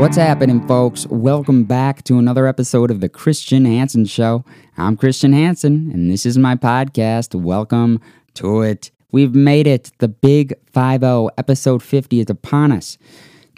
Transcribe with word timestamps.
What's 0.00 0.16
happening, 0.16 0.66
folks? 0.66 1.06
Welcome 1.08 1.64
back 1.64 2.04
to 2.04 2.18
another 2.18 2.46
episode 2.46 2.90
of 2.90 3.02
The 3.02 3.10
Christian 3.10 3.66
Hansen 3.66 4.06
Show. 4.06 4.46
I'm 4.78 4.96
Christian 4.96 5.34
Hansen, 5.34 5.90
and 5.92 6.10
this 6.10 6.24
is 6.24 6.38
my 6.38 6.54
podcast. 6.54 7.38
Welcome 7.38 8.00
to 8.32 8.62
it. 8.62 8.90
We've 9.12 9.34
made 9.34 9.66
it. 9.66 9.92
The 9.98 10.08
big 10.08 10.54
5 10.72 11.02
0, 11.02 11.28
episode 11.36 11.82
50 11.82 12.20
is 12.20 12.30
upon 12.30 12.72
us. 12.72 12.96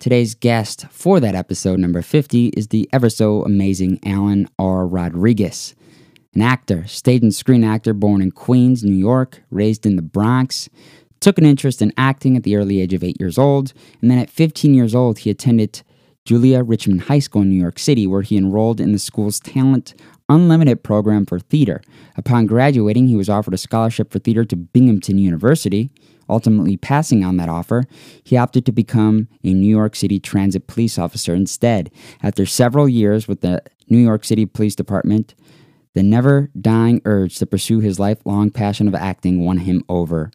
Today's 0.00 0.34
guest 0.34 0.86
for 0.90 1.20
that 1.20 1.36
episode, 1.36 1.78
number 1.78 2.02
50, 2.02 2.48
is 2.48 2.66
the 2.68 2.88
ever 2.92 3.08
so 3.08 3.44
amazing 3.44 4.00
Alan 4.04 4.48
R. 4.58 4.84
Rodriguez. 4.84 5.76
An 6.34 6.42
actor, 6.42 6.88
stage 6.88 7.22
and 7.22 7.32
screen 7.32 7.62
actor 7.62 7.94
born 7.94 8.20
in 8.20 8.32
Queens, 8.32 8.82
New 8.82 8.96
York, 8.96 9.44
raised 9.52 9.86
in 9.86 9.94
the 9.94 10.02
Bronx, 10.02 10.68
took 11.20 11.38
an 11.38 11.46
interest 11.46 11.80
in 11.80 11.92
acting 11.96 12.36
at 12.36 12.42
the 12.42 12.56
early 12.56 12.80
age 12.80 12.94
of 12.94 13.04
eight 13.04 13.20
years 13.20 13.38
old, 13.38 13.72
and 14.00 14.10
then 14.10 14.18
at 14.18 14.28
15 14.28 14.74
years 14.74 14.92
old, 14.92 15.20
he 15.20 15.30
attended 15.30 15.84
Julia 16.24 16.62
Richman 16.62 17.00
High 17.00 17.18
School 17.18 17.42
in 17.42 17.50
New 17.50 17.60
York 17.60 17.78
City, 17.78 18.06
where 18.06 18.22
he 18.22 18.36
enrolled 18.36 18.80
in 18.80 18.92
the 18.92 18.98
school's 18.98 19.40
Talent 19.40 19.94
Unlimited 20.28 20.82
program 20.82 21.26
for 21.26 21.38
theater. 21.38 21.82
Upon 22.16 22.46
graduating, 22.46 23.08
he 23.08 23.16
was 23.16 23.28
offered 23.28 23.54
a 23.54 23.58
scholarship 23.58 24.10
for 24.10 24.18
theater 24.18 24.44
to 24.44 24.56
Binghamton 24.56 25.18
University. 25.18 25.90
Ultimately, 26.28 26.76
passing 26.76 27.24
on 27.24 27.36
that 27.36 27.48
offer, 27.48 27.84
he 28.24 28.36
opted 28.36 28.64
to 28.66 28.72
become 28.72 29.28
a 29.44 29.52
New 29.52 29.68
York 29.68 29.96
City 29.96 30.20
transit 30.20 30.68
police 30.68 30.96
officer 30.96 31.34
instead. 31.34 31.90
After 32.22 32.46
several 32.46 32.88
years 32.88 33.26
with 33.28 33.40
the 33.40 33.62
New 33.88 33.98
York 33.98 34.24
City 34.24 34.46
Police 34.46 34.76
Department, 34.76 35.34
the 35.94 36.02
never 36.02 36.50
dying 36.58 37.02
urge 37.04 37.36
to 37.38 37.46
pursue 37.46 37.80
his 37.80 37.98
lifelong 37.98 38.50
passion 38.50 38.88
of 38.88 38.94
acting 38.94 39.44
won 39.44 39.58
him 39.58 39.82
over 39.88 40.30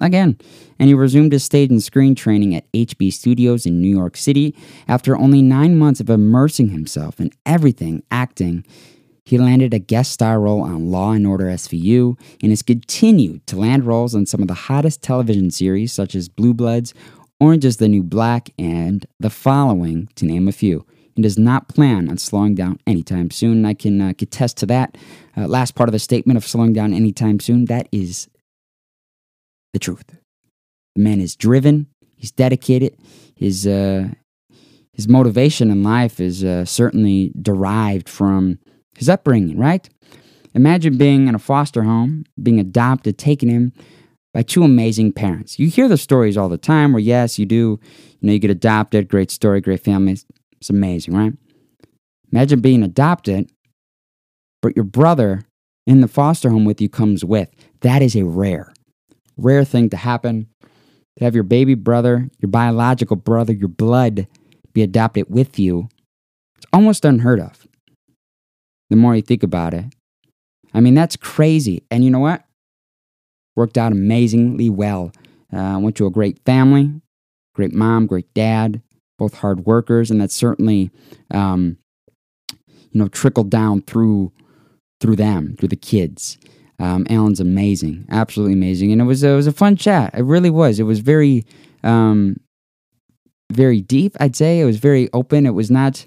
again, 0.00 0.38
and 0.78 0.88
he 0.88 0.94
resumed 0.94 1.32
his 1.32 1.44
stage 1.44 1.70
and 1.70 1.82
screen 1.82 2.14
training 2.14 2.54
at 2.54 2.70
HB 2.72 3.12
Studios 3.12 3.66
in 3.66 3.80
New 3.80 3.94
York 3.94 4.16
City. 4.16 4.54
After 4.88 5.16
only 5.16 5.42
nine 5.42 5.76
months 5.76 6.00
of 6.00 6.10
immersing 6.10 6.68
himself 6.68 7.20
in 7.20 7.30
everything 7.44 8.02
acting, 8.10 8.64
he 9.24 9.38
landed 9.38 9.74
a 9.74 9.80
guest 9.80 10.12
star 10.12 10.40
role 10.40 10.62
on 10.62 10.90
Law 10.90 11.12
and 11.12 11.26
Order 11.26 11.46
SVU 11.46 12.16
and 12.42 12.52
has 12.52 12.62
continued 12.62 13.46
to 13.48 13.56
land 13.56 13.84
roles 13.84 14.14
on 14.14 14.24
some 14.24 14.40
of 14.40 14.48
the 14.48 14.54
hottest 14.54 15.02
television 15.02 15.50
series 15.50 15.92
such 15.92 16.14
as 16.14 16.28
Blue 16.28 16.54
Bloods, 16.54 16.94
Orange 17.40 17.64
is 17.64 17.76
the 17.76 17.88
New 17.88 18.02
Black, 18.02 18.50
and 18.58 19.04
The 19.20 19.28
Following, 19.28 20.08
to 20.14 20.24
name 20.24 20.48
a 20.48 20.52
few. 20.52 20.86
He 21.14 21.22
does 21.22 21.38
not 21.38 21.68
plan 21.68 22.08
on 22.08 22.18
slowing 22.18 22.54
down 22.54 22.78
anytime 22.86 23.30
soon. 23.30 23.64
I 23.64 23.74
can 23.74 24.00
uh, 24.00 24.12
attest 24.18 24.56
to 24.58 24.66
that. 24.66 24.96
Uh, 25.36 25.46
last 25.46 25.74
part 25.74 25.88
of 25.88 25.92
the 25.92 25.98
statement 25.98 26.36
of 26.36 26.46
slowing 26.46 26.72
down 26.72 26.94
anytime 26.94 27.40
soon, 27.40 27.66
that 27.66 27.88
is 27.92 28.28
the 29.76 29.80
truth. 29.80 30.06
The 30.94 31.02
man 31.02 31.20
is 31.20 31.36
driven, 31.36 31.88
he's 32.16 32.32
dedicated, 32.32 32.96
his, 33.36 33.66
uh, 33.66 34.08
his 34.94 35.06
motivation 35.06 35.70
in 35.70 35.82
life 35.82 36.18
is 36.18 36.42
uh, 36.42 36.64
certainly 36.64 37.30
derived 37.42 38.08
from 38.08 38.58
his 38.96 39.10
upbringing, 39.10 39.58
right? 39.58 39.86
Imagine 40.54 40.96
being 40.96 41.28
in 41.28 41.34
a 41.34 41.38
foster 41.38 41.82
home, 41.82 42.24
being 42.42 42.58
adopted, 42.58 43.18
taken 43.18 43.50
in 43.50 43.74
by 44.32 44.40
two 44.40 44.64
amazing 44.64 45.12
parents. 45.12 45.58
You 45.58 45.68
hear 45.68 45.88
the 45.88 45.98
stories 45.98 46.38
all 46.38 46.48
the 46.48 46.56
time 46.56 46.94
where, 46.94 47.00
yes, 47.00 47.38
you 47.38 47.44
do, 47.44 47.78
you 48.20 48.26
know, 48.26 48.32
you 48.32 48.38
get 48.38 48.50
adopted, 48.50 49.08
great 49.08 49.30
story, 49.30 49.60
great 49.60 49.80
family. 49.84 50.16
It's 50.58 50.70
amazing, 50.70 51.12
right? 51.14 51.34
Imagine 52.32 52.60
being 52.60 52.82
adopted, 52.82 53.50
but 54.62 54.74
your 54.74 54.86
brother 54.86 55.42
in 55.86 56.00
the 56.00 56.08
foster 56.08 56.48
home 56.48 56.64
with 56.64 56.80
you 56.80 56.88
comes 56.88 57.22
with. 57.22 57.50
That 57.82 58.00
is 58.00 58.16
a 58.16 58.24
rare 58.24 58.72
rare 59.36 59.64
thing 59.64 59.90
to 59.90 59.96
happen. 59.96 60.48
To 61.18 61.24
have 61.24 61.34
your 61.34 61.44
baby 61.44 61.74
brother, 61.74 62.28
your 62.40 62.50
biological 62.50 63.16
brother, 63.16 63.52
your 63.52 63.68
blood 63.68 64.26
be 64.74 64.82
adopted 64.82 65.30
with 65.30 65.58
you, 65.58 65.88
it's 66.58 66.66
almost 66.74 67.06
unheard 67.06 67.40
of. 67.40 67.66
The 68.90 68.96
more 68.96 69.16
you 69.16 69.22
think 69.22 69.42
about 69.42 69.72
it, 69.72 69.86
I 70.74 70.80
mean, 70.80 70.92
that's 70.92 71.16
crazy. 71.16 71.82
And 71.90 72.04
you 72.04 72.10
know 72.10 72.18
what? 72.18 72.44
Worked 73.56 73.78
out 73.78 73.92
amazingly 73.92 74.68
well. 74.68 75.10
Uh, 75.50 75.78
went 75.80 75.96
to 75.96 76.06
a 76.06 76.10
great 76.10 76.38
family, 76.44 77.00
great 77.54 77.72
mom, 77.72 78.06
great 78.06 78.32
dad, 78.34 78.82
both 79.18 79.38
hard 79.38 79.64
workers, 79.64 80.10
and 80.10 80.20
that 80.20 80.30
certainly, 80.30 80.90
um, 81.30 81.78
you 82.90 83.00
know, 83.00 83.08
trickled 83.08 83.48
down 83.48 83.80
through 83.82 84.32
through 85.00 85.16
them, 85.16 85.56
through 85.58 85.68
the 85.68 85.76
kids. 85.76 86.36
Um, 86.78 87.06
Alan's 87.08 87.40
amazing, 87.40 88.06
absolutely 88.10 88.52
amazing, 88.52 88.92
and 88.92 89.00
it 89.00 89.04
was 89.04 89.22
it 89.22 89.34
was 89.34 89.46
a 89.46 89.52
fun 89.52 89.76
chat. 89.76 90.14
It 90.14 90.22
really 90.24 90.50
was. 90.50 90.78
It 90.78 90.82
was 90.82 91.00
very, 91.00 91.46
um, 91.82 92.36
very 93.50 93.80
deep. 93.80 94.14
I'd 94.20 94.36
say 94.36 94.60
it 94.60 94.66
was 94.66 94.76
very 94.78 95.08
open. 95.14 95.46
It 95.46 95.54
was 95.54 95.70
not, 95.70 96.06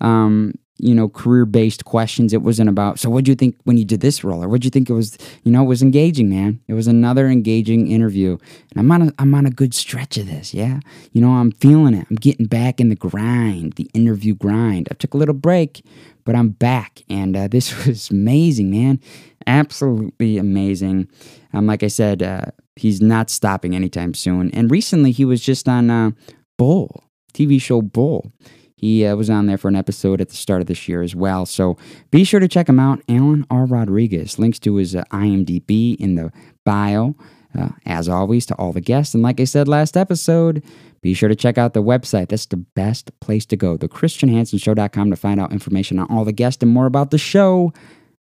um, 0.00 0.54
you 0.78 0.96
know, 0.96 1.08
career 1.08 1.44
based 1.44 1.84
questions. 1.84 2.32
It 2.32 2.42
wasn't 2.42 2.68
about. 2.68 2.98
So, 2.98 3.08
what 3.08 3.22
do 3.22 3.30
you 3.30 3.36
think 3.36 3.54
when 3.62 3.76
you 3.76 3.84
did 3.84 4.00
this 4.00 4.24
role, 4.24 4.42
or 4.42 4.48
what 4.48 4.62
do 4.62 4.66
you 4.66 4.70
think 4.70 4.90
it 4.90 4.94
was? 4.94 5.16
You 5.44 5.52
know, 5.52 5.62
it 5.62 5.68
was 5.68 5.80
engaging, 5.80 6.28
man. 6.28 6.60
It 6.66 6.74
was 6.74 6.88
another 6.88 7.28
engaging 7.28 7.88
interview, 7.88 8.36
and 8.72 8.80
I'm 8.80 8.90
on 8.90 9.02
a 9.02 9.12
I'm 9.20 9.32
on 9.32 9.46
a 9.46 9.50
good 9.50 9.74
stretch 9.74 10.16
of 10.18 10.26
this. 10.26 10.52
Yeah, 10.52 10.80
you 11.12 11.20
know, 11.20 11.30
I'm 11.30 11.52
feeling 11.52 11.94
it. 11.94 12.08
I'm 12.10 12.16
getting 12.16 12.46
back 12.46 12.80
in 12.80 12.88
the 12.88 12.96
grind, 12.96 13.74
the 13.74 13.88
interview 13.94 14.34
grind. 14.34 14.88
I 14.90 14.94
took 14.94 15.14
a 15.14 15.18
little 15.18 15.34
break, 15.34 15.84
but 16.24 16.34
I'm 16.34 16.48
back, 16.48 17.02
and 17.08 17.36
uh, 17.36 17.46
this 17.46 17.86
was 17.86 18.10
amazing, 18.10 18.72
man 18.72 18.98
absolutely 19.46 20.38
amazing. 20.38 21.08
Um, 21.52 21.66
like 21.66 21.82
I 21.82 21.88
said, 21.88 22.22
uh, 22.22 22.46
he's 22.76 23.00
not 23.00 23.30
stopping 23.30 23.74
anytime 23.74 24.14
soon. 24.14 24.50
And 24.52 24.70
recently, 24.70 25.12
he 25.12 25.24
was 25.24 25.40
just 25.40 25.68
on 25.68 25.90
uh, 25.90 26.10
Bull, 26.58 27.04
TV 27.32 27.60
show 27.60 27.82
Bull. 27.82 28.32
He 28.76 29.04
uh, 29.04 29.14
was 29.14 29.28
on 29.28 29.46
there 29.46 29.58
for 29.58 29.68
an 29.68 29.76
episode 29.76 30.22
at 30.22 30.30
the 30.30 30.36
start 30.36 30.62
of 30.62 30.66
this 30.66 30.88
year 30.88 31.02
as 31.02 31.14
well. 31.14 31.44
So 31.44 31.76
be 32.10 32.24
sure 32.24 32.40
to 32.40 32.48
check 32.48 32.66
him 32.66 32.80
out. 32.80 33.02
Alan 33.10 33.46
R. 33.50 33.66
Rodriguez. 33.66 34.38
Links 34.38 34.58
to 34.60 34.76
his 34.76 34.96
uh, 34.96 35.04
IMDb 35.12 35.96
in 35.96 36.14
the 36.14 36.32
bio. 36.64 37.14
Uh, 37.58 37.70
as 37.84 38.08
always, 38.08 38.46
to 38.46 38.54
all 38.54 38.72
the 38.72 38.80
guests. 38.80 39.12
And 39.12 39.24
like 39.24 39.40
I 39.40 39.44
said 39.44 39.66
last 39.66 39.96
episode, 39.96 40.62
be 41.02 41.14
sure 41.14 41.28
to 41.28 41.34
check 41.34 41.58
out 41.58 41.74
the 41.74 41.82
website. 41.82 42.28
That's 42.28 42.46
the 42.46 42.58
best 42.58 43.10
place 43.20 43.44
to 43.46 43.56
go, 43.56 43.76
thechristianhansenshow.com, 43.76 45.10
to 45.10 45.16
find 45.16 45.40
out 45.40 45.50
information 45.50 45.98
on 45.98 46.06
all 46.10 46.24
the 46.24 46.32
guests 46.32 46.62
and 46.62 46.72
more 46.72 46.86
about 46.86 47.10
the 47.10 47.18
show. 47.18 47.72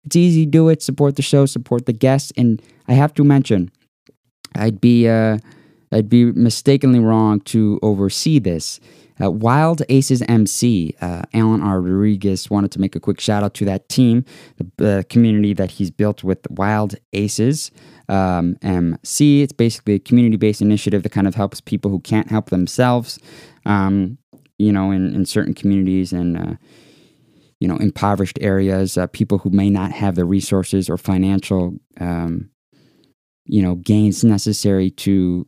It's 0.07 0.15
easy 0.15 0.45
to 0.45 0.51
do 0.51 0.69
it. 0.69 0.81
Support 0.81 1.17
the 1.17 1.21
show, 1.21 1.45
support 1.45 1.85
the 1.85 1.91
guests, 1.91 2.31
and 2.37 2.61
I 2.87 2.93
have 2.93 3.13
to 3.15 3.25
mention, 3.25 3.69
I'd 4.55 4.79
be 4.79 5.05
uh, 5.05 5.39
I'd 5.91 6.07
be 6.07 6.31
mistakenly 6.31 6.99
wrong 6.99 7.41
to 7.41 7.77
oversee 7.83 8.39
this. 8.39 8.79
Uh, 9.21 9.29
Wild 9.29 9.81
Aces 9.89 10.21
MC, 10.21 10.95
uh, 11.01 11.23
Alan 11.33 11.61
R. 11.61 11.81
Rodriguez 11.81 12.49
wanted 12.49 12.71
to 12.71 12.79
make 12.79 12.95
a 12.95 13.01
quick 13.01 13.19
shout 13.19 13.43
out 13.43 13.53
to 13.55 13.65
that 13.65 13.89
team, 13.89 14.23
the 14.77 14.99
uh, 14.99 15.03
community 15.09 15.53
that 15.55 15.71
he's 15.71 15.91
built 15.91 16.23
with 16.23 16.39
Wild 16.51 16.95
Aces 17.11 17.69
um, 18.07 18.55
MC. 18.61 19.41
It's 19.41 19.51
basically 19.51 19.95
a 19.95 19.99
community 19.99 20.37
based 20.37 20.61
initiative 20.61 21.03
that 21.03 21.11
kind 21.11 21.27
of 21.27 21.35
helps 21.35 21.59
people 21.59 21.91
who 21.91 21.99
can't 21.99 22.31
help 22.31 22.49
themselves, 22.49 23.19
um, 23.65 24.17
you 24.57 24.71
know, 24.71 24.91
in, 24.91 25.13
in 25.13 25.25
certain 25.25 25.53
communities 25.53 26.13
and 26.13 26.37
uh, 26.37 26.53
you 27.59 27.67
know, 27.67 27.77
impoverished 27.77 28.37
areas, 28.41 28.97
uh, 28.97 29.07
people 29.07 29.39
who 29.39 29.49
may 29.49 29.69
not 29.69 29.91
have 29.91 30.15
the 30.15 30.25
resources 30.25 30.89
or 30.89 30.97
financial, 30.97 31.75
um, 31.99 32.49
you 33.45 33.61
know, 33.61 33.75
gains 33.75 34.23
necessary 34.23 34.89
to 34.91 35.47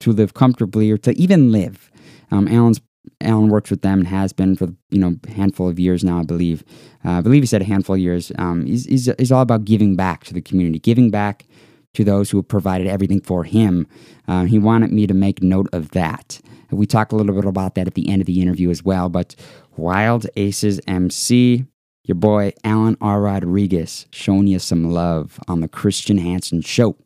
to 0.00 0.10
live 0.12 0.34
comfortably 0.34 0.90
or 0.90 0.98
to 0.98 1.12
even 1.12 1.52
live. 1.52 1.90
Um, 2.30 2.48
Alan's 2.48 2.80
Alan 3.20 3.48
works 3.48 3.70
with 3.70 3.82
them 3.82 4.00
and 4.00 4.08
has 4.08 4.32
been 4.32 4.56
for 4.56 4.68
you 4.90 4.98
know 4.98 5.16
a 5.26 5.30
handful 5.30 5.68
of 5.68 5.78
years 5.78 6.04
now, 6.04 6.20
I 6.20 6.24
believe. 6.24 6.64
Uh, 7.04 7.12
I 7.12 7.20
believe 7.20 7.42
he 7.42 7.46
said 7.46 7.62
a 7.62 7.66
handful 7.66 7.94
of 7.94 8.00
years. 8.00 8.30
Um, 8.38 8.66
he's, 8.66 8.84
he's, 8.86 9.10
he's 9.18 9.32
all 9.32 9.42
about 9.42 9.64
giving 9.64 9.96
back 9.96 10.24
to 10.24 10.34
the 10.34 10.40
community, 10.40 10.78
giving 10.78 11.10
back 11.10 11.46
to 11.94 12.04
those 12.04 12.30
who 12.30 12.38
have 12.38 12.48
provided 12.48 12.86
everything 12.86 13.20
for 13.20 13.44
him. 13.44 13.86
Uh, 14.26 14.44
he 14.44 14.58
wanted 14.58 14.92
me 14.92 15.06
to 15.06 15.14
make 15.14 15.42
note 15.42 15.68
of 15.72 15.90
that. 15.90 16.40
We 16.70 16.86
talk 16.86 17.12
a 17.12 17.16
little 17.16 17.34
bit 17.34 17.44
about 17.44 17.74
that 17.74 17.86
at 17.86 17.94
the 17.94 18.08
end 18.08 18.22
of 18.22 18.26
the 18.26 18.40
interview 18.40 18.70
as 18.70 18.82
well. 18.82 19.10
But 19.10 19.36
Wild 19.76 20.26
Aces 20.36 20.80
MC, 20.86 21.64
your 22.04 22.14
boy 22.14 22.52
Alan 22.64 22.96
R. 23.00 23.20
Rodriguez, 23.20 24.06
showing 24.10 24.46
you 24.46 24.58
some 24.58 24.90
love 24.92 25.38
on 25.48 25.60
the 25.60 25.68
Christian 25.68 26.18
Hansen 26.18 26.60
Show. 26.62 26.96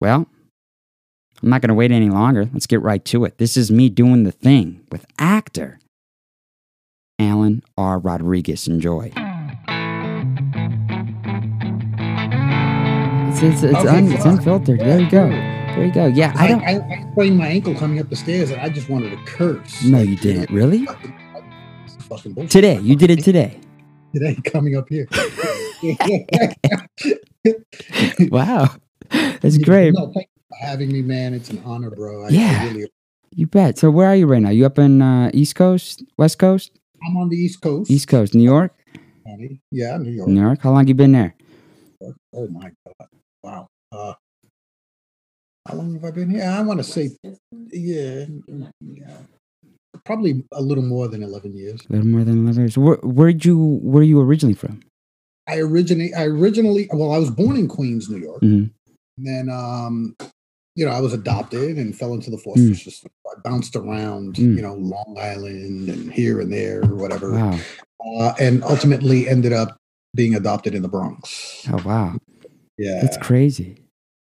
Well, 0.00 0.26
I'm 1.42 1.48
not 1.50 1.60
going 1.60 1.68
to 1.68 1.74
wait 1.74 1.90
any 1.92 2.10
longer. 2.10 2.48
Let's 2.52 2.66
get 2.66 2.82
right 2.82 3.04
to 3.06 3.24
it. 3.24 3.38
This 3.38 3.56
is 3.56 3.70
me 3.70 3.88
doing 3.88 4.24
the 4.24 4.32
thing 4.32 4.84
with 4.90 5.06
actor 5.18 5.78
Alan 7.18 7.62
R. 7.76 7.98
Rodriguez. 7.98 8.68
Enjoy. 8.68 9.12
It's, 13.30 13.42
it's, 13.42 13.62
it's, 13.62 13.74
Okay, 13.78 13.88
un, 13.88 14.06
it's 14.12 14.24
fuck. 14.24 14.38
unfiltered. 14.38 14.80
There 14.80 15.00
you 15.00 15.10
go. 15.10 15.47
There 15.78 15.86
you 15.86 15.92
go. 15.92 16.06
Yeah, 16.06 16.32
I 16.36 16.46
I, 16.46 16.48
don't. 16.48 16.62
I, 16.62 16.72
I 17.06 17.12
sprained 17.12 17.38
my 17.38 17.46
ankle 17.46 17.72
coming 17.72 18.00
up 18.00 18.10
the 18.10 18.16
stairs, 18.16 18.50
and 18.50 18.60
I 18.60 18.68
just 18.68 18.88
wanted 18.88 19.10
to 19.10 19.16
curse. 19.24 19.84
No, 19.84 20.00
you 20.00 20.16
didn't. 20.16 20.50
Really? 20.50 20.88
It's 21.84 21.94
fucking 22.06 22.32
bullshit. 22.32 22.50
Today. 22.50 22.80
You 22.80 22.96
did 22.96 23.10
it 23.10 23.22
today. 23.22 23.60
Today, 24.12 24.34
coming 24.44 24.76
up 24.76 24.88
here. 24.88 25.06
Wow. 28.30 28.74
That's 29.10 29.56
great. 29.58 29.94
No, 29.94 30.10
thank 30.12 30.28
you 30.34 30.42
for 30.48 30.56
having 30.66 30.92
me, 30.92 31.00
man. 31.02 31.32
It's 31.32 31.48
an 31.50 31.62
honor, 31.64 31.90
bro. 31.90 32.24
I, 32.26 32.30
Yeah. 32.30 32.64
Really, 32.66 32.90
You 33.30 33.46
bet. 33.46 33.78
So 33.78 33.88
where 33.90 34.08
are 34.08 34.16
you 34.16 34.26
right 34.26 34.42
now? 34.42 34.50
You 34.50 34.66
up 34.66 34.78
in 34.80 35.00
uh, 35.00 35.30
East 35.32 35.54
Coast, 35.54 36.02
West 36.18 36.38
Coast, 36.40 36.72
I'm 37.06 37.16
on 37.16 37.28
the 37.28 37.36
East 37.36 37.60
Coast. 37.62 37.88
East 37.90 38.08
Coast, 38.08 38.34
New 38.34 38.42
York, 38.42 38.74
Yeah, 39.70 39.96
New 39.98 40.10
York. 40.10 40.28
New 40.28 40.40
York. 40.40 40.58
How 40.60 40.72
long 40.72 40.88
you 40.88 40.94
been 40.94 41.12
there? 41.12 41.34
Oh 42.34 42.48
my 42.48 42.72
God! 42.84 43.08
Wow. 43.44 43.68
Uh, 43.92 44.14
how 45.68 45.74
long 45.74 45.92
have 45.94 46.04
I 46.04 46.10
been 46.10 46.30
here? 46.30 46.44
I 46.44 46.60
want 46.62 46.80
to 46.80 46.84
say, 46.84 47.10
yeah, 47.70 48.24
yeah, 48.80 49.16
probably 50.04 50.44
a 50.52 50.62
little 50.62 50.82
more 50.84 51.08
than 51.08 51.22
eleven 51.22 51.54
years. 51.54 51.80
A 51.88 51.92
little 51.92 52.06
more 52.08 52.24
than 52.24 52.38
eleven 52.42 52.62
years. 52.62 52.78
Where 52.78 52.96
where'd 53.02 53.44
you 53.44 53.58
where 53.82 54.00
are 54.00 54.04
you 54.04 54.20
originally 54.20 54.54
from? 54.54 54.80
I 55.46 55.58
originally, 55.60 56.12
I 56.14 56.24
originally, 56.24 56.88
well, 56.92 57.12
I 57.12 57.18
was 57.18 57.30
born 57.30 57.56
in 57.56 57.68
Queens, 57.68 58.08
New 58.10 58.18
York. 58.18 58.42
Mhm. 58.42 58.70
And 59.18 59.26
then, 59.26 59.48
um, 59.50 60.14
you 60.76 60.84
know, 60.86 60.92
I 60.92 61.00
was 61.00 61.12
adopted 61.12 61.76
and 61.78 61.96
fell 61.96 62.12
into 62.14 62.30
the 62.30 62.36
foster 62.38 62.60
Mm. 62.60 62.76
system. 62.76 63.10
I 63.26 63.40
bounced 63.42 63.74
around, 63.74 64.34
Mm. 64.36 64.56
you 64.56 64.62
know, 64.62 64.74
Long 64.74 65.16
Island 65.18 65.88
and 65.88 66.12
here 66.12 66.40
and 66.40 66.52
there, 66.52 66.82
or 66.84 66.94
whatever, 66.96 67.32
Wow. 67.32 67.58
uh, 68.20 68.32
and 68.38 68.62
ultimately 68.62 69.28
ended 69.28 69.52
up 69.52 69.76
being 70.14 70.34
adopted 70.34 70.74
in 70.74 70.82
the 70.82 70.88
Bronx. 70.88 71.66
Oh 71.72 71.82
wow. 71.84 72.18
Yeah, 72.78 73.00
That's 73.02 73.16
crazy. 73.16 73.76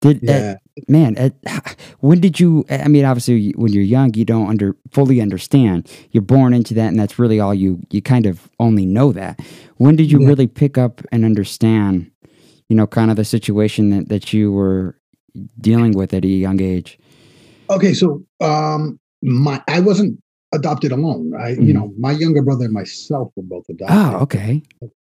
Did 0.02 0.18
uh, 0.30 0.32
yeah. 0.32 0.56
man? 0.88 1.18
Uh, 1.18 1.60
when 2.02 2.20
did 2.20 2.40
you? 2.40 2.66
I 2.70 2.88
mean, 2.88 3.04
obviously, 3.04 3.52
when 3.56 3.74
you're 3.74 3.84
young, 3.84 4.14
you 4.14 4.26
don't 4.26 4.48
under 4.48 4.76
fully 4.92 5.22
understand. 5.22 5.90
You're 6.12 6.22
born 6.22 6.54
into 6.54 6.74
that, 6.76 6.88
and 6.90 7.00
that's 7.00 7.18
really 7.18 7.40
all 7.40 7.54
you. 7.54 7.80
You 7.90 8.02
kind 8.04 8.28
of 8.28 8.48
only 8.60 8.86
know 8.86 9.12
that. 9.14 9.40
When 9.78 9.96
did 9.96 10.12
you 10.12 10.22
Yeah. 10.22 10.28
really 10.28 10.48
pick 10.48 10.78
up 10.78 11.02
and 11.12 11.26
understand? 11.26 12.12
You 12.70 12.76
know, 12.76 12.86
kind 12.86 13.10
of 13.10 13.18
the 13.18 13.26
situation 13.26 13.90
that 13.90 14.10
that 14.10 14.34
you 14.34 14.52
were 14.52 14.96
dealing 15.60 15.94
with 15.94 16.14
at 16.14 16.24
a 16.24 16.28
young 16.28 16.62
age. 16.62 17.00
Okay, 17.72 17.94
so 17.96 18.24
um, 18.40 19.00
my 19.24 19.62
I 19.68 19.80
wasn't 19.80 20.20
adopted 20.54 20.92
alone. 20.92 21.34
I, 21.36 21.54
Mhm. 21.56 21.68
you 21.68 21.74
know, 21.74 21.92
my 21.98 22.12
younger 22.12 22.44
brother 22.44 22.66
and 22.66 22.74
myself 22.74 23.32
were 23.36 23.44
both 23.44 23.66
adopted. 23.68 23.98
Oh, 23.98 24.20
okay. 24.22 24.62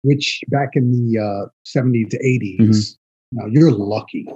Which 0.02 0.40
back 0.48 0.70
in 0.74 0.92
the 0.92 1.18
uh, 1.18 1.48
70s 1.64 2.08
to 2.10 2.18
80s, 2.24 2.58
Mhm. 2.60 2.96
now 3.32 3.46
you're 3.46 3.72
lucky. 3.72 4.26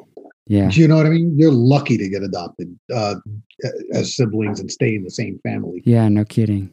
Yeah. 0.50 0.68
Do 0.68 0.80
you 0.80 0.88
know 0.88 0.96
what 0.96 1.06
I 1.06 1.10
mean? 1.10 1.32
You're 1.38 1.52
lucky 1.52 1.96
to 1.96 2.08
get 2.08 2.24
adopted 2.24 2.76
uh, 2.92 3.14
as 3.92 4.16
siblings 4.16 4.58
and 4.58 4.68
stay 4.68 4.96
in 4.96 5.04
the 5.04 5.10
same 5.10 5.38
family. 5.44 5.80
Yeah. 5.86 6.08
No 6.08 6.24
kidding. 6.24 6.70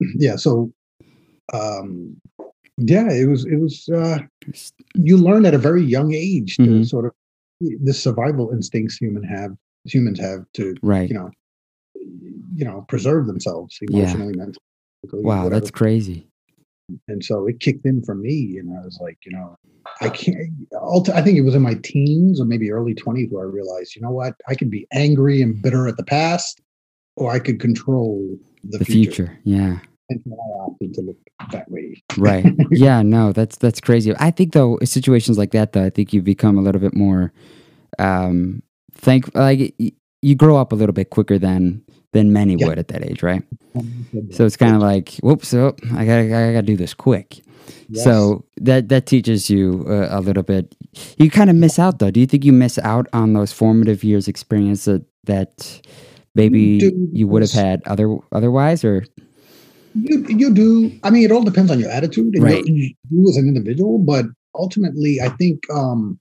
Yeah. 0.16 0.34
So, 0.36 0.72
um, 1.52 2.16
yeah, 2.78 3.08
it 3.12 3.28
was, 3.28 3.44
it 3.44 3.56
was, 3.60 3.88
uh, 3.94 4.18
you 4.94 5.16
learn 5.16 5.44
at 5.46 5.54
a 5.54 5.58
very 5.58 5.82
young 5.84 6.12
age 6.14 6.56
to 6.56 6.62
Mhm. 6.62 6.88
sort 6.88 7.04
of 7.06 7.12
the 7.60 7.92
survival 7.92 8.50
instincts 8.50 8.96
human 8.96 9.22
have, 9.22 9.52
humans 9.84 10.18
have 10.18 10.44
to, 10.54 10.74
Right. 10.82 11.08
you 11.08 11.14
know, 11.14 11.30
you 12.54 12.64
know, 12.64 12.84
preserve 12.88 13.26
themselves 13.26 13.78
Yeah. 13.82 13.88
emotionally, 14.00 14.32
mentally. 14.36 14.56
Wow, 15.12 15.44
whatever. 15.44 15.50
that's 15.50 15.70
crazy. 15.70 16.26
And 17.08 17.24
so 17.24 17.46
it 17.46 17.60
kicked 17.60 17.84
in 17.86 18.02
for 18.02 18.14
me, 18.14 18.56
and 18.58 18.76
I 18.76 18.84
was 18.84 18.98
like, 19.00 19.18
you 19.24 19.32
know, 19.32 19.56
I 20.00 20.08
can't. 20.08 20.50
I 21.14 21.22
think 21.22 21.38
it 21.38 21.42
was 21.42 21.54
in 21.54 21.62
my 21.62 21.74
teens 21.82 22.40
or 22.40 22.44
maybe 22.44 22.70
early 22.70 22.94
twenties 22.94 23.28
where 23.30 23.44
I 23.44 23.50
realized, 23.50 23.94
you 23.96 24.02
know 24.02 24.10
what, 24.10 24.34
I 24.48 24.54
could 24.54 24.70
be 24.70 24.86
angry 24.92 25.42
and 25.42 25.60
bitter 25.60 25.88
at 25.88 25.96
the 25.96 26.04
past, 26.04 26.60
or 27.16 27.30
I 27.32 27.38
could 27.38 27.60
control 27.60 28.36
the, 28.64 28.78
The 28.78 28.84
future. 28.84 29.10
future. 29.26 29.38
Yeah. 29.44 29.78
And 30.10 30.20
I 30.26 30.58
opted 30.64 30.94
to 30.94 31.02
look 31.02 31.16
that 31.52 31.70
way. 31.70 32.02
Right. 32.18 32.44
yeah. 32.70 33.00
No, 33.02 33.32
that's 33.32 33.56
that's 33.56 33.80
crazy. 33.80 34.12
I 34.18 34.30
think 34.32 34.52
though, 34.52 34.78
situations 34.82 35.38
like 35.38 35.52
that, 35.52 35.72
though, 35.72 35.84
I 35.84 35.90
think 35.90 36.12
you 36.12 36.20
become 36.20 36.58
a 36.58 36.62
little 36.62 36.80
bit 36.80 36.94
more 36.94 37.32
um 37.98 38.62
thank 38.94 39.32
like 39.34 39.74
you 40.22 40.34
grow 40.34 40.56
up 40.56 40.72
a 40.72 40.74
little 40.74 40.92
bit 40.92 41.10
quicker 41.10 41.38
than 41.38 41.82
than 42.12 42.32
many 42.32 42.56
Yeah. 42.58 42.68
would 42.68 42.78
at 42.78 42.88
that 42.88 43.04
age, 43.04 43.22
right? 43.22 43.42
So 44.32 44.44
it's 44.44 44.56
kind 44.56 44.74
of 44.74 44.82
like, 44.82 45.14
whoops, 45.22 45.54
oh, 45.54 45.74
I 45.94 46.04
gotta, 46.04 46.24
I 46.24 46.52
gotta 46.52 46.62
do 46.62 46.76
this 46.76 46.94
quick. 46.94 47.40
Yes. 47.88 48.04
So 48.04 48.44
that 48.56 48.88
that 48.88 49.06
teaches 49.06 49.48
you 49.50 49.84
uh, 49.88 50.08
a 50.10 50.20
little 50.20 50.42
bit. 50.42 50.74
You 51.18 51.30
kind 51.30 51.50
of 51.50 51.56
miss 51.56 51.78
out, 51.78 51.98
though. 51.98 52.10
Do 52.10 52.18
you 52.20 52.26
think 52.26 52.44
you 52.44 52.52
miss 52.52 52.78
out 52.78 53.06
on 53.12 53.32
those 53.32 53.52
formative 53.52 54.02
years 54.02 54.26
experience 54.28 54.84
that 54.86 55.04
that 55.24 55.80
maybe 56.34 56.78
do, 56.78 57.08
you 57.12 57.26
would 57.28 57.42
have 57.42 57.52
had 57.52 57.82
other 57.86 58.16
otherwise, 58.32 58.84
or 58.84 59.04
you 59.94 60.24
you 60.28 60.52
do. 60.54 60.92
I 61.02 61.10
mean, 61.10 61.24
it 61.24 61.32
all 61.32 61.42
depends 61.42 61.70
on 61.70 61.78
your 61.78 61.90
attitude 61.90 62.34
and 62.34 62.42
Right. 62.44 62.64
you 62.64 63.28
as 63.28 63.36
an 63.36 63.46
individual. 63.48 63.98
But 63.98 64.26
ultimately, 64.54 65.20
I 65.20 65.28
think 65.30 65.68
um, 65.70 66.18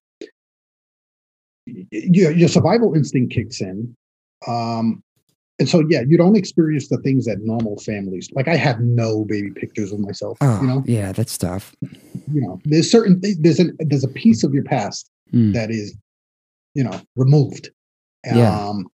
your 1.65 2.31
your 2.31 2.49
survival 2.49 2.93
instinct 2.95 3.33
kicks 3.33 3.61
in. 3.61 3.95
Um, 4.47 5.03
and 5.59 5.67
so, 5.69 5.83
yeah, 5.89 6.01
you 6.07 6.17
don't 6.17 6.35
experience 6.37 6.87
the 6.87 6.97
things 6.97 7.25
that 7.25 7.39
normal 7.41 7.77
families 7.79 8.29
like. 8.33 8.47
I 8.47 8.55
have 8.55 8.79
no 8.79 9.25
baby 9.25 9.51
pictures 9.51 9.91
of 9.91 9.99
myself. 9.99 10.37
oh, 10.41 10.61
You 10.61 10.67
know, 10.67 10.83
yeah, 10.87 11.11
that's 11.11 11.37
tough. 11.37 11.75
you 11.81 12.41
know, 12.41 12.59
there's 12.65 12.89
certain 12.89 13.19
there's 13.39 13.59
an 13.59 13.75
there's 13.79 14.03
a 14.03 14.07
piece 14.09 14.43
of 14.43 14.53
your 14.53 14.63
past 14.63 15.09
Mm. 15.33 15.53
that 15.53 15.69
is, 15.69 15.95
you 16.73 16.83
know, 16.83 16.99
removed. 17.15 17.69
Yeah. 18.25 18.67
Um, 18.69 18.87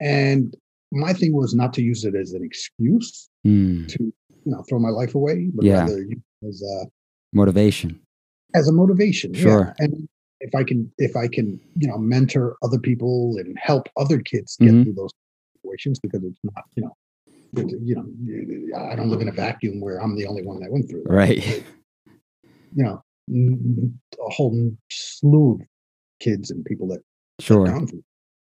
and 0.00 0.54
my 0.92 1.12
thing 1.14 1.32
was 1.34 1.54
not 1.54 1.72
to 1.74 1.82
use 1.82 2.04
it 2.04 2.14
as 2.14 2.32
an 2.32 2.42
excuse 2.44 3.28
Mm. 3.46 3.88
to, 3.88 4.04
you 4.04 4.12
know, 4.52 4.62
throw 4.68 4.78
my 4.78 4.90
life 4.90 5.14
away, 5.14 5.48
but 5.54 5.64
Yeah. 5.64 5.80
rather 5.80 6.04
as 6.46 6.62
a 6.62 6.86
Motivation. 7.32 7.98
as 8.54 8.68
a 8.68 8.72
motivation. 8.72 9.32
yeah. 9.32 9.40
Sure. 9.40 9.74
And 9.78 10.06
if 10.40 10.54
I 10.54 10.64
can 10.64 10.90
if 10.98 11.16
I 11.16 11.28
can, 11.28 11.58
you 11.76 11.88
know, 11.88 11.96
mentor 11.98 12.56
other 12.62 12.78
people 12.78 13.36
and 13.38 13.56
help 13.58 13.88
other 13.96 14.18
kids 14.20 14.56
get 14.60 14.70
Mhm. 14.72 14.84
through 14.84 14.94
those 14.94 15.10
situations 15.62 15.98
because 16.00 16.22
it's 16.24 16.38
not, 16.42 16.64
you 16.76 16.82
know, 16.84 16.96
you 17.82 17.96
know, 17.96 18.78
I 18.78 18.94
don't 18.94 19.10
live 19.10 19.20
in 19.20 19.28
a 19.28 19.32
vacuum 19.32 19.80
where 19.80 20.00
I'm 20.00 20.16
the 20.16 20.26
only 20.26 20.42
one 20.42 20.60
that 20.60 20.70
went 20.70 20.88
through 20.88 21.04
that. 21.04 21.12
Right. 21.12 21.64
You 22.72 22.84
know, 22.84 23.02
a 24.24 24.30
whole 24.30 24.72
slew 24.92 25.54
of 25.54 25.60
kids 26.20 26.52
and 26.52 26.64
people 26.64 26.86
that 26.88 27.00
Sure. 27.40 27.66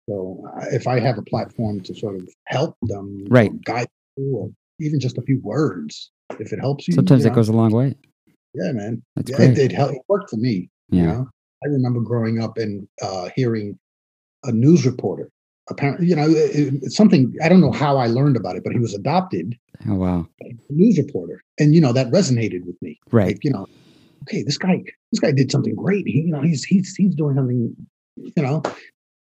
So 0.09 0.45
uh, 0.57 0.67
if 0.71 0.87
I 0.87 1.01
have 1.01 1.19
a 1.19 1.23
platform 1.23 1.81
to 1.81 1.95
sort 1.95 2.15
of 2.15 2.29
help 2.47 2.77
them, 2.83 3.27
Right. 3.29 3.51
guide 3.65 3.89
them, 4.17 4.35
or 4.35 4.51
even 4.81 5.01
just 5.01 5.19
a 5.19 5.23
few 5.23 5.41
words, 5.43 6.13
if 6.39 6.53
it 6.53 6.61
helps 6.61 6.87
you, 6.87 6.95
Sometimes 6.95 7.25
you 7.25 7.31
know, 7.31 7.35
goes 7.35 7.49
a 7.49 7.53
long 7.53 7.73
way. 7.73 7.97
Yeah, 8.55 8.71
man. 8.71 9.03
That's 9.17 9.31
Yeah, 9.31 9.39
great. 9.39 9.59
it, 9.59 9.59
it, 9.59 9.73
helped, 9.73 9.95
it 9.97 10.03
worked 10.09 10.31
for 10.31 10.37
me. 10.37 10.71
You 10.91 11.03
Yeah. 11.03 11.07
know, 11.07 11.29
I 11.65 11.69
remember 11.69 12.01
growing 12.01 12.41
up 12.41 12.59
and 12.59 12.87
uh, 13.03 13.29
hearing 13.35 13.77
a 14.45 14.53
news 14.53 14.87
reporter. 14.87 15.31
Apparently, 15.71 16.07
you 16.09 16.17
know, 16.17 16.29
it, 16.29 16.75
it's 16.83 16.97
something 16.97 17.35
I 17.43 17.49
don't 17.49 17.61
know 17.61 17.71
how 17.73 17.97
I 17.97 18.07
learned 18.07 18.37
about 18.37 18.57
it, 18.57 18.65
but 18.65 18.73
he 18.73 18.79
was 18.81 18.95
adopted, 18.95 19.57
Oh 19.89 19.95
wow. 19.95 20.27
a 20.43 20.53
news 20.71 20.99
reporter, 20.99 21.43
and 21.59 21.75
you 21.75 21.81
know 21.81 21.93
that 21.93 22.11
resonated 22.11 22.65
with 22.65 22.77
me. 22.83 22.99
Right. 23.13 23.29
Like, 23.29 23.45
you 23.45 23.51
know, 23.53 23.67
okay, 24.25 24.43
this 24.43 24.59
guy, 24.59 24.83
this 25.13 25.21
guy 25.21 25.31
did 25.31 25.53
something 25.53 25.75
great. 25.77 26.07
He, 26.07 26.23
you 26.23 26.33
know, 26.33 26.41
he's 26.43 26.65
he's 26.65 26.95
he's 26.97 27.15
doing 27.15 27.37
something, 27.37 27.77
you 28.17 28.43
know, 28.43 28.63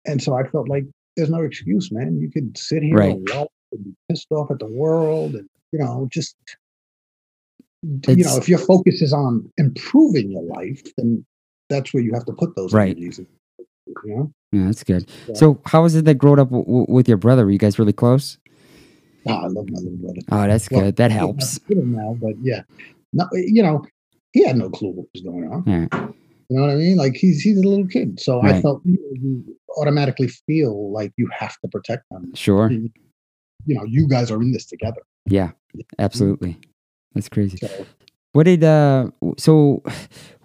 and 0.06 0.24
so 0.24 0.34
I 0.36 0.48
felt 0.48 0.70
like 0.70 0.86
there's 1.18 1.30
no 1.30 1.42
excuse, 1.44 1.92
man. 1.92 2.18
You 2.22 2.32
could 2.32 2.58
sit 2.58 2.84
here 2.84 2.98
Right. 2.98 3.12
and 3.12 3.30
and 3.72 3.84
be 3.84 3.92
pissed 4.10 4.32
off 4.32 4.50
at 4.50 4.60
the 4.60 4.68
world, 4.68 5.36
and 5.36 5.48
you 5.74 5.80
know, 5.80 6.08
just 6.12 6.36
you 7.84 8.24
know, 8.24 8.38
if 8.38 8.50
your 8.50 8.60
focus 8.60 9.02
is 9.02 9.14
on 9.14 9.50
improving 9.58 10.32
your 10.32 10.44
life, 10.44 10.82
then 10.98 11.26
that's 11.70 11.94
where 11.94 12.04
you 12.04 12.14
have 12.14 12.26
to 12.26 12.34
put 12.34 12.56
those 12.56 12.74
Right. 12.74 12.96
energies. 12.96 13.20
You 14.06 14.16
know, 14.16 14.34
Yeah, 14.52 14.66
that's 14.66 14.84
good. 14.84 15.10
Yeah. 15.28 15.34
So, 15.36 15.62
how 15.66 15.84
was 15.84 15.96
it 15.96 16.06
that 16.06 16.16
growing 16.16 16.40
up 16.40 16.50
w- 16.50 16.86
with 16.88 17.08
your 17.08 17.18
brother? 17.18 17.46
Were 17.46 17.52
you 17.52 17.58
guys 17.58 17.80
really 17.80 17.94
close? 17.94 18.38
Ah, 19.28 19.44
I 19.44 19.48
love 19.48 19.70
my 19.70 19.80
little 19.80 19.98
brother. 19.98 20.20
Oh, 20.32 20.48
that's 20.48 20.70
Well, 20.72 20.82
good. 20.82 20.96
That 20.98 21.12
helps. 21.12 21.60
now, 21.70 22.18
but 22.22 22.34
yeah, 22.42 22.62
no, 23.14 23.28
you 23.34 23.62
know, 23.62 23.86
he 24.32 24.46
had 24.46 24.58
no 24.58 24.70
clue 24.70 24.92
what 24.92 25.08
was 25.14 25.24
going 25.24 25.48
on. 25.52 25.64
You 26.52 26.58
know 26.58 26.62
what 26.64 26.72
I 26.72 26.76
mean? 26.76 26.98
Like 26.98 27.14
he's 27.16 27.42
he's 27.42 27.58
a 27.60 27.68
little 27.68 27.86
kid, 27.88 28.20
so 28.20 28.42
I 28.42 28.60
felt 28.62 28.82
you, 28.86 28.94
know, 28.94 29.22
you 29.22 29.58
automatically 29.78 30.28
feel 30.28 30.92
like 30.92 31.14
you 31.18 31.30
have 31.38 31.60
to 31.62 31.68
protect 31.68 32.10
them. 32.10 32.34
Sure. 32.36 32.72
You 32.72 32.90
you 33.66 33.76
know, 33.76 33.84
you 33.84 34.08
guys 34.08 34.32
are 34.32 34.42
in 34.42 34.52
this 34.52 34.66
together. 34.66 35.02
Yeah. 35.28 35.52
Absolutely. 36.00 36.58
That's 37.14 37.30
crazy. 37.30 37.58
So 37.58 37.86
What 38.34 38.44
did 38.44 38.64
uh? 38.64 39.10
So, 39.38 39.84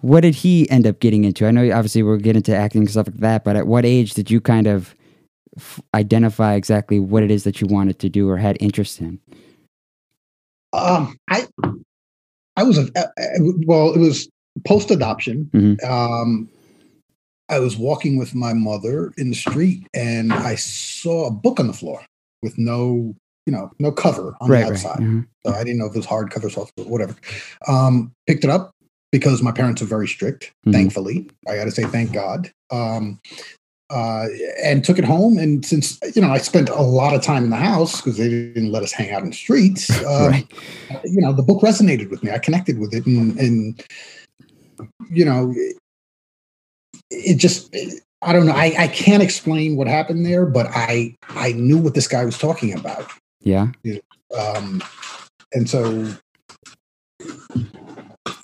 what 0.01 0.21
did 0.21 0.35
he 0.35 0.69
end 0.69 0.87
up 0.87 0.99
getting 0.99 1.23
into? 1.23 1.45
I 1.47 1.51
know 1.51 1.63
obviously 1.71 2.03
we're 2.03 2.17
getting 2.17 2.39
into 2.39 2.55
acting 2.55 2.81
and 2.81 2.89
stuff 2.91 3.07
like 3.07 3.17
that, 3.17 3.43
but 3.43 3.55
at 3.55 3.67
what 3.67 3.85
age 3.85 4.13
did 4.13 4.31
you 4.31 4.41
kind 4.41 4.67
of 4.67 4.95
f- 5.57 5.79
identify 5.93 6.55
exactly 6.55 6.99
what 6.99 7.23
it 7.23 7.31
is 7.31 7.43
that 7.43 7.61
you 7.61 7.67
wanted 7.67 7.99
to 7.99 8.09
do 8.09 8.29
or 8.29 8.37
had 8.37 8.57
interest 8.59 8.99
in? 9.01 9.19
um, 10.73 11.15
I 11.29 11.47
I 12.57 12.63
was 12.63 12.77
a, 12.77 12.83
uh, 12.97 13.01
uh, 13.17 13.39
well, 13.65 13.93
it 13.93 13.99
was 13.99 14.27
post 14.65 14.91
adoption. 14.91 15.49
Mhm. 15.53 15.83
Um, 15.83 16.49
I 17.47 17.59
was 17.59 17.77
walking 17.77 18.17
with 18.17 18.33
my 18.33 18.53
mother 18.53 19.13
in 19.17 19.29
the 19.29 19.35
street, 19.35 19.85
and 19.93 20.33
I 20.33 20.55
saw 20.55 21.27
a 21.27 21.31
book 21.31 21.59
on 21.59 21.67
the 21.67 21.73
floor 21.73 22.01
with 22.41 22.57
no, 22.57 23.15
you 23.45 23.53
know, 23.53 23.71
no 23.79 23.91
cover 23.91 24.35
on 24.41 24.49
right. 24.49 24.61
the 24.61 24.65
Right. 24.65 24.71
outside. 24.73 24.99
mhm. 24.99 25.27
So 25.45 25.53
I 25.53 25.63
didn't 25.63 25.79
know 25.79 25.85
if 25.85 25.93
it 25.93 25.97
was 25.97 26.07
hardcover, 26.07 26.51
soft, 26.51 26.73
whatever. 26.77 27.15
Um, 27.67 28.11
picked 28.27 28.43
it 28.43 28.49
up 28.49 28.71
because 29.11 29.41
my 29.41 29.51
parents 29.51 29.81
are 29.81 29.85
very 29.85 30.07
strict. 30.07 30.51
Mhm. 30.67 30.73
Thankfully, 30.73 31.29
I 31.47 31.55
got 31.55 31.65
to 31.65 31.71
say 31.71 31.83
thank 31.83 32.11
God. 32.11 32.51
Um, 32.71 33.19
uh, 33.91 34.25
and 34.63 34.83
took 34.83 34.97
it 34.97 35.05
home. 35.05 35.37
And 35.37 35.63
since 35.63 35.99
you 36.15 36.21
know 36.21 36.31
I 36.31 36.39
spent 36.39 36.69
a 36.69 36.81
lot 36.81 37.13
of 37.13 37.21
time 37.21 37.43
in 37.43 37.51
the 37.51 37.55
house 37.55 38.01
because 38.01 38.17
they 38.17 38.29
didn't 38.29 38.71
let 38.71 38.81
us 38.83 38.91
hang 38.91 39.11
out 39.11 39.21
in 39.21 39.29
the 39.29 39.35
streets, 39.35 39.89
uh, 40.03 40.29
right. 40.31 40.47
you 41.03 41.21
know, 41.21 41.31
the 41.33 41.43
book 41.43 41.61
resonated 41.61 42.09
with 42.09 42.23
me. 42.23 42.31
I 42.31 42.39
connected 42.39 42.79
with 42.79 42.93
it, 42.93 43.05
and 43.05 43.37
and 43.39 43.83
you 45.11 45.23
know, 45.25 45.53
it, 45.55 45.77
it 47.11 47.35
just. 47.37 47.75
I 48.21 48.33
don't 48.33 48.47
know. 48.47 48.53
I, 48.53 48.73
I 48.79 48.87
can't 48.87 49.21
explain 49.21 49.75
what 49.75 49.87
happened 49.87 50.25
there, 50.25 50.47
but 50.47 50.65
I 50.71 51.15
I 51.29 51.51
knew 51.51 51.77
what 51.77 51.93
this 51.93 52.07
guy 52.07 52.25
was 52.25 52.39
talking 52.39 52.73
about. 52.73 53.11
Yeah. 53.45 53.67
Um, 54.37 54.83
and 55.53 55.69
so 55.69 56.13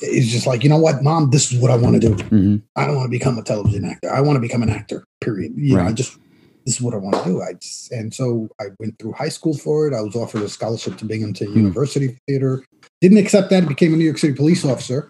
it's 0.02 0.28
just 0.28 0.48
like, 0.48 0.64
you 0.64 0.70
know 0.70 0.78
what, 0.78 1.04
mom, 1.04 1.32
this 1.32 1.52
is 1.52 1.60
what 1.60 1.72
I 1.72 1.76
want 1.76 2.02
to 2.02 2.16
do. 2.16 2.24
hmm 2.24 2.56
I 2.76 2.86
don't 2.86 2.96
want 2.96 3.08
to 3.08 3.18
become 3.18 3.38
a 3.38 3.44
television 3.44 3.86
actor. 3.86 4.12
I 4.12 4.22
want 4.22 4.38
to 4.38 4.40
become 4.40 4.64
an 4.64 4.70
actor, 4.70 5.04
period. 5.20 5.54
You 5.56 5.76
know, 5.76 5.84
I 5.84 5.92
just, 5.94 6.18
this 6.66 6.76
is 6.76 6.82
what 6.82 6.94
I 6.94 6.98
want 6.98 7.16
to 7.16 7.24
do. 7.24 7.42
I 7.42 7.54
just, 7.54 7.92
and 7.92 8.14
so 8.14 8.48
I 8.60 8.66
went 8.80 8.98
through 9.00 9.14
high 9.14 9.30
school 9.30 9.58
for 9.58 9.88
it. 9.88 9.94
I 9.94 10.02
was 10.02 10.16
offered 10.16 10.44
a 10.44 10.50
scholarship 10.50 10.98
to 10.98 11.06
Binghamton 11.06 11.48
Hmm. 11.48 11.58
University 11.58 12.18
Theater. 12.28 12.64
Didn't 13.02 13.18
accept 13.18 13.50
that, 13.50 13.68
became 13.68 13.94
a 13.94 13.98
New 13.98 14.06
York 14.06 14.20
City 14.20 14.34
police 14.34 14.64
officer. 14.64 15.10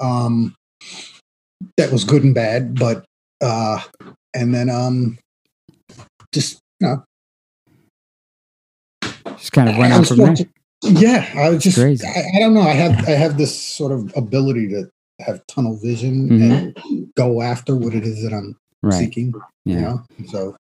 Um, 0.00 0.54
that 1.76 1.92
was 1.92 2.04
good 2.04 2.24
and 2.24 2.34
bad, 2.34 2.78
but, 2.78 3.04
uh, 3.40 3.80
and 4.34 4.54
then, 4.54 4.70
um, 4.70 5.18
just, 6.32 6.58
you 6.80 6.86
know, 6.86 7.04
Just 9.42 9.52
kind 9.52 9.68
of 9.68 9.76
went 9.76 9.92
out 9.92 10.06
from 10.06 10.16
there. 10.18 10.26
fortunate- 10.28 10.52
Yeah, 10.84 11.28
I 11.36 11.48
was 11.50 11.62
just 11.62 11.76
Crazy. 11.78 12.06
I, 12.06 12.36
I 12.36 12.38
don't 12.40 12.54
know. 12.54 12.60
I 12.62 12.72
have 12.72 13.08
I 13.08 13.12
have 13.12 13.36
this 13.38 13.56
sort 13.58 13.92
of 13.92 14.12
ability 14.16 14.68
to 14.68 14.88
have 15.20 15.44
tunnel 15.46 15.76
vision 15.82 16.28
Mhm. 16.28 16.74
and 16.90 17.14
go 17.16 17.42
after 17.42 17.76
what 17.76 17.94
it 17.94 18.04
is 18.04 18.22
that 18.22 18.32
I'm 18.32 18.56
Right. 18.82 18.94
seeking. 18.94 19.32
Yeah. 19.64 19.74
You 19.76 19.80
know, 19.82 20.02
so 20.28 20.56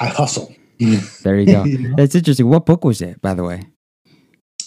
I 0.00 0.06
hustle. 0.06 0.54
There 1.22 1.38
you 1.38 1.46
go. 1.54 1.64
That's 1.96 2.14
interesting. 2.14 2.48
What 2.48 2.66
book 2.66 2.84
was 2.84 3.00
it, 3.02 3.20
by 3.20 3.34
the 3.34 3.44
way? 3.44 3.62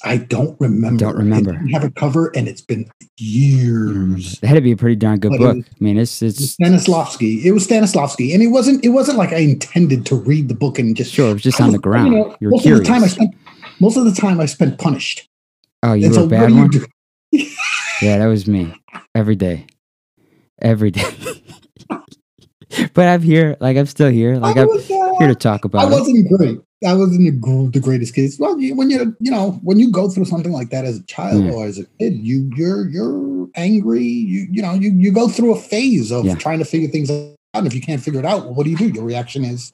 I 0.04 0.18
don't 0.18 0.60
remember. 0.60 0.98
Don't 1.06 1.16
remember. 1.18 1.54
It 1.56 1.72
have 1.74 1.84
a 1.84 1.92
cover, 1.92 2.28
and 2.36 2.48
it's 2.48 2.62
been 2.62 2.90
years. 3.18 4.36
Mm, 4.36 4.44
it 4.44 4.48
had 4.48 4.56
to 4.56 4.62
be 4.62 4.72
a 4.72 4.78
pretty 4.78 4.96
darn 4.96 5.20
good 5.20 5.32
But 5.32 5.38
book. 5.40 5.56
was- 5.58 5.66
I 5.66 5.84
mean, 5.84 5.98
it's 5.98 6.22
it's 6.22 6.56
Stanislavski. 6.58 7.44
It 7.44 7.52
was 7.52 7.68
Stanislavski, 7.68 8.34
and 8.34 8.42
it 8.44 8.48
wasn't. 8.48 8.84
It 8.86 8.90
wasn't 8.90 9.18
like 9.18 9.34
I 9.34 9.38
intended 9.38 10.06
to 10.08 10.16
read 10.16 10.48
the 10.50 10.56
book 10.56 10.80
and 10.80 10.96
just. 10.96 11.14
sure 11.14 11.30
it 11.30 11.34
was 11.34 11.44
just 11.44 11.60
I 11.60 11.64
on 11.66 11.68
was- 11.70 11.76
the 11.76 11.80
ground. 11.82 12.14
you 12.14 12.20
know, 12.20 12.36
You're 12.40 12.52
most 12.52 12.64
curious. 12.64 12.80
of 12.82 12.86
the 12.86 12.92
time 12.94 13.04
I 13.04 13.08
spent. 13.08 13.36
Most 13.80 13.98
of 13.98 14.06
the 14.06 14.12
time 14.14 14.40
I 14.40 14.46
spent 14.46 14.80
punished. 14.80 15.28
oh, 15.84 15.94
you 15.94 16.06
and 16.06 16.12
were 16.14 16.22
so 16.22 16.26
a 16.26 16.28
bad 16.28 16.52
one. 16.52 16.72
Yeah, 18.02 18.18
that 18.20 18.28
was 18.28 18.48
me. 18.48 18.74
Every 19.16 19.36
day. 19.36 19.66
Every 20.62 20.92
day. 20.92 21.04
but 22.94 23.08
I'm 23.08 23.22
here. 23.22 23.56
Like 23.60 23.78
I'm 23.78 23.86
still 23.86 24.10
here. 24.10 24.38
Like 24.38 24.58
I 24.58 24.62
I'm 24.62 24.68
was, 24.68 24.90
uh, 24.90 25.14
here 25.20 25.28
to 25.28 25.36
talk 25.36 25.66
about 25.66 25.88
it. 25.92 25.92
wasn't 25.92 26.28
great. 26.30 26.60
I 26.86 26.94
wasn't 26.94 27.42
the, 27.42 27.70
the 27.74 27.80
greatest 27.80 28.14
kid. 28.14 28.32
Well, 28.38 28.56
when 28.56 28.90
you 28.90 29.16
you 29.20 29.32
know 29.32 29.52
when 29.64 29.80
you 29.80 29.90
go 29.92 30.10
through 30.10 30.26
something 30.26 30.52
like 30.52 30.70
that 30.70 30.86
as 30.86 30.98
a 31.00 31.04
child 31.04 31.44
Yeah. 31.46 31.52
or 31.52 31.66
as 31.66 31.80
a 31.80 31.86
kid, 32.00 32.18
you 32.18 32.52
you're 32.56 32.88
you're 32.90 33.48
angry. 33.56 34.04
You 34.04 34.48
you 34.52 34.62
know 34.62 34.74
you 34.74 34.92
you 34.92 35.12
go 35.12 35.28
through 35.28 35.54
a 35.56 35.60
phase 35.60 36.12
of 36.12 36.26
Yeah. 36.26 36.36
trying 36.36 36.60
to 36.60 36.66
figure 36.66 36.90
things 36.90 37.10
out. 37.10 37.34
And 37.54 37.66
if 37.66 37.74
you 37.74 37.82
can't 37.82 38.02
figure 38.04 38.20
it 38.20 38.26
out, 38.26 38.44
well, 38.44 38.54
what 38.54 38.66
do 38.66 38.70
you 38.70 38.78
do? 38.78 38.90
Your 38.90 39.04
reaction 39.06 39.44
is, 39.44 39.72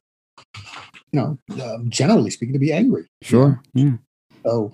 you 1.11 1.19
know, 1.19 1.37
uh, 1.61 1.79
generally 1.89 2.29
speaking, 2.29 2.53
to 2.53 2.59
be 2.59 2.71
angry. 2.71 3.05
Sure. 3.21 3.61
Yeah. 3.73 3.93
So, 4.45 4.71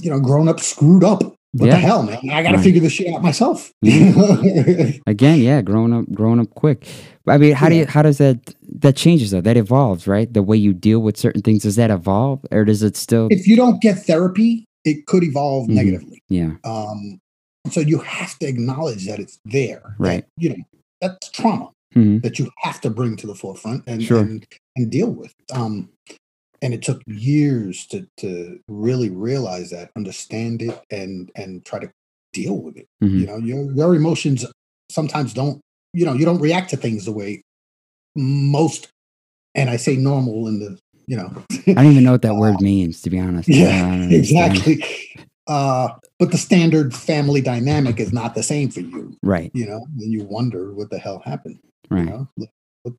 you 0.00 0.10
know, 0.10 0.20
grown 0.20 0.48
up 0.48 0.60
screwed 0.60 1.02
up. 1.02 1.34
What 1.58 1.66
Yeah. 1.66 1.72
the 1.76 1.80
hell, 1.80 2.02
man? 2.02 2.18
I 2.30 2.42
got 2.42 2.50
to 2.50 2.56
Right. 2.56 2.64
figure 2.64 2.80
this 2.80 2.92
shit 2.92 3.12
out 3.12 3.22
myself. 3.22 3.72
Again, 3.82 5.40
yeah, 5.40 5.62
growing 5.62 5.92
up 5.92 6.10
growing 6.12 6.40
up 6.40 6.50
quick. 6.54 6.86
I 7.28 7.38
mean, 7.38 7.52
how 7.54 7.68
do 7.68 7.74
you 7.76 7.86
how 7.86 8.02
does 8.02 8.18
that 8.18 8.54
that 8.80 8.96
changes 8.96 9.30
though? 9.30 9.40
That 9.40 9.56
evolves, 9.56 10.06
right? 10.06 10.32
The 10.32 10.42
way 10.42 10.56
you 10.56 10.72
deal 10.72 11.00
with 11.00 11.16
certain 11.16 11.42
things, 11.42 11.62
does 11.62 11.76
that 11.76 11.90
evolve? 11.90 12.44
Or 12.50 12.64
does 12.64 12.82
it 12.82 12.96
still 12.96 13.28
if 13.30 13.46
you 13.46 13.56
don't 13.56 13.80
get 13.80 13.98
therapy, 13.98 14.64
it 14.84 15.06
could 15.06 15.24
evolve 15.24 15.68
Mhm. 15.68 15.74
negatively. 15.74 16.18
Yeah. 16.28 16.52
Um, 16.64 17.18
so 17.70 17.80
you 17.80 17.98
have 17.98 18.38
to 18.40 18.46
acknowledge 18.46 19.06
that 19.06 19.18
it's 19.18 19.38
there. 19.44 19.82
that, 19.82 19.94
Right. 19.98 20.24
you 20.38 20.50
know, 20.50 20.56
that's 21.00 21.30
trauma 21.30 21.70
Mhm. 21.94 22.22
that 22.22 22.38
you 22.38 22.50
have 22.62 22.80
to 22.82 22.90
bring 22.90 23.16
to 23.16 23.26
the 23.26 23.34
forefront 23.34 23.82
and 23.86 24.02
Sure. 24.02 24.20
and, 24.20 24.46
and 24.76 24.90
deal 24.90 25.10
with. 25.10 25.32
Um, 25.52 25.88
and 26.62 26.72
it 26.74 26.82
took 26.82 27.02
years 27.06 27.86
to 27.88 28.06
to 28.18 28.58
really 28.68 29.10
realize 29.10 29.70
that, 29.70 29.90
understand 29.96 30.62
it, 30.62 30.80
and 30.90 31.30
and 31.36 31.64
try 31.64 31.78
to 31.78 31.90
deal 32.32 32.56
with 32.58 32.76
it. 32.76 32.86
Mhm. 33.02 33.20
You 33.20 33.26
know, 33.26 33.36
your 33.38 33.72
your 33.72 33.94
emotions 33.94 34.44
sometimes 34.90 35.32
don't. 35.34 35.60
You 35.92 36.04
know, 36.04 36.12
you 36.14 36.24
don't 36.24 36.40
react 36.40 36.70
to 36.70 36.76
things 36.76 37.04
the 37.06 37.12
way 37.12 37.42
most, 38.14 38.88
and 39.54 39.70
I 39.70 39.76
say 39.76 39.96
normal 39.96 40.48
in 40.48 40.60
the. 40.60 40.78
You 41.08 41.16
know, 41.18 41.44
I 41.68 41.74
don't 41.74 41.92
even 41.92 42.02
know 42.02 42.12
what 42.12 42.22
that 42.28 42.34
word 42.34 42.60
means, 42.60 43.00
to 43.02 43.10
be 43.10 43.20
honest. 43.20 43.48
Yeah, 43.48 44.02
exactly. 44.10 44.82
Uh, 45.46 45.90
but 46.18 46.32
the 46.32 46.38
standard 46.38 46.92
family 46.92 47.40
dynamic 47.40 48.00
is 48.00 48.12
not 48.12 48.34
the 48.34 48.42
same 48.42 48.68
for 48.70 48.80
you, 48.80 49.16
Right. 49.22 49.52
you 49.54 49.64
know, 49.66 49.86
and 50.00 50.12
you 50.12 50.24
wonder 50.24 50.72
what 50.74 50.90
the 50.90 50.98
hell 50.98 51.20
happened, 51.24 51.60
Right. 51.88 52.00
you 52.00 52.10
know, 52.10 52.28
what, 52.34 52.48
what 52.82 52.92
the 52.92 52.98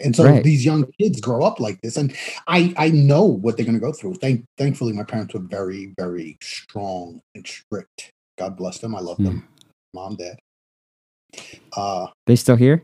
And 0.00 0.14
so 0.14 0.24
Right. 0.24 0.42
these 0.44 0.64
young 0.64 0.84
kids 1.00 1.20
grow 1.20 1.42
up 1.44 1.60
like 1.60 1.80
this, 1.82 1.96
and 1.96 2.14
I 2.46 2.74
I 2.76 2.90
know 2.90 3.24
what 3.24 3.56
they're 3.56 3.66
going 3.66 3.78
to 3.78 3.84
go 3.84 3.92
through. 3.92 4.14
Thank 4.14 4.44
thankfully, 4.58 4.92
my 4.92 5.04
parents 5.04 5.34
were 5.34 5.40
very 5.40 5.92
very 5.98 6.36
strong 6.42 7.20
and 7.34 7.46
strict. 7.46 8.12
God 8.38 8.56
bless 8.56 8.78
them. 8.78 8.94
I 8.94 9.00
love 9.00 9.18
Yeah. 9.18 9.30
them, 9.30 9.48
mom, 9.94 10.16
dad. 10.16 10.38
Uh, 11.76 12.06
They 12.26 12.36
still 12.36 12.56
here? 12.56 12.82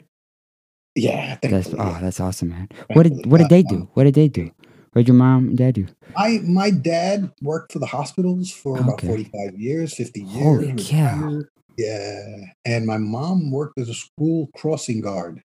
yeah, 0.95 1.39
That's 1.43 1.73
oh, 1.73 1.77
yeah. 1.79 1.99
that's 2.01 2.21
awesome, 2.21 2.51
man. 2.51 2.69
What 2.93 3.05
did 3.05 3.27
what 3.27 3.39
did 3.39 3.49
they 3.49 3.63
do? 3.63 3.77
Um, 3.77 3.89
What 3.95 4.05
did 4.05 4.15
they 4.15 4.29
do? 4.29 4.51
What 4.93 5.01
did 5.01 5.09
your 5.09 5.17
mom 5.17 5.49
and 5.49 5.57
dad 5.57 5.75
do? 5.75 5.87
My 6.17 6.39
my 6.45 6.71
dad 6.71 7.33
worked 7.41 7.73
for 7.73 7.79
the 7.79 7.87
hospitals 7.87 8.51
for 8.51 8.79
about 8.79 9.01
45 9.01 9.59
years, 9.59 9.95
50 9.95 10.21
years. 10.21 10.35
Holy 10.45 10.75
cow. 10.77 11.43
Yeah. 11.79 12.37
And 12.67 12.85
my 12.87 12.99
mom 12.99 13.51
worked 13.51 13.79
as 13.79 13.89
a 13.89 13.95
school 13.95 14.51
crossing 14.55 15.01
guard 15.01 15.43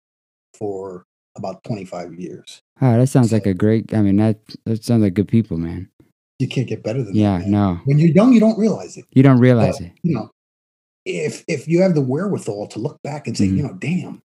for 0.60 1.04
about 1.36 1.64
25 1.64 2.14
years. 2.14 2.60
Oh, 2.80 2.98
that 2.98 3.06
sounds 3.08 3.32
like 3.32 3.46
a 3.46 3.54
great. 3.54 3.92
I 3.94 4.02
mean, 4.02 4.16
that 4.16 4.38
that 4.66 4.84
sounds 4.84 5.02
like 5.02 5.14
good 5.14 5.28
people, 5.28 5.56
man. 5.56 5.88
You 6.38 6.48
can't 6.48 6.66
get 6.68 6.82
better 6.82 7.02
than 7.02 7.14
Yeah, 7.14 7.38
that. 7.38 7.42
man. 7.42 7.50
no, 7.50 7.80
When 7.84 7.98
you're 7.98 8.10
young, 8.10 8.32
you 8.32 8.40
don't 8.40 8.58
realize 8.58 8.96
it. 8.96 9.04
you 9.12 9.22
don't 9.22 9.38
realize 9.40 9.78
But, 9.78 9.86
it. 9.88 9.92
You 10.02 10.14
know, 10.14 10.30
if 11.04 11.44
if 11.48 11.66
you 11.68 11.82
have 11.82 11.94
the 11.94 12.00
wherewithal 12.00 12.68
to 12.68 12.78
look 12.78 12.96
back 13.02 13.26
and 13.26 13.36
say, 13.36 13.46
Mhm. 13.48 13.56
you 13.56 13.62
know, 13.62 13.74
damn, 13.74 14.20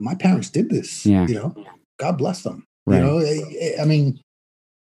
my 0.00 0.14
parents 0.14 0.50
did 0.50 0.70
this. 0.70 1.04
Yeah. 1.06 1.26
You 1.26 1.34
know, 1.34 1.64
God 1.98 2.18
bless 2.18 2.42
them. 2.42 2.64
Right. 2.86 2.98
You 2.98 3.04
know, 3.04 3.18
I, 3.18 3.82
I 3.82 3.84
mean, 3.84 4.20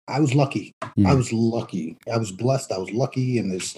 I 0.07 0.21
was 0.21 0.35
lucky. 0.35 0.73
Yeah. 0.97 1.11
I 1.11 1.15
was 1.15 1.33
lucky. 1.33 1.97
I 2.13 2.17
was 2.19 2.31
blessed. 2.33 2.73
I 2.73 2.79
was 2.79 2.91
lucky, 2.93 3.39
and 3.39 3.51
there's 3.51 3.77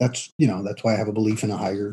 that's 0.00 0.30
you 0.38 0.46
know 0.48 0.62
that's 0.62 0.82
why 0.82 0.94
I 0.94 0.96
have 0.98 1.08
a 1.08 1.12
belief 1.12 1.44
in 1.44 1.50
a 1.50 1.56
higher 1.56 1.92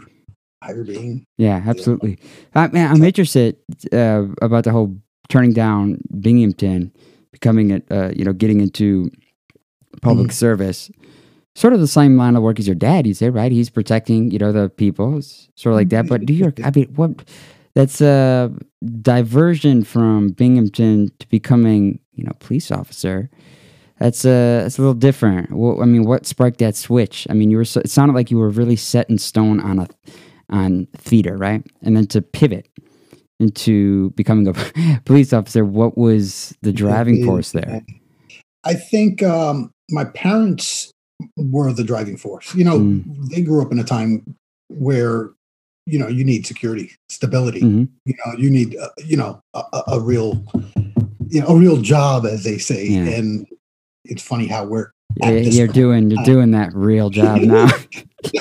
higher 0.62 0.84
being. 0.84 1.25
Yeah, 1.38 1.62
absolutely. 1.65 2.20
I 2.56 2.68
mean, 2.68 2.86
I'm 2.86 3.03
interested 3.03 3.58
uh, 3.91 4.25
about 4.41 4.63
the 4.63 4.72
whole 4.72 4.96
turning 5.30 5.53
down 5.53 6.00
Binghamton, 6.20 6.91
becoming 7.32 7.72
a 7.72 7.82
uh, 7.89 8.12
you 8.15 8.25
know 8.25 8.34
getting 8.34 8.62
into 8.62 9.10
public 10.01 10.27
Mm-hmm. 10.27 10.34
service. 10.34 10.91
Sort 11.53 11.74
of 11.74 11.82
the 11.82 11.88
same 11.88 12.15
line 12.15 12.38
of 12.38 12.44
work 12.44 12.60
as 12.60 12.68
your 12.68 12.75
dad, 12.75 13.06
you 13.06 13.13
say, 13.13 13.30
right? 13.30 13.51
He's 13.51 13.70
protecting, 13.70 14.32
you 14.32 14.39
know, 14.39 14.53
the 14.53 14.70
people, 14.70 15.18
it's 15.18 15.50
sort 15.56 15.74
of 15.74 15.77
like 15.80 15.89
that. 15.89 16.08
But 16.08 16.22
New 16.22 16.34
York, 16.34 16.60
I 16.63 16.72
mean, 16.74 16.88
what? 16.96 17.27
That's 17.74 18.00
a 18.01 18.51
diversion 19.01 19.84
from 19.84 20.30
Binghamton 20.30 21.12
to 21.20 21.27
becoming, 21.30 22.00
you 22.13 22.24
know, 22.24 22.32
police 22.39 22.72
officer. 22.72 23.30
That's 24.00 24.24
a 24.25 24.63
it's 24.65 24.77
a 24.77 24.82
little 24.82 24.94
different. 24.94 25.51
Well, 25.51 25.82
I 25.82 25.86
mean, 25.86 26.06
what 26.06 26.25
sparked 26.25 26.60
that 26.60 26.75
switch? 26.75 27.27
I 27.30 27.34
mean, 27.34 27.51
you 27.51 27.58
were 27.58 27.65
so, 27.65 27.82
it 27.82 27.89
sounded 27.89 28.13
like 28.15 28.32
you 28.32 28.38
were 28.38 28.50
really 28.50 28.75
set 28.77 29.10
in 29.10 29.18
stone 29.18 29.60
on 29.60 29.80
a 29.80 29.88
on 30.51 30.88
theater, 30.98 31.38
right? 31.38 31.63
And 31.81 31.96
then 31.98 32.08
to 32.08 32.22
pivot 32.22 32.67
into 33.39 34.12
becoming 34.12 34.48
a 34.48 34.53
police 35.05 35.34
officer, 35.34 35.65
what 35.65 35.98
was 35.98 36.55
the 36.62 36.72
driving 36.74 37.25
force 37.25 37.51
there? 37.51 37.81
I 38.63 38.74
think 38.75 39.24
um, 39.24 39.72
my 39.89 40.05
parents 40.05 40.91
were 41.38 41.74
the 41.74 41.84
driving 41.84 42.17
force. 42.17 42.53
You 42.55 42.63
know, 42.63 42.79
Mm. 42.79 43.29
they 43.29 43.41
grew 43.41 43.62
up 43.62 43.72
in 43.72 43.79
a 43.79 43.84
time 43.84 44.36
where 44.70 45.31
you 45.88 45.98
know 45.98 46.08
you 46.08 46.24
need 46.24 46.46
security, 46.46 46.91
stability. 47.10 47.62
Mhm. 47.62 47.89
You 48.05 48.13
know, 48.25 48.34
you 48.38 48.50
need 48.51 48.77
uh, 48.77 48.89
you 49.03 49.17
know 49.17 49.41
a, 49.55 49.63
a, 49.74 49.84
a 49.93 50.00
real 50.00 50.43
you 51.29 51.41
know 51.41 51.48
a 51.48 51.55
real 51.55 51.77
job, 51.77 52.25
as 52.25 52.43
they 52.43 52.58
say. 52.60 52.88
Yeah. 52.88 53.01
And 53.17 53.48
it's 54.05 54.22
funny 54.24 54.46
how 54.48 54.65
we're 54.65 54.91
Yeah, 55.17 55.31
You're 55.31 55.67
point. 55.67 55.75
doing 55.75 56.12
you're 56.12 56.24
doing 56.24 56.51
that 56.51 56.74
real 56.75 57.10
job 57.10 57.41
now. 57.41 57.70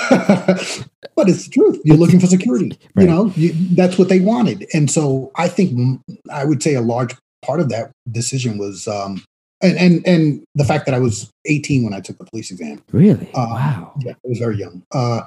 but 1.20 1.28
it's 1.28 1.44
the 1.44 1.50
truth. 1.50 1.80
You're 1.84 1.96
looking 1.96 2.18
for 2.20 2.26
security. 2.26 2.70
Right. 2.94 3.02
You 3.04 3.08
know, 3.08 3.32
you, 3.36 3.52
that's 3.74 3.98
what 3.98 4.08
they 4.08 4.20
wanted. 4.20 4.66
And 4.72 4.90
so 4.90 5.30
I 5.36 5.48
think 5.48 6.00
I 6.32 6.44
would 6.44 6.62
say 6.62 6.74
a 6.74 6.80
large 6.80 7.14
part 7.44 7.60
of 7.60 7.68
that 7.70 7.90
decision 8.10 8.56
was, 8.58 8.88
um, 8.88 9.22
and 9.62 9.76
and 9.78 10.06
and 10.06 10.42
the 10.54 10.64
fact 10.64 10.86
that 10.86 10.94
I 10.94 10.98
was 10.98 11.30
18 11.46 11.84
when 11.84 11.92
I 11.94 12.00
took 12.00 12.16
the 12.18 12.24
police 12.24 12.50
exam. 12.50 12.82
really? 12.92 13.28
Uh, 13.34 13.46
wow. 13.50 13.92
Yeah, 14.00 14.12
I 14.12 14.28
was 14.28 14.38
very 14.38 14.56
young. 14.56 14.82
Uh, 14.92 15.20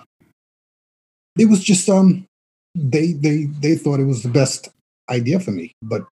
it 1.38 1.46
was 1.50 1.64
just 1.64 1.90
um, 1.90 2.26
they 2.76 3.12
they 3.14 3.46
they 3.62 3.76
thought 3.76 4.00
it 4.00 4.06
was 4.06 4.24
the 4.24 4.30
best 4.30 4.70
idea 5.10 5.40
for 5.40 5.52
me. 5.52 5.72
But 5.82 6.06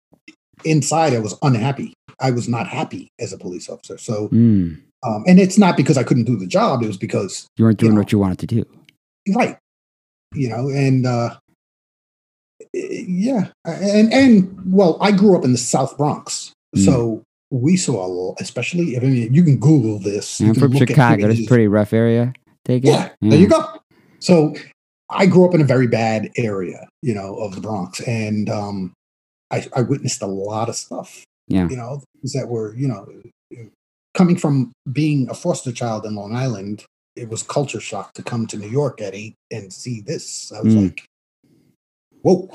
inside, 0.65 1.13
I 1.13 1.19
was 1.19 1.35
unhappy. 1.41 1.93
I 2.19 2.31
was 2.31 2.47
not 2.47 2.67
happy 2.67 3.09
as 3.19 3.33
a 3.33 3.37
police 3.37 3.67
officer. 3.69 3.97
So, 3.97 4.27
Mm. 4.29 4.79
um, 5.03 5.23
and 5.27 5.39
it's 5.39 5.57
not 5.57 5.75
because 5.75 5.97
I 5.97 6.03
couldn't 6.03 6.25
do 6.25 6.37
the 6.37 6.45
job. 6.47 6.83
It 6.83 6.87
was 6.87 6.97
because 6.97 7.47
You 7.57 7.65
weren't 7.65 7.79
doing 7.79 7.93
know. 7.95 8.01
what 8.01 8.11
you 8.11 8.19
wanted 8.19 8.37
to 8.39 8.47
do. 8.47 8.63
right, 9.35 9.57
you 10.33 10.49
know, 10.49 10.69
and 10.69 11.05
uh, 11.05 11.35
yeah, 12.73 13.49
and 13.65 14.13
and 14.13 14.57
well, 14.65 14.97
I 15.01 15.11
grew 15.11 15.37
up 15.37 15.43
in 15.43 15.51
the 15.51 15.57
South 15.57 15.97
Bronx, 15.97 16.53
Mm. 16.75 16.85
so 16.85 17.23
we 17.49 17.75
saw 17.75 18.05
a 18.05 18.07
lot, 18.07 18.37
especially. 18.39 18.95
I 18.97 19.01
mean, 19.01 19.33
you 19.33 19.43
can 19.43 19.57
Google 19.59 19.99
this. 19.99 20.39
you 20.39 20.47
I'm 20.47 20.53
can 20.53 20.61
from 20.69 20.73
Chicago. 20.77 21.29
A 21.29 21.45
pretty 21.47 21.67
rough 21.67 21.91
area. 21.91 22.33
Take 22.63 22.83
it. 22.85 22.87
Yeah, 22.87 23.09
there 23.21 23.39
you 23.39 23.47
go. 23.49 23.65
So 24.19 24.55
I 25.09 25.25
grew 25.25 25.45
up 25.47 25.53
in 25.53 25.59
a 25.61 25.65
very 25.65 25.87
bad 25.87 26.29
area, 26.37 26.87
you 27.01 27.13
know, 27.13 27.35
of 27.39 27.55
the 27.55 27.61
Bronx, 27.61 27.99
and 28.01 28.49
um, 28.49 28.93
I, 29.51 29.67
I 29.75 29.81
witnessed 29.81 30.21
a 30.21 30.27
lot 30.27 30.69
of 30.69 30.75
stuff. 30.75 31.25
Yeah. 31.47 31.67
You 31.67 31.75
know, 31.75 32.01
things 32.21 32.31
that 32.33 32.47
were, 32.47 32.73
you 32.75 32.87
know, 32.87 33.05
coming 34.13 34.37
from 34.37 34.71
being 34.93 35.29
a 35.29 35.33
foster 35.33 35.73
child 35.73 36.05
in 36.05 36.15
Long 36.15 36.33
Island, 36.33 36.85
it 37.15 37.29
was 37.29 37.43
culture 37.43 37.79
shock 37.79 38.13
to 38.13 38.23
come 38.23 38.47
to 38.47 38.57
New 38.57 38.69
York 38.69 39.01
at 39.01 39.13
eight 39.13 39.35
and 39.51 39.71
see 39.73 40.01
this. 40.01 40.51
I 40.51 40.61
was 40.61 40.73
Mm. 40.75 40.83
like, 40.83 41.05
whoa. 42.21 42.49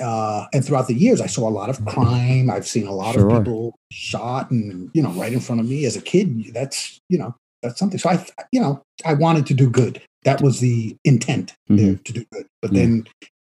Uh, 0.00 0.46
and 0.52 0.64
throughout 0.64 0.88
the 0.88 0.94
years, 0.94 1.20
I 1.20 1.26
saw 1.26 1.48
a 1.48 1.50
lot 1.50 1.70
of 1.70 1.84
crime. 1.84 2.50
I've 2.50 2.66
seen 2.66 2.86
a 2.86 2.92
lot 2.92 3.14
Sure. 3.14 3.30
of 3.30 3.44
people 3.44 3.76
shot, 3.92 4.50
and 4.50 4.90
you 4.94 5.02
know, 5.02 5.10
right 5.12 5.32
in 5.32 5.38
front 5.40 5.60
of 5.60 5.68
me 5.68 5.84
as 5.84 5.96
a 5.96 6.00
kid. 6.00 6.52
That's 6.52 6.98
you 7.08 7.18
know, 7.18 7.34
that's 7.62 7.78
something. 7.78 7.98
So 7.98 8.10
I, 8.10 8.26
you 8.50 8.60
know, 8.60 8.82
I 9.04 9.14
wanted 9.14 9.46
to 9.46 9.54
do 9.54 9.70
good. 9.70 10.02
That 10.24 10.40
was 10.40 10.60
the 10.60 10.96
intent 11.04 11.54
there 11.68 11.96
to 11.96 12.12
do 12.12 12.24
good. 12.32 12.46
But 12.60 12.72
Yeah. 12.72 12.80
then, 12.80 13.06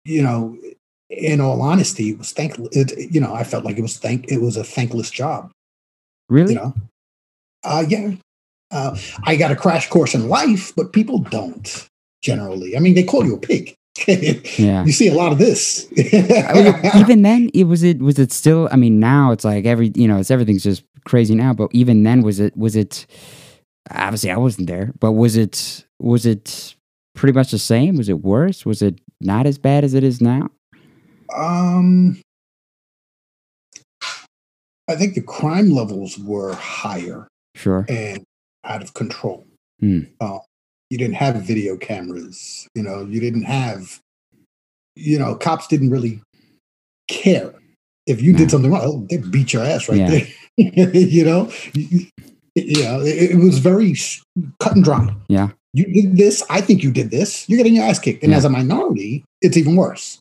you 0.04 0.22
know, 0.22 0.56
in 1.10 1.40
all 1.40 1.60
honesty, 1.60 2.10
it 2.10 2.18
was 2.18 2.32
thank. 2.32 2.54
It, 2.72 3.12
you 3.12 3.20
know, 3.20 3.34
I 3.34 3.44
felt 3.44 3.64
like 3.64 3.76
it 3.76 3.82
was 3.82 3.98
thank. 3.98 4.30
It 4.32 4.40
was 4.40 4.56
a 4.56 4.64
thankless 4.64 5.10
job. 5.10 5.50
Really? 6.30 6.54
You 6.54 6.60
know, 6.60 6.74
uh, 7.64 7.84
yeah. 7.88 8.12
Uh, 8.70 8.96
I 9.25 9.37
got 9.37 9.50
a 9.50 9.56
crash 9.56 9.88
course 9.88 10.14
in 10.14 10.28
life, 10.28 10.72
but 10.76 10.92
people 10.92 11.18
don't 11.20 11.88
generally. 12.22 12.76
I 12.76 12.80
mean, 12.80 12.94
they 12.94 13.02
call 13.04 13.25
you 13.25 13.34
a 13.37 13.38
pig. 13.40 13.75
Yeah. 14.06 14.84
You 14.84 14.92
see 14.92 15.08
a 15.08 15.14
lot 15.14 15.32
of 15.32 15.38
this. 15.38 15.90
Even 16.96 17.22
then, 17.22 17.50
it 17.52 17.64
was 17.64 17.82
it 17.82 17.98
was 18.00 18.18
it 18.18 18.30
still. 18.30 18.68
I 18.70 18.76
mean, 18.76 19.00
now 19.00 19.32
it's 19.32 19.44
like 19.44 19.64
every 19.64 19.90
you 19.96 20.06
know, 20.06 20.18
it's 20.18 20.30
everything's 20.30 20.62
just 20.62 20.84
crazy 21.04 21.34
now. 21.34 21.52
But 21.52 21.70
even 21.72 22.04
then, 22.04 22.22
was 22.22 22.38
it 22.38 22.56
was 22.56 22.76
it? 22.76 23.06
Obviously, 23.90 24.30
I 24.30 24.37
wasn't 24.37 24.68
there, 24.68 24.92
but 25.00 25.12
was 25.12 25.37
it 25.37 25.84
was 25.98 26.26
it 26.26 26.76
pretty 27.16 27.32
much 27.37 27.50
the 27.50 27.58
same? 27.58 27.96
Was 27.96 28.08
it 28.08 28.22
worse? 28.22 28.64
Was 28.64 28.82
it 28.82 29.00
not 29.20 29.46
as 29.46 29.58
bad 29.58 29.82
as 29.82 29.94
it 29.94 30.04
is 30.04 30.20
now? 30.20 30.48
Um, 31.37 32.20
I 34.88 34.94
think 34.94 35.14
the 35.14 35.22
crime 35.22 35.70
levels 35.70 36.18
were 36.18 36.54
higher 36.54 37.26
Sure. 37.56 37.84
and 37.88 38.22
out 38.64 38.82
of 38.82 38.94
control. 38.94 39.46
Hmm. 39.80 40.00
Uh, 40.20 40.38
you 40.90 40.98
didn't 40.98 41.14
have 41.16 41.36
video 41.42 41.76
cameras. 41.76 42.66
You 42.74 42.82
know, 42.82 43.04
you 43.04 43.20
didn't 43.20 43.44
have. 43.44 44.00
You 44.96 45.18
know, 45.18 45.36
cops 45.36 45.68
didn't 45.68 45.90
really 45.90 46.20
care 47.08 47.54
if 48.06 48.20
you 48.20 48.32
No. 48.32 48.38
did 48.38 48.50
something 48.50 48.70
wrong. 48.70 49.06
They 49.08 49.18
beat 49.18 49.52
your 49.52 49.62
ass 49.64 49.88
right 49.88 49.98
Yeah. 49.98 50.08
there. 50.10 50.26
you 50.94 51.24
know, 51.24 51.52
yeah, 52.56 52.98
it, 53.02 53.30
it 53.32 53.36
was 53.36 53.58
very 53.58 53.94
cut 54.58 54.74
and 54.74 54.82
dry. 54.84 55.14
Yeah. 55.28 55.50
You 55.72 55.84
did 55.84 56.16
this. 56.16 56.42
I 56.50 56.60
think 56.60 56.82
you 56.82 56.90
did 56.90 57.10
this. 57.10 57.48
You're 57.48 57.58
getting 57.58 57.76
your 57.76 57.84
ass 57.84 57.98
kicked. 58.00 58.22
And 58.24 58.32
Yeah. 58.32 58.38
as 58.38 58.44
a 58.44 58.48
minority, 58.50 59.24
it's 59.40 59.56
even 59.56 59.76
worse. 59.76 60.18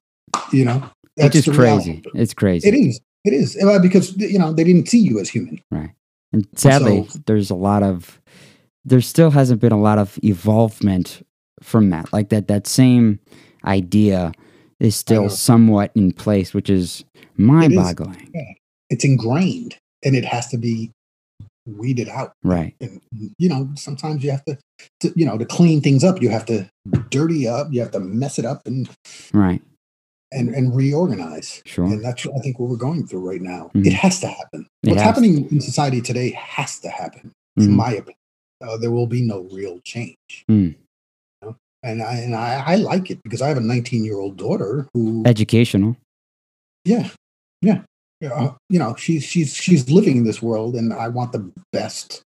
You 0.51 0.65
know, 0.65 0.83
It's 1.15 1.33
just 1.33 1.47
the 1.47 1.53
reality. 1.53 2.01
crazy. 2.01 2.21
It's 2.21 2.33
crazy. 2.33 2.67
It 2.67 2.73
is. 2.75 2.99
It 3.25 3.33
is 3.33 3.57
because 3.81 4.15
you 4.17 4.38
know 4.38 4.53
they 4.53 4.63
didn't 4.63 4.88
see 4.88 4.99
you 4.99 5.19
as 5.19 5.29
human. 5.29 5.59
Right. 5.71 5.89
And 6.31 6.47
sadly, 6.55 7.07
So- 7.09 7.19
there's 7.25 7.49
a 7.49 7.55
lot 7.55 7.81
of 7.83 8.21
there 8.88 9.02
still 9.02 9.32
hasn't 9.32 9.60
been 9.62 9.73
a 9.73 9.80
lot 9.80 9.97
of 10.00 10.17
evolvement 10.23 11.26
from 11.62 11.89
that. 11.89 12.12
Like 12.13 12.30
that 12.30 12.47
that 12.47 12.65
same 12.67 13.19
idea 13.65 14.32
is 14.80 14.95
still 14.95 15.30
somewhat 15.30 15.91
in 15.95 16.12
place, 16.13 16.54
which 16.54 16.69
is 16.69 17.04
mind-boggling. 17.36 18.32
It's 18.89 19.04
ingrained, 19.04 19.76
and 20.06 20.15
it 20.15 20.23
has 20.23 20.47
to 20.50 20.58
be 20.58 20.91
weeded 21.65 22.08
out. 22.08 22.32
Right. 22.43 22.76
And 22.80 23.02
you 23.38 23.50
know, 23.50 23.69
sometimes 23.76 24.23
you 24.23 24.32
have 24.32 24.45
to, 24.45 24.58
to, 25.02 25.12
you 25.15 25.26
know, 25.26 25.38
to 25.38 25.45
clean 25.45 25.82
things 25.82 26.04
up, 26.04 26.21
you 26.21 26.30
have 26.30 26.45
to 26.45 26.69
dirty 27.10 27.47
up, 27.47 27.67
you 27.71 27.82
have 27.82 27.91
to 27.91 28.00
mess 28.00 28.39
it 28.39 28.45
up, 28.45 28.62
and 28.65 28.89
Right. 29.34 29.62
and 30.32 30.50
and 30.56 30.73
reorganize. 30.76 31.62
Sure. 31.65 31.86
And 31.86 32.04
that's 32.06 32.26
I 32.26 32.39
think 32.39 32.58
what 32.60 32.69
we're 32.69 32.78
going 32.78 33.06
through 33.06 33.28
right 33.30 33.41
now. 33.41 33.69
Mhm. 33.76 33.86
It 33.88 33.93
has 33.93 34.21
to 34.21 34.28
happen. 34.28 34.67
It 34.84 34.91
What's 34.91 35.02
happening 35.02 35.50
in 35.52 35.60
society 35.60 36.00
today 36.02 36.32
has 36.32 36.80
to 36.80 36.89
happen. 36.89 37.32
In 37.58 37.69
Mhm. 37.69 37.76
my 37.76 37.91
opinion, 37.91 38.16
uh, 38.61 38.77
there 38.77 38.91
will 38.91 39.07
be 39.07 39.21
no 39.21 39.47
real 39.51 39.79
change. 39.83 40.15
Mm. 40.49 40.75
You 40.75 40.75
know? 41.41 41.55
And 41.83 42.01
I 42.01 42.13
and 42.15 42.35
I, 42.35 42.63
I 42.65 42.75
like 42.75 43.11
it 43.11 43.19
because 43.23 43.41
I 43.41 43.47
have 43.49 43.57
a 43.57 43.61
19 43.61 44.03
year 44.03 44.19
old 44.19 44.37
daughter 44.37 44.87
who 44.93 45.23
Educational. 45.25 45.95
Yeah, 46.85 47.09
yeah. 47.61 47.81
Uh, 48.23 48.53
you 48.69 48.79
know, 48.79 48.95
she's 48.95 49.23
she's 49.23 49.53
she's 49.53 49.89
living 49.91 50.17
in 50.17 50.23
this 50.23 50.41
world, 50.41 50.75
and 50.75 50.91
I 50.93 51.07
want 51.09 51.31
the 51.33 51.51
best 51.71 52.21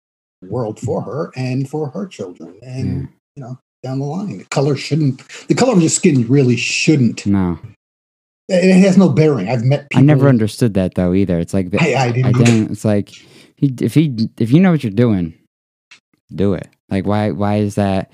world 0.43 0.81
for 0.81 1.01
her 1.03 1.31
and 1.37 1.69
for 1.69 1.91
her 1.91 2.07
children. 2.07 2.59
And 2.63 2.87
Yeah. 3.03 3.07
you 3.37 3.43
know, 3.45 3.59
down 3.83 3.99
the 4.01 4.07
line, 4.07 4.39
the 4.39 4.45
color 4.47 4.77
shouldn't. 4.77 5.23
The 5.49 5.55
color 5.55 5.73
of 5.75 5.81
your 5.81 5.91
skin 5.91 6.27
really 6.27 6.57
shouldn't. 6.57 7.25
No. 7.27 7.59
It 8.49 8.81
has 8.81 8.97
no 8.97 9.09
bearing. 9.09 9.49
I've 9.49 9.65
met 9.65 9.91
people. 9.91 9.99
I 10.01 10.03
never 10.03 10.29
understood 10.29 10.75
that 10.75 10.95
though 10.95 11.13
either. 11.15 11.39
It's 11.39 11.53
like 11.55 11.71
the, 11.71 11.81
I, 11.81 11.93
I 12.01 12.05
I 12.07 12.13
didn't. 12.13 12.37
either. 12.37 12.45
didn't. 12.45 12.71
It's 12.73 12.85
like 12.85 13.09
he, 13.57 13.75
if 13.81 13.95
he 13.95 14.29
if 14.39 14.51
you 14.53 14.61
know 14.61 14.71
what 14.71 14.83
you're 14.85 14.91
doing, 14.93 15.35
do 16.35 16.55
it. 16.55 16.69
Like 16.91 17.07
why 17.07 17.31
why 17.31 17.57
is 17.57 17.75
that? 17.77 18.11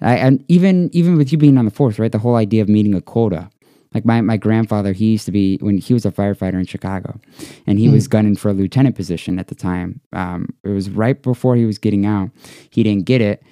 I 0.00 0.16
and 0.16 0.44
even 0.48 0.90
even 0.92 1.16
with 1.16 1.32
you 1.32 1.38
being 1.38 1.56
on 1.58 1.64
the 1.64 1.70
force, 1.70 1.98
right? 1.98 2.12
The 2.12 2.18
whole 2.18 2.36
idea 2.36 2.62
of 2.62 2.68
meeting 2.68 2.94
a 2.94 3.00
quota. 3.00 3.48
Like 3.94 4.04
my, 4.04 4.20
my 4.20 4.36
grandfather, 4.36 4.92
he 4.92 5.12
used 5.12 5.24
to 5.24 5.32
be 5.32 5.56
when 5.62 5.78
he 5.78 5.94
was 5.94 6.04
a 6.04 6.10
firefighter 6.10 6.54
in 6.54 6.66
Chicago, 6.66 7.18
and 7.66 7.78
he 7.78 7.86
Hmm. 7.86 7.92
was 7.92 8.08
gunning 8.08 8.36
for 8.36 8.50
a 8.50 8.52
lieutenant 8.52 8.94
position 8.94 9.38
at 9.38 9.46
the 9.48 9.54
time. 9.54 10.00
Um, 10.12 10.48
it 10.64 10.68
was 10.68 10.90
right 10.90 11.22
before 11.22 11.56
he 11.56 11.64
was 11.64 11.78
getting 11.78 12.04
out. 12.04 12.30
He 12.68 12.82
didn't 12.82 13.06
get 13.06 13.22
it. 13.22 13.42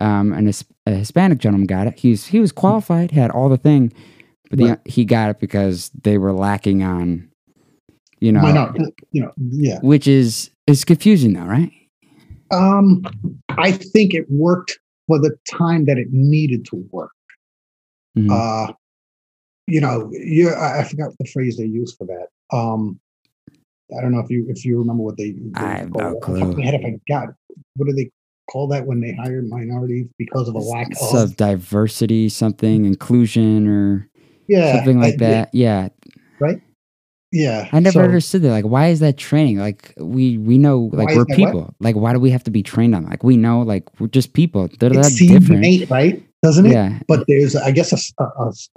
Um, 0.00 0.32
and 0.32 0.48
a, 0.48 0.54
a 0.90 0.94
Hispanic 0.94 1.38
gentleman 1.38 1.66
got 1.66 1.86
it. 1.86 1.98
He's 1.98 2.26
he 2.26 2.40
was 2.40 2.50
qualified, 2.50 3.10
had 3.10 3.30
all 3.30 3.50
the 3.50 3.58
thing, 3.58 3.92
but 4.48 4.58
the, 4.58 4.64
Right. 4.68 4.78
he 4.86 5.04
got 5.04 5.28
it 5.30 5.38
because 5.38 5.90
they 6.02 6.16
were 6.16 6.32
lacking 6.32 6.82
on, 6.82 7.28
you 8.20 8.32
know, 8.32 8.42
Why 8.42 8.52
not? 8.52 8.78
You 9.12 9.22
know, 9.22 9.32
yeah. 9.36 9.80
which 9.82 10.06
is 10.08 10.50
is 10.66 10.84
confusing 10.84 11.34
though, 11.34 11.44
right? 11.44 11.70
Um, 12.50 13.02
I 13.50 13.72
think 13.72 14.14
it 14.14 14.26
worked 14.30 14.78
for 15.06 15.18
the 15.18 15.36
time 15.50 15.84
that 15.86 15.98
it 15.98 16.08
needed 16.12 16.64
to 16.66 16.76
work. 16.90 17.10
Mhm. 18.16 18.30
Uh, 18.30 18.72
you 19.66 19.80
know, 19.80 20.10
you 20.12 20.50
I 20.54 20.84
forgot 20.84 21.12
the 21.18 21.26
phrase 21.26 21.56
they 21.56 21.64
used 21.64 21.96
for 21.96 22.06
that. 22.06 22.28
Um, 22.56 23.00
I 23.96 24.00
don't 24.00 24.12
know 24.12 24.20
if 24.20 24.30
you 24.30 24.46
if 24.48 24.64
you 24.64 24.78
remember 24.78 25.02
what 25.02 25.16
they. 25.16 25.32
they 25.32 25.50
I 25.54 25.78
have 25.78 25.90
call 25.92 26.02
no 26.02 26.10
it. 26.10 26.14
Off 26.16 26.20
the 26.34 26.40
top 26.40 26.52
clue. 26.54 26.62
head, 26.62 26.74
if 26.74 26.84
I 26.84 26.98
got 27.08 27.28
what 27.76 27.86
do 27.88 27.92
they 27.94 28.10
call 28.50 28.68
that 28.68 28.86
when 28.86 29.00
they 29.00 29.12
hire 29.14 29.40
minorities 29.42 30.06
because 30.18 30.48
of 30.48 30.54
a 30.54 30.58
lack 30.58 30.88
of 31.12 31.36
diversity, 31.36 32.28
something 32.28 32.84
inclusion, 32.84 33.66
or 33.66 34.08
yeah 34.48 34.76
something 34.76 35.00
like 35.00 35.14
I- 35.14 35.18
that. 35.18 35.54
Yeah, 35.54 35.88
Yeah, 36.40 36.56
I 37.72 37.80
never 37.80 37.92
so- 37.92 38.02
understood 38.02 38.42
that. 38.42 38.50
Like, 38.50 38.64
why 38.64 38.88
is 38.88 39.00
that 39.00 39.16
training? 39.18 39.58
Like, 39.58 39.92
we 39.98 40.38
we 40.38 40.58
know, 40.58 40.90
like, 40.92 41.08
we're 41.08 41.24
that 41.24 41.28
what? 41.28 41.36
people. 41.36 41.74
Like, 41.80 41.96
why 41.96 42.12
do 42.12 42.20
we 42.20 42.30
have 42.30 42.44
to 42.44 42.50
be 42.50 42.62
trained 42.62 42.94
on? 42.94 43.04
Like, 43.04 43.22
we 43.24 43.36
know, 43.36 43.62
like, 43.62 43.84
we're 44.00 44.06
just 44.08 44.32
people. 44.32 44.68
They're 44.78 44.92
It 44.92 45.04
seems 45.06 45.32
different. 45.32 45.64
innate, 45.64 45.90
right? 45.90 46.22
Doesn't 46.42 46.66
it? 46.66 46.72
Yeah, 46.72 46.98
But 47.08 47.24
there's, 47.26 47.56
I 47.56 47.70
guess, 47.70 47.90
a, 48.18 48.24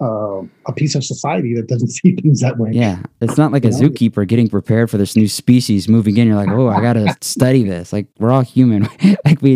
a, 0.01 0.47
a, 0.67 0.71
piece 0.73 0.95
of 0.95 1.03
society 1.03 1.53
that 1.55 1.67
doesn't 1.67 1.89
see 1.97 2.15
things 2.15 2.39
that 2.39 2.57
way. 2.57 2.69
yeah. 2.71 3.01
It's 3.19 3.37
not 3.37 3.51
like 3.51 3.65
a 3.65 3.69
zookeeper 3.69 4.25
getting 4.25 4.47
prepared 4.47 4.89
for 4.89 4.97
this 4.97 5.17
new 5.17 5.27
species 5.27 5.89
moving 5.89 6.15
in. 6.15 6.27
You're 6.27 6.37
like, 6.37 6.47
oh, 6.47 6.69
I 6.69 6.79
gotta 6.81 7.13
study 7.21 7.63
this. 7.63 7.91
Like, 7.91 8.07
we're 8.19 8.31
all 8.31 8.39
human. 8.41 8.87
like 9.25 9.41
we, 9.41 9.55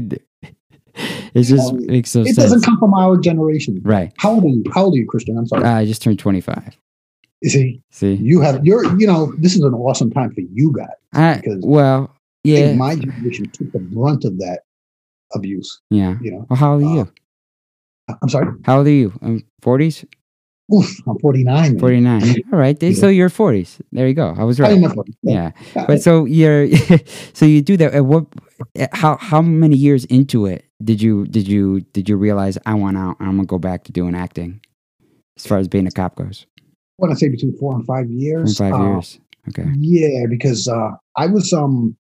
it 1.33 1.43
just 1.43 1.73
makes 1.73 2.13
no 2.13 2.21
it 2.23 2.25
sense. 2.25 2.37
doesn't 2.37 2.63
come 2.65 2.77
from 2.79 2.93
our 2.93 3.15
generation. 3.15 3.79
right. 3.83 4.11
How 4.17 4.31
old 4.31 4.43
are 4.43 4.47
you? 4.49 4.63
How 4.73 4.83
old 4.83 4.93
are 4.95 4.97
you, 4.97 5.05
Christian? 5.07 5.37
I'm 5.37 5.47
sorry. 5.47 5.63
Uh, 5.63 5.71
I 5.75 5.85
just 5.85 6.01
turned 6.01 6.19
25. 6.19 6.77
You 7.41 7.49
see, 7.49 7.81
See, 7.89 8.13
you 8.15 8.41
have 8.41 8.65
you're 8.65 8.85
you 8.99 9.07
know 9.07 9.33
this 9.39 9.55
is 9.55 9.61
an 9.63 9.73
awesome 9.73 10.11
time 10.11 10.31
for 10.33 10.41
you 10.41 10.71
guys. 10.75 10.87
I, 11.13 11.35
because- 11.37 11.63
well, 11.65 12.15
yeah, 12.43 12.73
my 12.73 12.95
generation 12.95 13.45
took 13.51 13.71
the 13.71 13.79
brunt 13.79 14.25
of 14.25 14.37
that 14.39 14.61
abuse. 15.33 15.79
yeah. 15.89 16.15
You 16.21 16.31
know, 16.31 16.45
Well, 16.49 16.57
how 16.57 16.73
old 16.73 16.83
are 16.83 16.87
Uh, 16.87 16.93
you? 16.95 17.11
I'm 18.21 18.29
sorry. 18.29 18.47
How 18.65 18.79
old 18.79 18.87
are 18.87 18.91
you? 18.91 19.13
Um, 19.21 19.43
40s? 19.63 20.05
Oof, 20.73 21.01
I'm 21.07 21.17
49. 21.19 21.71
man. 21.71 21.79
49. 21.79 22.35
All 22.53 22.59
right. 22.59 22.77
So 22.95 23.07
you're 23.07 23.29
40s. 23.29 23.81
There 23.91 24.07
you 24.07 24.13
go. 24.13 24.33
I 24.37 24.43
was 24.43 24.59
right. 24.59 24.77
40. 24.93 25.13
Yeah. 25.23 25.51
Yeah, 25.75 25.85
But 25.87 26.01
so 26.01 26.25
you're 26.25 26.67
so 27.33 27.45
you 27.45 27.61
do 27.61 27.77
that 27.77 27.93
at 27.93 28.05
what 28.05 28.25
how 28.93 29.17
how 29.17 29.41
many 29.41 29.75
years 29.75 30.05
into 30.05 30.45
it 30.45 30.65
did 30.83 31.01
you 31.01 31.25
did 31.27 31.47
you 31.47 31.81
did 31.93 32.07
you 32.09 32.15
realize 32.17 32.57
I 32.65 32.73
want 32.75 32.97
out 32.97 33.17
I'm 33.19 33.35
going 33.37 33.41
to 33.41 33.45
go 33.47 33.57
back 33.59 33.83
to 33.85 33.91
doing 33.91 34.15
acting 34.15 34.61
as 35.37 35.45
far 35.47 35.57
as 35.57 35.67
being 35.67 35.87
a 35.87 35.91
cop 35.91 36.15
goes? 36.15 36.45
Want 37.01 37.11
to 37.11 37.17
say 37.17 37.27
between 37.29 37.57
four 37.57 37.75
and 37.75 37.85
five 37.85 38.09
years. 38.09 38.59
and 38.59 38.71
five 38.71 38.79
Uh, 38.79 38.91
years. 38.93 39.19
Okay. 39.49 39.65
Yeah, 39.77 40.27
because 40.29 40.67
uh, 40.67 40.91
I 41.17 41.25
was 41.27 41.51
um, 41.51 41.95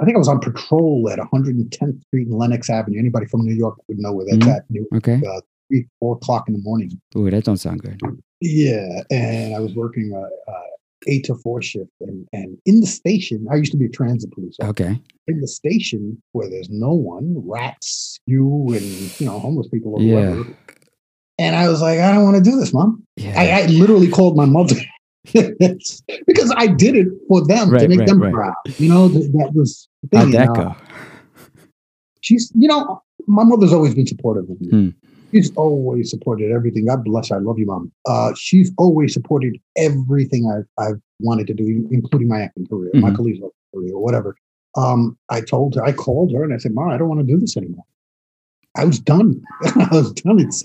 I 0.00 0.04
think 0.04 0.16
I 0.16 0.18
was 0.18 0.28
on 0.28 0.40
patrol 0.40 1.08
at 1.08 1.18
110th 1.20 2.02
Street 2.02 2.26
and 2.26 2.34
Lenox 2.36 2.68
Avenue. 2.68 2.98
Anybody 2.98 3.26
from 3.26 3.42
New 3.42 3.54
York 3.54 3.76
would 3.88 3.98
know 3.98 4.12
where 4.12 4.26
that's 4.26 4.38
Mhm. 4.38 4.56
at. 4.56 4.64
Okay. 4.96 5.22
uh, 5.26 5.40
three, 5.68 5.86
four 6.00 6.16
o'clock 6.16 6.48
in 6.48 6.54
the 6.54 6.60
morning. 6.62 6.90
Ooh, 7.16 7.30
that 7.30 7.44
don't 7.44 7.56
sound 7.58 7.80
good. 7.80 8.00
Yeah, 8.40 9.02
and 9.10 9.54
I 9.54 9.60
was 9.60 9.74
working 9.74 10.12
a, 10.12 10.18
a 10.50 10.54
eight 11.06 11.24
to 11.24 11.34
four 11.36 11.62
shift, 11.62 11.92
and 12.00 12.26
and 12.32 12.58
in 12.66 12.80
the 12.80 12.86
station, 12.88 13.46
I 13.50 13.54
used 13.54 13.70
to 13.72 13.78
be 13.78 13.84
a 13.86 13.88
transit 13.88 14.32
police. 14.32 14.56
officer. 14.60 14.70
Okay. 14.70 15.00
In 15.28 15.40
the 15.40 15.46
station 15.48 16.20
where 16.32 16.50
there's 16.50 16.68
no 16.70 16.92
one, 16.92 17.36
rats, 17.46 18.18
you, 18.26 18.72
and 18.72 18.82
you 19.20 19.26
know, 19.26 19.38
homeless 19.38 19.68
people 19.68 19.94
or 19.94 20.02
Yeah. 20.02 20.32
whoever. 20.32 20.56
And 21.38 21.56
I 21.56 21.68
was 21.68 21.82
like, 21.82 21.98
I 21.98 22.12
don't 22.12 22.24
want 22.24 22.36
to 22.36 22.42
do 22.50 22.58
this, 22.58 22.72
mom. 22.72 23.02
Yeah. 23.16 23.34
I, 23.38 23.62
I 23.62 23.66
literally 23.66 24.08
called 24.08 24.36
my 24.36 24.44
mother 24.46 24.76
because 25.32 26.54
I 26.56 26.66
did 26.68 26.94
it 26.96 27.08
for 27.28 27.44
them 27.46 27.70
to 27.70 27.88
make 27.88 27.98
right, 28.00 28.08
them 28.08 28.22
right. 28.22 28.32
proud. 28.32 28.54
You 28.78 28.88
know, 28.88 29.08
th- 29.08 29.30
that 29.32 29.52
was 29.54 29.88
the 30.10 30.18
How'd 30.18 30.32
that 30.32 30.48
go? 30.54 30.76
She's, 32.20 32.52
you 32.54 32.68
know, 32.68 33.02
my 33.26 33.44
mother's 33.44 33.72
always 33.72 33.94
been 33.94 34.06
supportive 34.06 34.48
of 34.48 34.60
me. 34.60 34.68
Hmm. 34.70 34.88
She's 35.32 35.50
always 35.56 36.10
supported 36.10 36.52
everything. 36.52 36.86
God 36.86 37.02
bless 37.04 37.30
her. 37.30 37.36
I 37.36 37.38
love 37.40 37.58
you, 37.58 37.66
mom. 37.66 37.90
Uh, 38.06 38.32
she's 38.36 38.70
always 38.78 39.12
supported 39.12 39.58
everything 39.76 40.48
I've, 40.48 40.68
I've 40.84 41.00
wanted 41.18 41.48
to 41.48 41.54
do, 41.54 41.88
including 41.90 42.28
my 42.28 42.42
acting 42.42 42.66
career, 42.66 42.90
my 42.94 43.10
Mhm. 43.10 43.16
collegiate 43.16 43.50
career, 43.74 43.98
whatever. 43.98 44.36
Um, 44.76 45.18
I 45.30 45.40
told 45.40 45.74
her, 45.74 45.84
I 45.84 45.92
called 45.92 46.32
her 46.32 46.44
and 46.44 46.54
I 46.54 46.58
said, 46.58 46.72
Mom, 46.72 46.90
I 46.90 46.96
don't 46.98 47.08
want 47.08 47.20
to 47.20 47.26
do 47.26 47.38
this 47.38 47.56
anymore. 47.56 47.84
I 48.76 48.84
was 48.84 48.98
done. 48.98 49.42
I 49.64 49.88
was 49.92 50.12
done. 50.12 50.40
It's, 50.40 50.64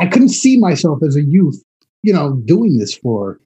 I 0.00 0.06
couldn't 0.06 0.30
see 0.30 0.56
myself 0.58 1.02
as 1.06 1.16
a 1.16 1.22
youth, 1.22 1.62
you 2.02 2.12
know, 2.12 2.34
doing 2.44 2.78
this 2.78 2.94
for, 2.94 3.38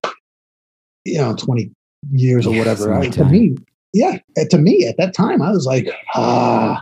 you 1.04 1.18
know, 1.18 1.34
20 1.34 1.70
years 2.12 2.46
or 2.46 2.52
Yeah, 2.52 2.58
whatever. 2.60 3.02
it's 3.02 3.16
a 3.16 3.20
long 3.22 3.26
I, 3.26 3.30
to 3.30 3.32
me, 3.32 3.56
yeah, 3.92 4.18
uh, 4.38 4.44
to 4.50 4.58
me 4.58 4.86
at 4.86 4.96
that 4.98 5.14
time, 5.14 5.42
I 5.42 5.50
was 5.50 5.66
like, 5.66 5.88
ah, 6.14 6.80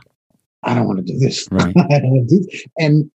I 0.62 0.74
don't 0.74 0.86
want 0.86 0.98
to 0.98 1.04
do 1.12 1.18
this. 1.18 1.48
Right. 1.52 1.74
I 1.76 1.98
don't 2.00 2.10
wanna 2.10 2.26
do 2.28 2.40
this. 2.40 2.64
And 2.78 3.10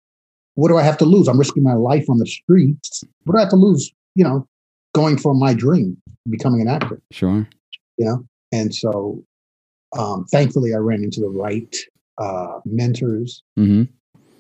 what 0.55 0.69
do 0.69 0.77
I 0.79 0.83
have 0.83 0.99
to 0.99 1.05
lose? 1.05 1.27
I'm 1.29 1.39
risking 1.39 1.63
my 1.65 1.75
life 1.75 2.09
on 2.09 2.19
the 2.19 2.27
streets. 2.27 3.03
What 3.25 3.33
do 3.35 3.39
I 3.39 3.43
have 3.43 3.51
to 3.51 3.57
lose? 3.57 3.93
You 4.15 4.25
know, 4.25 4.49
going 4.95 5.19
for 5.19 5.35
my 5.35 5.55
dream, 5.55 5.97
becoming 6.31 6.61
an 6.61 6.69
actor. 6.69 7.01
Sure. 7.11 7.47
You 7.99 8.05
know, 8.05 8.27
And 8.53 8.73
so, 8.75 9.25
um, 9.99 10.25
thankfully, 10.27 10.73
I 10.75 10.79
ran 10.79 11.03
into 11.03 11.21
the 11.21 11.29
right 11.29 11.75
uh, 12.19 12.61
mentors, 12.65 13.43
Mm-hmm. 13.59 13.83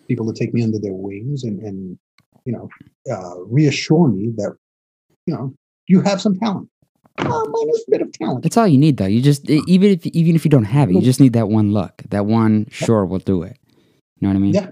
People 0.09 0.33
to 0.33 0.39
take 0.39 0.55
me 0.55 0.63
under 0.63 0.79
their 0.79 0.93
wings, 0.93 1.45
and 1.45 1.61
and 1.61 1.99
you 2.45 2.53
know, 2.53 2.69
uh, 3.13 3.41
reassure 3.45 4.09
me 4.09 4.33
that 4.37 4.57
you 5.27 5.35
know 5.35 5.55
you 5.87 6.01
have 6.01 6.21
some 6.21 6.39
talent, 6.39 6.69
a 7.19 7.25
minor 7.25 7.73
bit 7.89 8.03
of 8.03 8.13
talent. 8.13 8.43
That's 8.43 8.57
all 8.57 8.67
you 8.67 8.79
need, 8.79 8.97
though. 8.97 9.07
You 9.07 9.21
just 9.21 9.49
even 9.49 9.91
if 9.91 10.07
even 10.07 10.35
if 10.35 10.45
you 10.45 10.51
don't 10.51 10.65
have 10.65 10.91
it, 10.91 10.95
you 10.95 11.03
just 11.03 11.21
need 11.21 11.35
that 11.35 11.49
one 11.49 11.73
look. 11.73 12.03
That 12.11 12.27
one. 12.27 12.67
Sure, 12.71 13.05
we'll 13.05 13.21
do 13.21 13.43
it. 13.43 13.59
You 14.21 14.29
know 14.29 14.29
what 14.29 14.37
I 14.37 14.41
mean? 14.41 14.55
Yeah. 14.55 14.71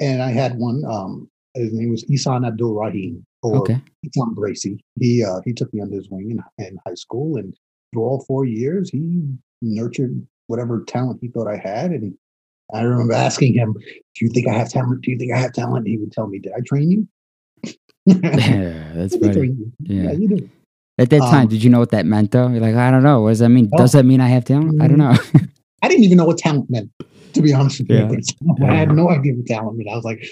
And 0.00 0.22
I 0.22 0.30
had 0.30 0.58
one. 0.58 0.82
Um, 0.84 1.28
his 1.54 1.72
name 1.72 1.90
was 1.90 2.04
Isan 2.10 2.44
Abdul 2.44 2.74
Rahim, 2.74 3.24
or 3.42 3.58
Okay. 3.58 3.80
Isan 4.04 4.34
Bracy. 4.34 4.84
He 4.98 5.24
uh, 5.24 5.40
he 5.44 5.52
took 5.52 5.72
me 5.72 5.80
under 5.80 5.96
his 5.96 6.08
wing 6.10 6.30
in, 6.30 6.64
in 6.64 6.78
high 6.86 6.94
school, 6.94 7.36
and 7.36 7.54
through 7.92 8.02
all 8.02 8.24
four 8.26 8.44
years, 8.44 8.90
he 8.90 9.22
nurtured 9.60 10.26
whatever 10.46 10.84
talent 10.84 11.18
he 11.20 11.28
thought 11.28 11.48
I 11.48 11.56
had. 11.56 11.90
And 11.90 12.14
I 12.72 12.82
remember 12.82 13.14
asking 13.14 13.54
him, 13.54 13.72
"Do 13.74 14.24
you 14.24 14.30
think 14.30 14.48
I 14.48 14.54
have 14.54 14.70
talent? 14.70 15.02
Do 15.02 15.10
you 15.10 15.18
think 15.18 15.32
I 15.32 15.38
have 15.38 15.52
talent?" 15.52 15.86
And 15.86 15.88
he 15.88 15.98
would 15.98 16.12
tell 16.12 16.26
me, 16.26 16.38
"Did 16.38 16.52
I 16.56 16.60
train 16.60 16.90
you?" 16.90 17.08
Yeah, 18.06 18.92
that's 18.94 19.16
funny. 19.20 19.54
Yeah. 19.80 20.02
Yeah, 20.04 20.12
you 20.12 20.28
do. 20.28 20.50
At 20.98 21.10
that 21.10 21.20
time, 21.20 21.42
Um, 21.42 21.48
did 21.48 21.62
you 21.64 21.70
know 21.70 21.78
what 21.78 21.90
that 21.90 22.04
meant, 22.04 22.30
though? 22.32 22.48
You're 22.48 22.60
like, 22.60 22.74
I 22.74 22.90
don't 22.90 23.02
know. 23.02 23.22
What 23.22 23.30
does 23.30 23.38
that 23.38 23.48
mean? 23.48 23.68
No. 23.72 23.78
Does 23.78 23.92
that 23.92 24.04
mean 24.04 24.20
I 24.20 24.28
have 24.28 24.44
talent? 24.44 24.80
I 24.82 24.88
don't 24.88 24.98
know. 24.98 25.14
I 25.82 25.88
didn't 25.88 26.04
even 26.04 26.18
know 26.18 26.24
what 26.26 26.38
talent 26.38 26.68
meant, 26.70 26.90
to 27.32 27.42
be 27.42 27.52
honest 27.52 27.80
with 27.80 27.90
you. 27.90 27.96
Yeah. 27.96 28.66
I 28.70 28.74
had 28.74 28.92
no 28.92 29.08
idea 29.10 29.32
what 29.34 29.46
talent 29.46 29.78
meant. 29.78 29.88
I 29.90 29.94
was 29.96 30.04
like, 30.04 30.22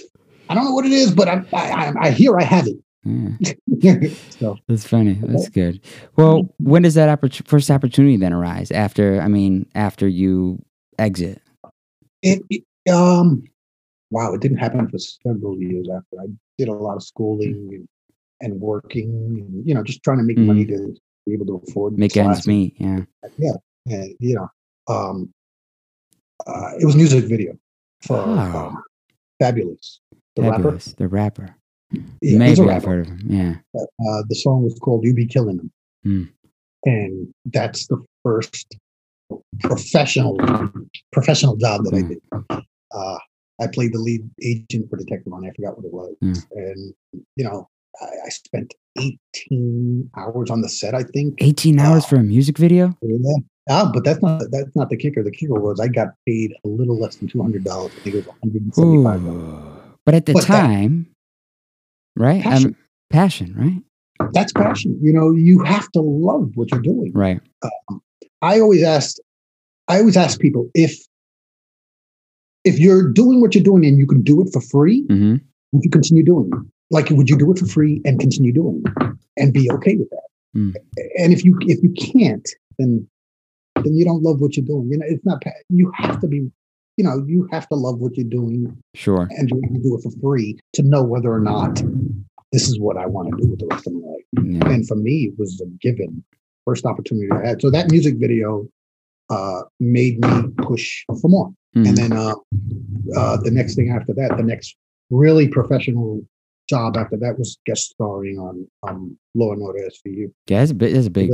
I 0.48 0.54
don't 0.54 0.64
know 0.64 0.72
what 0.74 0.84
it 0.84 0.92
is, 0.92 1.12
but 1.14 1.28
I 1.28 1.42
I, 1.52 1.70
I, 1.72 1.92
I 2.06 2.10
hear 2.10 2.38
I 2.38 2.42
have 2.44 2.66
it. 2.66 2.76
yeah, 3.66 3.96
so 4.30 4.58
that's 4.68 4.86
funny. 4.86 5.14
That's 5.22 5.48
good. 5.48 5.80
Well, 6.16 6.52
when 6.58 6.82
does 6.82 6.94
that 6.94 7.08
oppor- 7.20 7.46
first 7.46 7.70
opportunity 7.70 8.16
then 8.18 8.32
arise? 8.34 8.70
After, 8.70 9.20
I 9.22 9.28
mean, 9.28 9.66
after 9.74 10.06
you 10.06 10.62
exit. 10.98 11.40
It, 12.22 12.42
it 12.50 12.64
um 12.92 13.44
wow, 14.10 14.32
it 14.34 14.40
didn't 14.40 14.58
happen 14.58 14.88
for 14.88 14.98
several 14.98 15.58
years 15.60 15.88
after. 15.94 16.20
I 16.22 16.26
did 16.58 16.68
a 16.68 16.72
lot 16.72 16.96
of 16.96 17.02
schooling 17.02 17.68
and, 17.72 17.88
and 18.40 18.60
working, 18.60 19.08
and, 19.10 19.66
you 19.66 19.74
know, 19.74 19.82
just 19.82 20.02
trying 20.02 20.18
to 20.18 20.24
make 20.24 20.38
money 20.38 20.64
to 20.66 20.94
be 21.26 21.32
able 21.32 21.46
to 21.46 21.62
afford. 21.66 21.96
Make 21.98 22.16
ends 22.16 22.46
meet. 22.46 22.74
Yeah. 22.78 23.00
yeah, 23.38 23.52
And 23.86 24.14
you 24.18 24.34
know, 24.34 24.48
um, 24.88 25.32
uh, 26.46 26.72
it 26.80 26.84
was 26.84 26.96
music 26.96 27.24
video 27.24 27.56
for 28.02 28.16
Oh. 28.18 28.38
um, 28.38 28.82
Fabolous, 29.40 29.98
the 30.36 30.42
rapper. 30.42 30.72
Fabolous. 30.72 30.96
The 30.96 31.08
rapper. 31.08 31.54
Yeah, 32.22 32.38
Maybe 32.38 32.60
I've 32.60 32.66
rapper. 32.66 32.86
heard 32.88 33.00
of 33.00 33.06
him. 33.08 33.20
Yeah. 33.24 33.54
uh, 33.74 34.22
the 34.28 34.34
song 34.34 34.62
was 34.62 34.78
called 34.78 35.04
"You 35.04 35.14
Be 35.14 35.26
Killing 35.26 35.56
Them," 35.56 35.70
Hmm. 36.04 36.22
and 36.84 37.34
that's 37.46 37.86
the 37.88 38.02
first 38.22 38.76
professional 39.60 40.36
professional 41.12 41.56
job 41.56 41.84
that 41.84 41.94
I 41.94 42.00
Hmm. 42.00 42.08
did. 42.08 42.64
Uh, 42.92 43.18
I 43.62 43.66
played 43.66 43.92
the 43.92 43.98
lead 43.98 44.28
agent 44.42 44.88
for 44.90 44.96
Detective 44.96 45.32
on. 45.32 45.44
I 45.44 45.50
forgot 45.54 45.76
what 45.76 45.86
it 45.86 45.92
was, 45.92 46.14
Hmm. 46.20 46.32
and 46.56 46.94
you 47.36 47.44
know, 47.44 47.68
I, 48.00 48.06
I 48.26 48.28
spent 48.30 48.74
18 48.98 50.10
hours 50.16 50.50
on 50.50 50.60
the 50.62 50.68
set. 50.68 50.94
I 50.94 51.02
think. 51.02 51.34
18 51.42 51.78
hours 51.78 52.04
Oh. 52.06 52.08
for 52.08 52.16
a 52.16 52.22
music 52.22 52.56
video? 52.58 52.96
Yeah. 53.02 53.36
Ah, 53.68 53.90
but 53.92 54.02
that's 54.04 54.20
not 54.22 54.42
that's 54.50 54.74
not 54.74 54.88
the 54.90 54.96
kicker. 54.96 55.22
The 55.22 55.30
kicker 55.30 55.54
was 55.60 55.78
I 55.78 55.88
got 55.88 56.08
paid 56.26 56.52
a 56.64 56.68
little 56.68 56.98
less 56.98 57.16
than 57.16 57.28
two 57.28 57.40
hundred 57.42 57.62
dollars. 57.64 57.92
I 57.96 58.00
think 58.02 58.14
it 58.16 58.18
was 58.18 58.26
one 58.26 58.38
hundred 58.42 58.62
and 58.62 58.74
seventy 58.74 59.04
five 59.04 59.24
dollars. 59.24 59.80
But 60.06 60.14
at 60.14 60.26
the 60.26 60.32
But 60.32 60.46
that- 60.48 60.62
time, 60.66 61.06
right? 62.16 62.42
Passion. 62.42 62.66
Um, 62.70 62.76
passion, 63.10 63.54
right? 63.56 64.30
That's 64.32 64.52
passion. 64.52 64.98
You 65.02 65.12
know, 65.12 65.30
you 65.32 65.62
have 65.62 65.88
to 65.92 66.00
love 66.00 66.50
what 66.56 66.70
you're 66.72 66.80
doing. 66.82 67.12
Right. 67.14 67.40
I 68.42 68.60
always 68.60 68.82
asked, 68.82 69.20
I 69.88 69.98
always 69.98 70.16
ask 70.16 70.40
people 70.40 70.70
if 70.74 70.98
if 72.64 72.78
you're 72.78 73.10
doing 73.10 73.40
what 73.40 73.54
you're 73.54 73.64
doing 73.64 73.86
and 73.86 73.98
you 73.98 74.06
can 74.06 74.22
do 74.22 74.42
it 74.42 74.52
for 74.52 74.60
free, 74.60 75.04
hmm 75.08 75.36
would 75.72 75.84
you 75.84 75.90
continue 75.90 76.24
doing 76.24 76.50
it? 76.52 76.58
Like, 76.90 77.10
would 77.10 77.30
you 77.30 77.38
do 77.38 77.52
it 77.52 77.58
for 77.58 77.66
free 77.66 78.02
and 78.04 78.18
continue 78.18 78.52
doing 78.52 78.82
it 78.84 79.16
and 79.36 79.52
be 79.52 79.70
okay 79.70 79.94
with 79.96 80.10
that? 80.10 80.28
Mm. 80.56 80.74
And 81.16 81.32
if 81.32 81.44
you 81.44 81.56
if 81.60 81.80
you 81.82 81.92
can't, 81.92 82.48
then 82.76 83.06
then 83.76 83.94
you 83.94 84.04
don't 84.04 84.22
love 84.22 84.40
what 84.40 84.56
you're 84.56 84.66
doing. 84.66 84.88
You 84.90 84.98
know, 84.98 85.06
it's 85.08 85.24
not. 85.24 85.42
You 85.68 85.92
have 85.94 86.20
to 86.20 86.26
be. 86.26 86.50
You 86.96 87.04
know, 87.04 87.24
you 87.26 87.48
have 87.52 87.68
to 87.68 87.76
love 87.76 87.98
what 88.00 88.16
you're 88.16 88.28
doing 88.28 88.76
Sure. 88.94 89.26
and 89.30 89.48
you 89.48 89.62
you 89.72 89.80
do 89.80 89.96
it 89.96 90.02
for 90.02 90.10
free 90.20 90.58
to 90.74 90.82
know 90.82 91.02
whether 91.02 91.32
or 91.32 91.40
not 91.40 91.80
this 92.52 92.68
is 92.68 92.78
what 92.78 92.96
I 92.98 93.06
want 93.06 93.30
to 93.30 93.42
do 93.42 93.48
with 93.48 93.60
the 93.60 93.66
rest 93.70 93.86
of 93.86 93.94
my 93.94 94.00
life. 94.00 94.24
Yeah. 94.34 94.74
And 94.74 94.86
for 94.86 94.96
me, 94.96 95.30
it 95.32 95.38
was 95.38 95.62
a 95.62 95.66
given 95.80 96.24
first 96.64 96.84
opportunity 96.84 97.28
I 97.32 97.46
had. 97.48 97.60
So 97.62 97.70
that 97.70 97.90
music 97.90 98.14
video 98.18 98.66
uh, 99.30 99.62
made 99.78 100.24
me 100.24 100.42
push 100.58 101.04
for 101.20 101.28
more. 101.28 101.50
Mhm. 101.76 101.88
And 101.88 101.96
then 101.96 102.12
uh, 102.12 102.34
uh, 103.16 103.36
the 103.42 103.50
next 103.52 103.76
thing 103.76 103.90
after 103.90 104.12
that, 104.14 104.36
the 104.36 104.42
next 104.42 104.76
really 105.10 105.46
professional 105.48 106.20
job 106.68 106.96
after 106.96 107.16
that 107.16 107.38
was 107.38 107.58
guest 107.66 107.90
starring 107.90 108.38
on 108.38 108.66
um, 108.86 109.16
Law 109.34 109.52
and 109.52 109.62
Order 109.62 109.80
SVU. 109.88 110.32
yeah, 110.48 110.58
that's 110.60 110.70
a 110.72 110.74
big, 110.74 110.94
that's 110.94 111.06
a 111.06 111.10
big, 111.10 111.30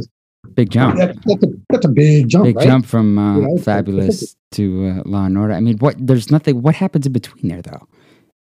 big 0.55 0.71
jump. 0.71 0.97
That, 0.99 1.17
that's, 1.25 1.43
a, 1.43 1.47
that's 1.71 1.87
a 1.87 1.89
big 1.89 2.29
jump, 2.29 2.45
big 2.45 2.57
right? 2.57 2.67
jump 2.67 2.85
from 2.87 3.19
uh, 3.19 3.37
You 3.37 3.43
know, 3.43 3.55
it's- 3.57 3.65
Fabolous 3.65 4.37
to 4.53 4.87
uh, 4.89 5.09
Law 5.09 5.25
and 5.25 5.37
Order. 5.39 5.55
I 5.55 5.61
mean, 5.61 5.79
what? 5.79 5.97
There's 5.99 6.31
nothing. 6.31 6.61
What 6.63 6.75
happens 6.75 7.07
in 7.07 7.13
between 7.13 7.49
there, 7.49 7.63
though? 7.63 7.87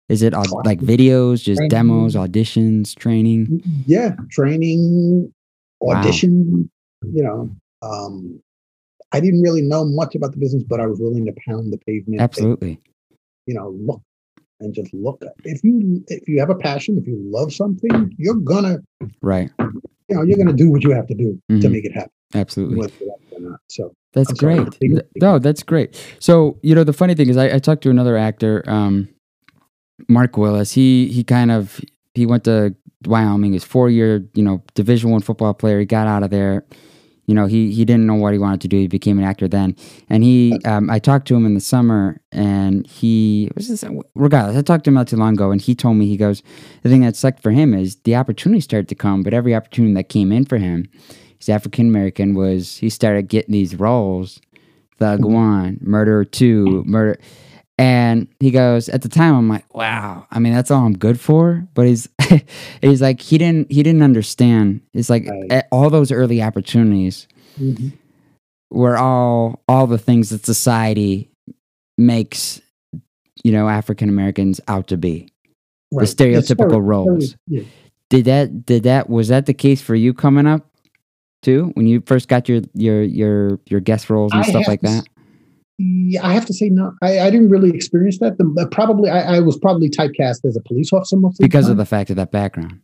Is 0.09 0.23
it 0.23 0.33
like 0.65 0.81
videos, 0.81 1.43
just 1.43 1.59
Training. 1.59 1.69
demos, 1.69 2.15
auditions, 2.15 2.95
training? 2.95 3.63
Yeah, 3.87 4.17
training, 4.31 5.33
Wow. 5.81 5.97
audition. 6.01 6.71
You 7.13 7.23
know, 7.23 7.51
um, 7.83 8.41
I 9.13 9.21
didn't 9.21 9.43
really 9.43 9.63
know 9.63 9.85
much 9.85 10.15
about 10.15 10.33
the 10.33 10.39
business, 10.39 10.63
but 10.63 10.81
I 10.81 10.87
was 10.87 10.99
willing 11.01 11.27
to 11.27 11.33
pound 11.47 11.73
the 11.73 11.79
pavement. 11.79 12.21
and, 12.21 12.21
Absolutely. 12.21 12.81
you 13.47 13.55
know, 13.55 13.71
look 13.71 14.01
and 14.61 14.73
just 14.75 14.93
look. 14.95 15.23
If 15.45 15.63
you 15.65 16.03
if 16.09 16.29
you 16.29 16.39
have 16.41 16.51
a 16.51 16.55
passion, 16.55 16.97
if 16.99 17.07
you 17.07 17.19
love 17.25 17.53
something, 17.53 18.15
you're 18.19 18.37
gonna 18.37 18.79
Right. 19.21 19.51
you 19.59 20.17
know 20.17 20.23
you're 20.23 20.39
gonna 20.39 20.53
do 20.57 20.71
what 20.71 20.83
you 20.85 20.93
have 20.93 21.07
to 21.09 21.15
do 21.15 21.39
to 21.51 21.55
Mhm. 21.69 21.73
make 21.73 21.85
it 21.85 21.93
happen, 21.93 22.11
Absolutely. 22.35 22.77
whether 22.77 22.93
you 23.01 23.09
like 23.09 23.33
it 23.33 23.37
or 23.37 23.51
not. 23.51 23.61
So 23.69 23.93
That's 24.15 24.31
I'm 24.31 24.37
great. 24.37 24.69
No, 25.21 25.39
that's 25.39 25.63
great. 25.63 25.97
So 26.21 26.59
you 26.63 26.75
know, 26.75 26.85
the 26.85 26.93
funny 26.93 27.15
thing 27.15 27.29
is, 27.29 27.37
I, 27.37 27.55
I 27.55 27.59
talked 27.59 27.83
to 27.83 27.91
another 27.91 28.17
actor, 28.17 28.63
um, 28.69 29.09
Mark 30.09 30.37
Willis. 30.37 30.73
He 30.73 31.09
he 31.09 31.25
kind 31.25 31.51
of 31.51 31.81
he 32.15 32.25
went 32.27 32.45
to 32.45 32.75
Wyoming. 33.07 33.53
His 33.55 33.65
four 33.65 33.91
year, 33.91 34.25
you 34.35 34.43
know, 34.43 34.63
Division 34.75 35.11
One 35.11 35.21
football 35.23 35.55
player. 35.55 35.81
He 35.81 35.87
got 35.87 36.07
out 36.07 36.23
of 36.23 36.31
there. 36.31 36.65
You 37.27 37.35
know 37.35 37.47
he 37.47 37.73
he 37.73 37.85
didn't 37.85 38.07
know 38.07 38.15
what 38.15 38.33
he 38.33 38.39
wanted 38.39 38.61
to 38.63 38.69
do. 38.69 38.79
He 38.79 38.89
became 38.89 39.19
an 39.19 39.25
actor 39.25 39.49
then, 39.49 39.77
and 40.09 40.25
he 40.25 40.59
um, 40.65 40.91
I 40.91 40.99
talked 40.99 41.29
to 41.29 41.37
him 41.37 41.47
in 41.47 41.55
the 41.55 41.61
summer, 41.61 42.21
and 42.33 42.87
he 42.87 43.51
was 43.55 43.69
this, 43.69 43.85
regardless. 44.15 44.57
I 44.57 44.63
talked 44.63 44.85
to 44.85 44.91
him 44.91 44.95
not 44.95 45.09
too 45.09 45.17
long 45.17 45.35
ago, 45.35 45.51
and 45.51 45.61
he 45.61 45.75
told 45.75 45.97
me 45.97 46.07
he 46.07 46.17
goes 46.17 46.43
the 46.83 46.89
thing 46.89 47.03
that 47.03 47.17
sucked 47.17 47.43
for 47.43 47.53
him 47.53 47.75
is 47.75 47.97
the 48.05 48.17
opportunity 48.17 48.61
started 48.61 48.89
to 48.89 48.95
come, 48.95 49.23
but 49.23 49.35
every 49.35 49.55
opportunity 49.55 49.95
that 49.95 50.09
came 50.09 50.33
in 50.33 50.45
for 50.45 50.59
him, 50.59 50.89
he's 51.39 51.49
African 51.49 51.89
American, 51.89 52.35
was 52.35 52.79
he 52.79 52.91
started 52.91 53.29
getting 53.29 53.53
these 53.53 53.77
roles, 53.77 54.41
Thug 54.99 55.25
One, 55.25 55.79
Murder 55.81 56.25
Two, 56.25 56.83
Murder. 56.87 57.19
And 57.83 58.29
he 58.39 58.53
goes, 58.53 58.89
at 58.89 59.03
the 59.03 59.09
time, 59.09 59.35
I'm 59.35 59.49
like, 59.49 59.75
wow. 59.75 60.27
I 60.31 60.39
mean, 60.39 60.53
that's 60.53 60.71
all 60.71 60.85
I'm 60.87 60.97
good 60.97 61.19
for. 61.19 61.67
But 61.75 61.87
he's, 61.89 62.09
he's 62.81 63.03
like, 63.03 63.21
he 63.21 63.39
didn't, 63.39 63.73
he 63.73 63.83
didn't 63.83 64.03
understand. 64.03 64.83
It's 64.95 65.11
like 65.11 65.27
Right. 65.29 65.65
all 65.73 65.91
those 65.91 66.13
early 66.13 66.41
opportunities 66.43 67.27
Mhm. 67.61 67.93
were 68.71 68.97
all, 68.97 69.63
all 69.69 69.89
the 69.89 69.99
things 69.99 70.31
that 70.31 70.47
society 70.47 71.29
makes, 71.99 72.61
you 73.43 73.51
know, 73.51 73.69
African 73.69 74.09
Americans 74.09 74.61
out 74.69 74.87
to 74.89 74.97
be. 74.97 75.29
Right. 75.93 76.07
The 76.07 76.15
stereotypical 76.15 76.81
roles. 76.83 77.37
yeah. 77.49 77.65
Did 78.11 78.27
that, 78.27 78.65
did 78.65 78.85
that, 78.85 79.11
was 79.11 79.29
that 79.29 79.47
the 79.47 79.55
case 79.55 79.83
for 79.83 79.95
you 79.97 80.15
coming 80.15 80.47
up 80.47 80.71
too? 81.43 81.73
When 81.75 81.87
you 81.89 82.01
first 82.07 82.29
got 82.29 82.49
your, 82.49 82.61
your, 82.75 83.03
your, 83.03 83.59
your 83.67 83.81
guest 83.81 84.09
roles 84.09 84.33
and 84.33 84.43
I 84.45 84.49
stuff 84.49 84.69
like 84.69 84.83
that? 84.83 85.05
Yeah, 85.85 86.25
I 86.27 86.33
have 86.33 86.47
to 86.47 86.55
say 86.55 86.69
no. 86.69 86.93
I, 87.03 87.19
I 87.21 87.31
didn't 87.31 87.49
really 87.49 87.71
experience 87.75 88.19
that. 88.19 88.39
The, 88.39 88.69
probably 88.71 89.11
I, 89.11 89.37
I 89.37 89.41
was 89.41 89.59
probably 89.59 89.91
typecast 89.91 90.45
as 90.45 90.57
a 90.57 90.61
police 90.61 90.93
officer 90.93 91.17
of 91.17 91.35
Because 91.41 91.67
the 91.67 91.73
of 91.73 91.77
the 91.79 91.87
fact 91.87 92.09
of 92.11 92.17
that 92.17 92.31
background. 92.31 92.79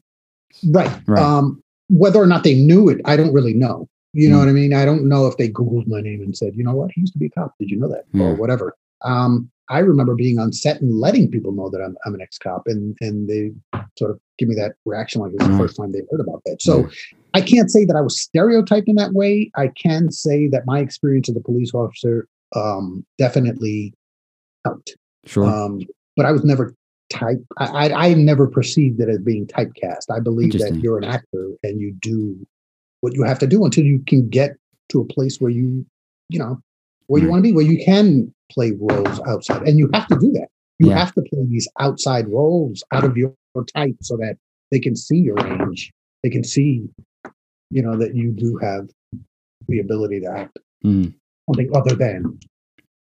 right. 0.73 0.91
Right. 1.07 1.23
Um, 1.23 1.63
whether 1.89 2.19
or 2.21 2.27
not 2.27 2.43
they 2.45 2.55
knew 2.55 2.89
it, 2.89 3.01
I 3.05 3.17
don't 3.17 3.33
really 3.33 3.55
know. 3.55 3.89
You 4.15 4.29
know 4.31 4.37
Mm. 4.37 4.41
what 4.41 4.49
I 4.49 4.53
mean? 4.53 4.75
I 4.75 4.85
don't 4.85 5.09
know 5.09 5.27
if 5.27 5.37
they 5.37 5.49
Googled 5.49 5.87
my 5.87 6.01
name 6.01 6.23
and 6.23 6.37
said, 6.37 6.55
you 6.57 6.65
know 6.65 6.75
what, 6.75 6.91
he 6.93 7.03
used 7.03 7.13
to 7.13 7.19
be 7.19 7.27
a 7.27 7.31
cop. 7.31 7.55
Did 7.61 7.71
you 7.71 7.79
know 7.79 7.89
that? 7.89 8.05
Or 8.21 8.35
whatever. 8.35 8.75
Um, 9.05 9.49
I 9.71 9.79
remember 9.81 10.15
being 10.17 10.39
on 10.39 10.53
set 10.53 10.81
and 10.81 10.99
letting 10.99 11.31
people 11.31 11.53
know 11.53 11.69
that 11.71 11.81
I'm, 11.81 11.95
I'm 12.05 12.15
an 12.15 12.23
ex-cop, 12.23 12.63
and 12.67 12.97
and 13.03 13.29
they 13.29 13.53
sort 13.99 14.11
of 14.11 14.19
give 14.39 14.49
me 14.49 14.55
that 14.57 14.73
reaction 14.87 15.21
like 15.21 15.33
it 15.35 15.41
was 15.41 15.49
the 15.49 15.59
first 15.59 15.77
time 15.77 15.93
they 15.93 16.03
heard 16.11 16.21
about 16.21 16.43
that. 16.47 16.63
So 16.63 16.89
I 17.35 17.43
can't 17.43 17.71
say 17.71 17.85
that 17.85 17.95
I 17.95 18.01
was 18.01 18.19
stereotyped 18.19 18.89
in 18.89 18.95
that 18.97 19.13
way. 19.13 19.51
I 19.57 19.69
can 19.81 20.11
say 20.11 20.49
that 20.49 20.63
my 20.67 20.81
experience 20.81 21.29
as 21.29 21.37
a 21.37 21.41
police 21.41 21.73
officer 21.75 22.27
um, 22.55 23.05
definitely 23.19 23.95
out. 24.67 24.89
Sure. 25.27 25.47
Um, 25.47 25.81
but 26.17 26.27
I 26.27 26.33
was 26.33 26.45
never 26.45 26.75
type. 27.11 27.45
I, 27.59 27.67
I 27.67 28.09
I 28.09 28.15
never 28.15 28.47
perceived 28.47 29.01
it 29.01 29.09
as 29.09 29.19
being 29.19 29.47
typecast. 29.47 30.11
I 30.11 30.21
believe 30.21 30.53
that 30.59 30.79
you're 30.83 30.99
an 30.99 31.05
actor 31.05 31.51
and 31.63 31.81
you 31.81 31.93
do 32.01 32.47
what 33.01 33.15
you 33.15 33.23
have 33.23 33.39
to 33.39 33.47
do 33.47 33.65
until 33.65 33.85
you 33.85 34.01
can 34.07 34.29
get 34.29 34.57
to 34.89 35.01
a 35.01 35.05
place 35.05 35.41
where 35.41 35.51
you, 35.51 35.87
you 36.29 36.39
know, 36.39 36.61
where 37.07 37.23
you 37.23 37.29
want 37.29 37.41
to 37.41 37.43
be, 37.49 37.53
where 37.53 37.65
you 37.65 37.83
can 37.85 38.33
play 38.51 38.73
roles 38.73 39.21
outside, 39.27 39.63
and 39.63 39.79
you 39.79 39.89
have 39.95 40.07
to 40.09 40.17
do 40.19 40.33
that. 40.33 40.49
You 40.79 40.89
Yeah. 40.89 40.99
have 40.99 41.15
to 41.15 41.23
play 41.23 41.45
these 41.47 41.69
outside 41.79 42.29
roles 42.29 42.83
out 42.93 43.05
of 43.05 43.17
your 43.17 43.35
type 43.75 43.97
so 44.01 44.17
that 44.19 44.37
they 44.71 44.79
can 44.79 44.95
see 44.97 45.19
your 45.19 45.37
range. 45.37 45.93
They 46.23 46.31
can 46.31 46.45
see, 46.45 46.89
you 47.71 47.83
know, 47.83 47.97
that 47.97 48.15
you 48.15 48.33
do 48.33 48.57
have 48.59 48.89
the 49.69 49.81
ability 49.81 50.21
to 50.21 50.31
act 50.31 50.59
Mhm. 50.85 51.15
Something 51.49 51.71
other 51.75 51.95
than 51.97 52.39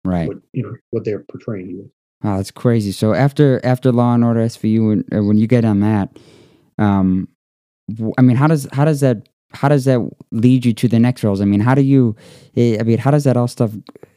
Right. 0.05 0.29
what 0.29 0.38
you 0.53 0.62
know 0.62 0.75
what 0.90 1.05
they're 1.07 1.25
portraying 1.31 1.70
you. 1.70 1.90
Wow, 2.23 2.37
that's 2.37 2.51
crazy. 2.51 2.92
So 2.92 3.14
after 3.14 3.61
after 3.64 3.90
Law 3.92 4.12
and 4.14 4.23
Order 4.25 4.40
SVU, 4.40 4.88
when, 4.88 5.05
uh, 5.18 5.25
when 5.25 5.38
you 5.38 5.47
get 5.47 5.64
on 5.64 5.81
that, 5.81 6.18
um, 6.79 7.29
i 8.18 8.23
mean, 8.23 8.37
how 8.37 8.47
does 8.47 8.66
how 8.73 8.85
does 8.85 9.01
that 9.01 9.29
how 9.53 9.68
does 9.68 9.85
that 9.85 10.01
lead 10.33 10.64
you 10.64 10.73
to 10.75 10.88
the 10.88 10.99
next 10.99 11.23
roles? 11.25 11.40
I 11.40 11.44
mean, 11.44 11.61
how 11.61 11.75
do 11.75 11.83
you? 11.83 12.16
eh, 12.57 12.77
I 12.81 12.83
mean, 12.83 12.99
how 12.99 13.11
does 13.11 13.25
that 13.25 13.37
all 13.37 13.49
stuff? 13.49 13.70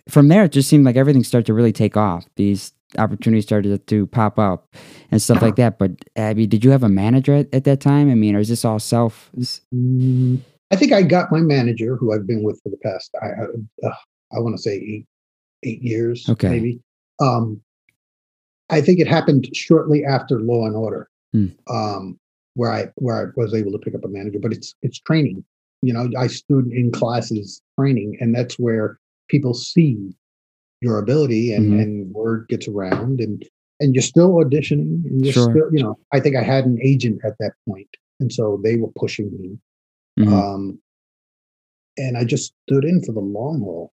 From 0.10 0.30
there, 0.30 0.46
it 0.46 0.52
just 0.52 0.70
seemed 0.70 0.84
like 0.86 0.96
everything 0.96 1.24
started 1.24 1.46
to 1.48 1.54
really 1.54 1.74
take 1.74 1.96
off. 1.98 2.26
These 2.38 2.74
opportunities 2.98 3.44
started 3.44 3.86
to 3.88 4.08
pop 4.08 4.40
up 4.40 4.74
and 5.12 5.22
stuff 5.22 5.42
like 5.42 5.58
that. 5.58 5.78
But 5.78 5.92
abby 6.16 6.48
did 6.48 6.64
you 6.64 6.72
have 6.72 6.84
a 6.84 6.90
manager 6.90 7.34
at, 7.36 7.54
at 7.54 7.64
that 7.66 7.82
time? 7.82 8.10
I 8.10 8.16
mean, 8.16 8.36
or 8.36 8.40
is 8.40 8.48
this 8.50 8.64
all 8.66 8.80
self? 8.80 9.30
I 10.72 10.76
think 10.76 10.92
I 10.92 11.02
got 11.02 11.32
my 11.32 11.40
manager, 11.40 11.96
who 11.96 12.14
I've 12.14 12.28
been 12.28 12.44
with 12.44 12.60
for 12.62 12.70
the 12.70 12.78
past, 12.78 13.12
I, 13.22 13.28
I, 13.28 13.88
uh, 13.88 13.96
I 14.34 14.40
want 14.40 14.56
to 14.56 14.62
say 14.62 14.76
eight, 14.76 15.06
eight 15.64 15.82
years, 15.82 16.28
Okay. 16.30 16.50
maybe. 16.50 16.80
Um, 17.22 17.62
I 18.70 18.82
think 18.82 19.00
it 19.00 19.08
happened 19.08 19.48
shortly 19.56 20.04
after 20.04 20.40
Law 20.42 20.66
and 20.66 20.76
Order, 20.76 21.10
Hmm. 21.34 21.48
um, 21.70 22.20
where 22.56 22.72
I 22.72 22.90
where 22.96 23.28
I 23.28 23.32
was 23.40 23.54
able 23.54 23.72
to 23.72 23.78
pick 23.80 23.96
up 23.96 24.04
a 24.04 24.08
manager. 24.10 24.40
But 24.42 24.52
it's 24.54 24.76
it's 24.82 25.00
training. 25.00 25.44
You 25.82 25.94
know, 25.94 26.10
I 26.18 26.28
stood 26.28 26.68
in 26.68 26.92
classes 26.92 27.62
training, 27.80 28.18
and 28.20 28.36
that's 28.36 28.60
where 28.60 29.00
people 29.30 29.54
see 29.54 30.14
your 30.82 31.00
ability, 31.00 31.54
and 31.54 31.72
Mhm. 31.74 31.82
and 31.82 32.14
word 32.14 32.48
gets 32.50 32.68
around, 32.68 33.22
and 33.22 33.46
and 33.80 33.96
you're 33.96 34.02
still 34.02 34.34
auditioning, 34.34 35.06
and 35.06 35.24
you're 35.24 35.34
Sure. 35.34 35.52
still, 35.52 35.70
you 35.72 35.84
know, 35.84 35.98
I 36.12 36.20
think 36.20 36.36
I 36.36 36.44
had 36.44 36.66
an 36.66 36.78
agent 36.82 37.22
at 37.24 37.38
that 37.40 37.54
point, 37.68 37.90
and 38.20 38.34
so 38.34 38.60
they 38.64 38.76
were 38.76 38.92
pushing 38.98 39.32
me 39.40 39.58
Mhm. 40.18 40.32
um, 40.32 40.80
and 41.98 42.18
I 42.18 42.24
just 42.24 42.54
stood 42.68 42.86
in 42.86 43.02
for 43.04 43.12
the 43.12 43.20
long 43.20 43.60
haul. 43.62 43.92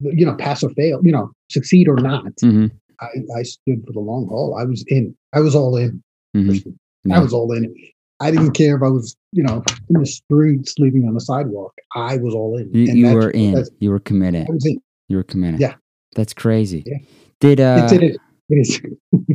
You 0.00 0.26
know, 0.26 0.34
pass 0.34 0.62
or 0.62 0.70
fail, 0.70 1.00
you 1.02 1.12
know, 1.12 1.30
succeed 1.50 1.88
or 1.88 1.96
not. 1.96 2.34
Mhm. 2.42 2.70
I, 3.00 3.06
I 3.38 3.42
stood 3.42 3.82
for 3.86 3.92
the 3.92 4.00
long 4.00 4.26
haul. 4.28 4.56
I 4.58 4.64
was 4.64 4.84
in. 4.88 5.14
I 5.34 5.40
was 5.40 5.54
all 5.54 5.76
in. 5.76 6.02
Mhm. 6.36 6.76
Yeah. 7.04 7.16
I 7.16 7.20
was 7.20 7.32
all 7.32 7.50
in. 7.52 7.74
I 8.20 8.30
didn't 8.30 8.52
care 8.52 8.76
if 8.76 8.82
I 8.82 8.88
was, 8.88 9.16
you 9.32 9.42
know, 9.42 9.62
in 9.88 10.00
the 10.00 10.06
street 10.06 10.68
sleeping 10.68 11.06
on 11.06 11.14
the 11.14 11.20
sidewalk. 11.20 11.72
I 11.94 12.18
was 12.18 12.34
all 12.34 12.58
in. 12.58 12.72
You, 12.74 12.92
you 12.92 13.14
were 13.14 13.30
in. 13.30 13.64
You 13.80 13.90
were 13.90 14.00
committed. 14.00 14.46
I 14.48 14.52
was 14.52 14.66
in. 14.66 14.80
You 15.08 15.16
were 15.16 15.22
committed. 15.22 15.60
Yeah. 15.60 15.74
That's 16.14 16.34
crazy. 16.34 16.82
Yeah. 16.86 16.98
Did 17.40 17.60
uh? 17.60 17.88
It. 17.90 18.02
It 18.02 18.20
is. 18.50 18.80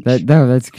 That 0.05 0.23
no, 0.23 0.47
that's 0.47 0.71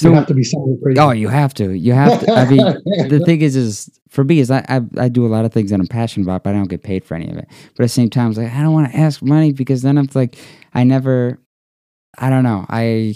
you 0.00 0.12
have 0.14 0.26
to 0.26 0.34
be 0.34 0.42
somewhere 0.42 0.76
crazy. 0.82 0.98
Oh, 0.98 1.10
you 1.10 1.28
have 1.28 1.52
to. 1.54 1.72
You 1.76 1.92
have 1.92 2.20
to. 2.20 2.32
I 2.32 2.48
mean, 2.48 2.58
the 3.08 3.22
thing 3.24 3.42
is, 3.42 3.56
is 3.56 4.00
for 4.08 4.24
me, 4.24 4.38
is 4.38 4.50
I, 4.50 4.64
I 4.68 4.80
I 4.98 5.08
do 5.08 5.26
a 5.26 5.28
lot 5.28 5.44
of 5.44 5.52
things 5.52 5.70
that 5.70 5.80
I'm 5.80 5.86
passionate 5.86 6.24
about, 6.24 6.44
but 6.44 6.50
I 6.50 6.58
don't 6.58 6.68
get 6.68 6.82
paid 6.82 7.04
for 7.04 7.14
any 7.14 7.28
of 7.28 7.36
it. 7.36 7.46
But 7.76 7.82
at 7.82 7.86
the 7.86 7.88
same 7.88 8.10
time, 8.10 8.30
it's 8.30 8.38
like 8.38 8.52
I 8.52 8.62
don't 8.62 8.72
want 8.72 8.90
to 8.90 8.98
ask 8.98 9.22
money 9.22 9.52
because 9.52 9.82
then 9.82 9.98
I'm 9.98 10.08
like 10.14 10.36
I 10.74 10.84
never. 10.84 11.38
I 12.18 12.30
don't 12.30 12.44
know. 12.44 12.66
I. 12.68 13.14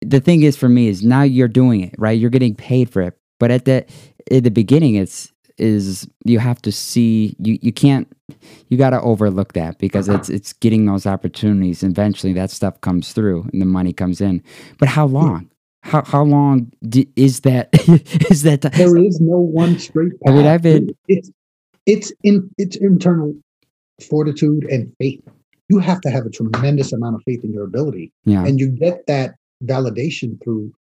The 0.00 0.20
thing 0.20 0.42
is, 0.42 0.56
for 0.56 0.68
me, 0.68 0.88
is 0.88 1.02
now 1.02 1.22
you're 1.22 1.48
doing 1.48 1.80
it 1.80 1.94
right. 1.98 2.18
You're 2.18 2.30
getting 2.30 2.54
paid 2.54 2.88
for 2.90 3.02
it, 3.02 3.18
but 3.40 3.50
at 3.50 3.64
the 3.64 3.84
at 4.30 4.44
the 4.44 4.50
beginning, 4.50 4.94
it's 4.94 5.32
is 5.58 6.08
you 6.24 6.38
have 6.38 6.60
to 6.62 6.72
see 6.72 7.34
you 7.38 7.58
you 7.62 7.72
can't 7.72 8.08
you 8.68 8.76
got 8.78 8.90
to 8.90 9.00
overlook 9.00 9.52
that 9.54 9.78
because 9.78 10.08
it's 10.08 10.28
it's 10.28 10.52
getting 10.54 10.86
those 10.86 11.06
opportunities. 11.06 11.82
Eventually 11.82 12.32
that 12.34 12.50
stuff 12.50 12.80
comes 12.80 13.12
through 13.12 13.48
and 13.52 13.60
the 13.62 13.66
money 13.66 13.92
comes 13.92 14.20
in. 14.20 14.42
But 14.78 14.88
how 14.88 15.06
long? 15.06 15.50
How 15.82 16.02
how 16.04 16.24
long 16.24 16.70
d- 16.88 17.08
is 17.16 17.40
that 17.40 17.68
is 18.30 18.42
that 18.42 18.62
ti- 18.62 18.68
there 18.70 18.96
is 18.96 19.20
no 19.20 19.38
one 19.38 19.78
straight 19.78 20.12
path. 20.20 20.32
I 20.32 20.36
mean, 20.36 20.46
I've 20.46 20.62
been- 20.62 20.90
it's 21.06 21.30
it's 21.86 22.12
in 22.22 22.50
it's 22.58 22.76
internal 22.76 23.34
fortitude 24.08 24.64
and 24.64 24.92
faith. 24.98 25.22
You 25.68 25.78
have 25.80 26.00
to 26.02 26.10
have 26.10 26.24
a 26.26 26.30
tremendous 26.30 26.92
amount 26.92 27.16
of 27.16 27.22
faith 27.26 27.44
in 27.44 27.52
your 27.52 27.64
ability, 27.64 28.12
yeah. 28.24 28.44
And 28.44 28.58
you 28.58 28.68
get 28.70 29.06
that 29.06 29.34
validation 29.64 30.42
through 30.42 30.72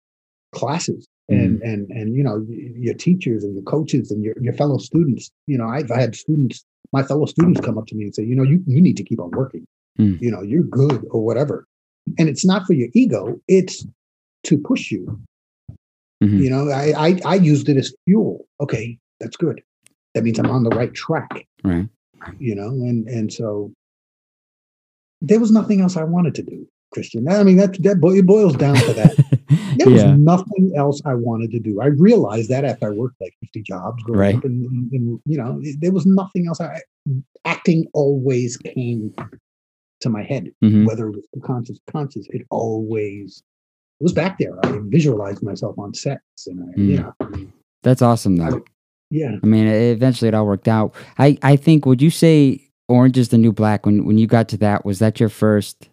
classes 0.54 1.06
and 1.28 1.58
Mm-hmm. 1.60 1.68
and 1.70 1.90
and 1.90 2.14
you 2.14 2.22
know 2.22 2.44
your 2.48 2.94
teachers 2.94 3.42
and 3.44 3.54
your 3.54 3.64
coaches 3.64 4.10
and 4.10 4.22
your, 4.22 4.34
your 4.40 4.52
fellow 4.52 4.78
students. 4.78 5.30
You 5.46 5.58
know, 5.58 5.66
I've 5.66 5.88
had 5.88 6.14
students, 6.14 6.64
my 6.92 7.02
fellow 7.02 7.26
students, 7.26 7.60
come 7.60 7.78
up 7.78 7.86
to 7.88 7.94
me 7.96 8.04
and 8.04 8.14
say, 8.14 8.22
you 8.24 8.36
know, 8.36 8.42
you 8.44 8.62
you 8.66 8.80
need 8.80 8.96
to 8.98 9.02
keep 9.04 9.20
on 9.20 9.30
working. 9.32 9.66
Mm. 9.98 10.20
You 10.20 10.30
know, 10.30 10.42
you're 10.42 10.62
good 10.62 11.04
or 11.10 11.24
whatever, 11.24 11.66
and 12.18 12.28
it's 12.28 12.44
not 12.44 12.66
for 12.66 12.74
your 12.74 12.88
ego; 12.94 13.40
it's 13.48 13.84
to 14.44 14.58
push 14.58 14.90
you. 14.92 15.20
Mhm. 16.22 16.40
You 16.42 16.50
know, 16.50 16.70
I, 16.70 16.92
I 17.08 17.20
I 17.24 17.34
used 17.34 17.68
it 17.68 17.76
as 17.76 17.94
fuel. 18.06 18.46
Okay, 18.60 18.96
that's 19.20 19.36
good. 19.36 19.62
That 20.14 20.22
means 20.24 20.38
I'm 20.38 20.50
on 20.50 20.62
the 20.64 20.70
right 20.70 20.94
track. 20.94 21.46
right 21.64 21.88
You 22.38 22.54
know, 22.54 22.68
and 22.68 23.06
and 23.08 23.32
so 23.32 23.72
there 25.20 25.40
was 25.40 25.50
nothing 25.50 25.80
else 25.80 25.96
I 25.96 26.04
wanted 26.04 26.34
to 26.36 26.42
do, 26.42 26.66
Christian. 26.92 27.28
I 27.28 27.42
mean, 27.42 27.56
that 27.56 27.82
that 27.82 27.98
it 28.16 28.26
boils 28.26 28.56
down 28.56 28.76
to 28.76 28.92
that. 28.94 29.16
There 29.78 29.90
was 29.90 30.02
yeah 30.02 30.16
nothing 30.16 30.72
else 30.76 31.00
I 31.04 31.14
wanted 31.14 31.50
to 31.52 31.60
do. 31.60 31.80
I 31.80 31.86
realized 31.86 32.48
that 32.50 32.64
after 32.64 32.86
I 32.86 32.90
worked 32.90 33.16
like 33.20 33.34
50 33.40 33.62
jobs 33.62 34.02
growing 34.02 34.20
Right. 34.20 34.34
up, 34.36 34.44
and, 34.44 34.64
and, 34.66 34.92
and, 34.92 35.20
you 35.26 35.38
know, 35.38 35.60
there 35.80 35.92
was 35.92 36.06
nothing 36.06 36.46
else. 36.46 36.60
I 36.60 36.80
acting 37.44 37.86
always 37.92 38.56
came 38.56 39.14
to 40.00 40.08
my 40.10 40.22
head, 40.22 40.50
Mhm. 40.62 40.86
whether 40.86 41.08
it 41.08 41.16
was 41.16 41.26
conscious, 41.42 41.78
conscious. 41.90 42.26
It 42.30 42.46
always 42.50 43.42
it 44.00 44.04
was 44.04 44.12
back 44.12 44.38
there. 44.38 44.54
I 44.64 44.78
visualized 44.84 45.42
myself 45.42 45.78
on 45.78 45.94
sets, 45.94 46.46
and 46.46 46.62
I, 46.62 46.80
you 46.80 47.14
Mm. 47.22 47.48
that's 47.82 48.02
awesome 48.02 48.36
though 48.36 48.62
yeah. 49.10 49.36
i 49.42 49.46
mean 49.46 49.66
eventually 49.68 50.26
it 50.28 50.34
all 50.34 50.44
worked 50.46 50.66
out 50.66 50.92
i 51.18 51.38
i 51.42 51.54
think 51.54 51.86
would 51.86 52.02
you 52.02 52.10
say 52.10 52.60
orange 52.88 53.16
is 53.16 53.28
the 53.28 53.38
new 53.38 53.52
black 53.52 53.86
when 53.86 54.04
when 54.04 54.18
you 54.18 54.26
got 54.26 54.48
to 54.48 54.56
that 54.56 54.84
was 54.84 54.98
that 54.98 55.20
your 55.20 55.28
first 55.28 55.88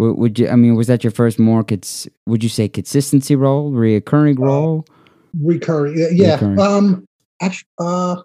would, 0.00 0.16
would 0.18 0.38
you 0.38 0.48
i 0.48 0.56
mean 0.56 0.74
was 0.74 0.86
that 0.88 1.04
your 1.04 1.10
first 1.10 1.38
more 1.38 1.62
cons- 1.62 2.08
would 2.26 2.42
you 2.42 2.48
say 2.48 2.68
consistency 2.68 3.36
role 3.36 3.70
reoccurring 3.72 4.38
Uh, 4.38 4.44
role 4.44 4.86
recurring. 5.40 5.96
Yeah, 5.96 6.08
yeah. 6.10 6.32
Recurring. 6.34 6.58
Um, 6.58 7.04
actually, 7.40 7.68
uh, 7.78 8.16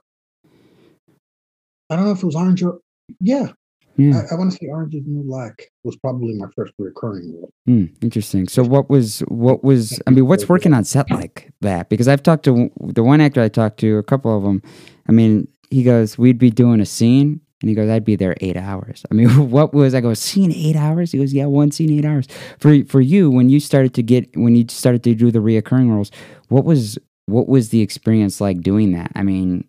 I 1.89 1.95
don't 1.95 2.05
know 2.05 2.11
if 2.11 2.23
it 2.23 2.25
was 2.25 2.35
Orange 2.35 2.63
or 2.63 2.79
yeah. 3.21 3.51
Yeah. 3.97 4.23
I, 4.29 4.33
I 4.33 4.38
want 4.38 4.51
to 4.51 4.57
say 4.57 4.67
Orange 4.67 4.93
is 4.95 5.03
New 5.05 5.23
Black 5.23 5.69
was 5.83 5.95
probably 5.97 6.33
my 6.33 6.47
first 6.55 6.73
recurring 6.79 7.31
role. 7.33 7.49
Hmm, 7.65 7.85
interesting. 8.01 8.47
So 8.47 8.63
what 8.63 8.89
was 8.89 9.19
what 9.29 9.63
was 9.63 10.01
I 10.07 10.09
mean, 10.11 10.25
what's 10.27 10.49
working 10.49 10.73
on 10.73 10.83
set 10.83 11.09
like 11.11 11.51
that? 11.61 11.88
Because 11.89 12.07
I've 12.07 12.23
talked 12.23 12.43
to 12.45 12.71
the 12.81 13.03
one 13.03 13.21
actor 13.21 13.41
I 13.41 13.47
talked 13.47 13.79
to, 13.81 13.97
a 13.97 14.03
couple 14.03 14.35
of 14.35 14.43
them. 14.43 14.61
I 15.07 15.11
mean, 15.11 15.47
he 15.69 15.83
goes, 15.83 16.17
"We'd 16.17 16.39
be 16.39 16.49
doing 16.49 16.81
a 16.81 16.85
scene." 16.85 17.39
And 17.65 17.69
he 17.71 17.75
goes, 17.75 17.89
I'd 17.89 18.06
be 18.06 18.15
there 18.15 18.36
eight 18.41 18.58
hours. 18.58 19.04
I 19.10 19.15
mean, 19.15 19.49
what 19.49 19.73
was 19.73 19.95
I 19.95 20.01
go, 20.01 20.13
scene 20.13 20.51
eight 20.51 20.75
hours? 20.75 21.12
He 21.13 21.17
goes, 21.17 21.34
Yeah, 21.34 21.47
one 21.47 21.71
scene 21.71 21.89
eight 21.97 22.06
hours. 22.06 22.28
For 22.60 22.86
for 22.86 23.01
you, 23.01 23.32
when 23.32 23.49
you 23.49 23.60
started 23.60 23.95
to 23.95 24.04
get 24.04 24.30
when 24.38 24.56
you 24.56 24.67
started 24.69 25.01
to 25.06 25.15
do 25.15 25.32
the 25.32 25.39
reoccurring 25.39 25.89
roles, 25.89 26.12
what 26.49 26.63
was 26.63 26.99
what 27.25 27.47
was 27.47 27.69
the 27.69 27.82
experience 27.82 28.39
like 28.39 28.62
doing 28.62 28.91
that? 28.91 29.12
I 29.15 29.23
mean, 29.23 29.65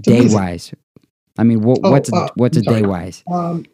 day 0.00 0.26
wise. 0.28 0.72
I 1.36 1.42
mean, 1.44 1.60
what, 1.60 1.80
Oh, 1.84 1.90
what's 1.90 2.10
a, 2.10 2.16
uh, 2.16 2.28
what's 2.36 2.56
a 2.56 2.62
day 2.62 2.80
wise? 2.80 3.22
Um, 3.30 3.66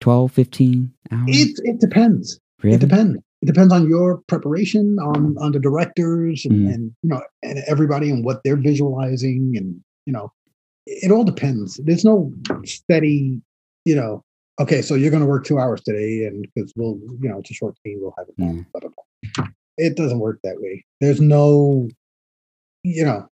12, 0.00 0.32
15 0.32 0.92
hours? 1.12 1.24
it 1.28 1.60
it 1.64 1.80
depends. 1.80 2.40
really? 2.62 2.76
It 2.76 2.80
depends. 2.80 3.18
It 3.42 3.46
depends 3.46 3.70
on 3.74 3.86
your 3.86 4.22
preparation, 4.28 4.98
on 4.98 5.36
on 5.38 5.52
the 5.52 5.60
directors, 5.60 6.46
and, 6.46 6.66
Mhm. 6.66 6.74
and 6.74 6.82
you 7.02 7.10
know, 7.10 7.22
and 7.42 7.58
everybody 7.66 8.08
and 8.08 8.24
what 8.24 8.40
they're 8.44 8.56
visualizing, 8.56 9.52
and 9.58 9.82
you 10.06 10.14
know, 10.14 10.32
it 10.86 11.10
all 11.10 11.24
depends. 11.24 11.80
There's 11.84 12.04
no 12.04 12.32
steady, 12.64 13.40
you 13.84 13.94
know. 13.94 14.22
Okay, 14.60 14.82
so 14.82 14.94
you're 14.94 15.10
going 15.10 15.22
to 15.22 15.28
work 15.28 15.44
two 15.44 15.58
hours 15.58 15.82
today, 15.82 16.26
and 16.26 16.46
because 16.54 16.72
we'll, 16.76 16.98
you 17.20 17.28
know, 17.28 17.38
it's 17.38 17.50
a 17.50 17.54
short 17.54 17.76
scene, 17.82 17.98
we'll 18.00 18.14
have 18.16 18.28
it. 18.28 18.34
Yeah. 18.38 18.46
Mm. 18.46 18.66
blah, 18.72 18.80
blah, 18.80 18.90
blah. 19.36 19.46
It 19.76 19.96
doesn't 19.96 20.20
work 20.20 20.38
that 20.44 20.60
way. 20.60 20.84
There's 21.00 21.20
no, 21.20 21.88
you 22.84 23.04
know, 23.04 23.28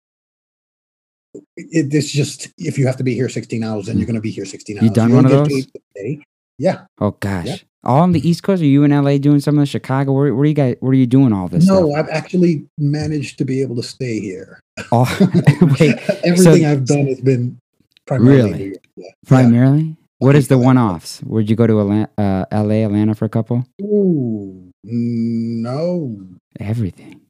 it, 1.56 1.94
it's 1.94 2.12
just 2.12 2.50
if 2.58 2.78
you 2.78 2.86
have 2.86 2.98
to 2.98 3.04
be 3.04 3.16
here 3.16 3.30
16 3.30 3.64
hours, 3.64 3.88
then 3.88 3.98
you're 3.98 4.04
mm. 4.04 4.10
going 4.10 4.16
to 4.16 4.22
be 4.22 4.32
here 4.32 4.46
16 4.46 4.78
hours. 4.78 4.84
You 4.84 4.92
done 4.92 5.10
don't 5.10 5.24
one 5.24 5.26
of 5.26 5.32
those? 5.32 5.48
paid 5.48 5.66
for 5.66 5.80
the 5.96 6.02
day. 6.02 6.24
Yeah. 6.60 6.86
Oh 7.00 7.12
gosh. 7.12 7.66
All 7.84 8.02
on 8.02 8.12
the 8.12 8.28
East 8.28 8.44
Coast? 8.44 8.62
Are 8.62 8.66
you 8.66 8.84
in 8.84 8.92
LA 8.92 9.18
doing 9.18 9.40
some 9.40 9.56
of 9.58 9.62
the 9.62 9.66
Chicago? 9.66 10.12
Where, 10.12 10.34
where 10.34 10.44
are 10.44 10.46
you 10.46 10.54
guys 10.54 10.76
where 10.80 10.92
are 10.92 10.96
you 10.96 11.06
doing 11.08 11.32
all 11.32 11.48
this 11.48 11.66
No, 11.68 11.90
stuff? 11.92 12.00
I've 12.06 12.10
actually 12.10 12.66
managed 12.78 13.38
to 13.38 13.46
be 13.46 13.62
able 13.62 13.76
to 13.78 13.84
stay 13.84 14.20
here. 14.20 14.60
Oh, 14.92 15.06
wait, 15.80 15.96
Everything 16.24 16.66
I've 16.66 16.86
done 16.86 17.08
has 17.08 17.22
been 17.22 17.60
primarily 18.06 18.52
Really? 18.52 18.76
Yeah. 18.96 19.10
primarily? 19.26 19.96
What 20.20 20.36
is 20.36 20.48
the 20.48 20.58
one 20.58 20.78
offs? 20.80 21.20
Where'd 21.20 21.48
you 21.50 21.56
go 21.56 21.68
to 21.68 21.80
Atlanta, 21.80 22.10
uh, 22.18 22.46
LA, 22.52 22.84
Atlanta 22.86 23.14
for 23.14 23.26
a 23.26 23.30
couple? 23.30 23.64
Ooh, 23.82 24.72
no. 24.84 26.20
Everything. 26.60 27.22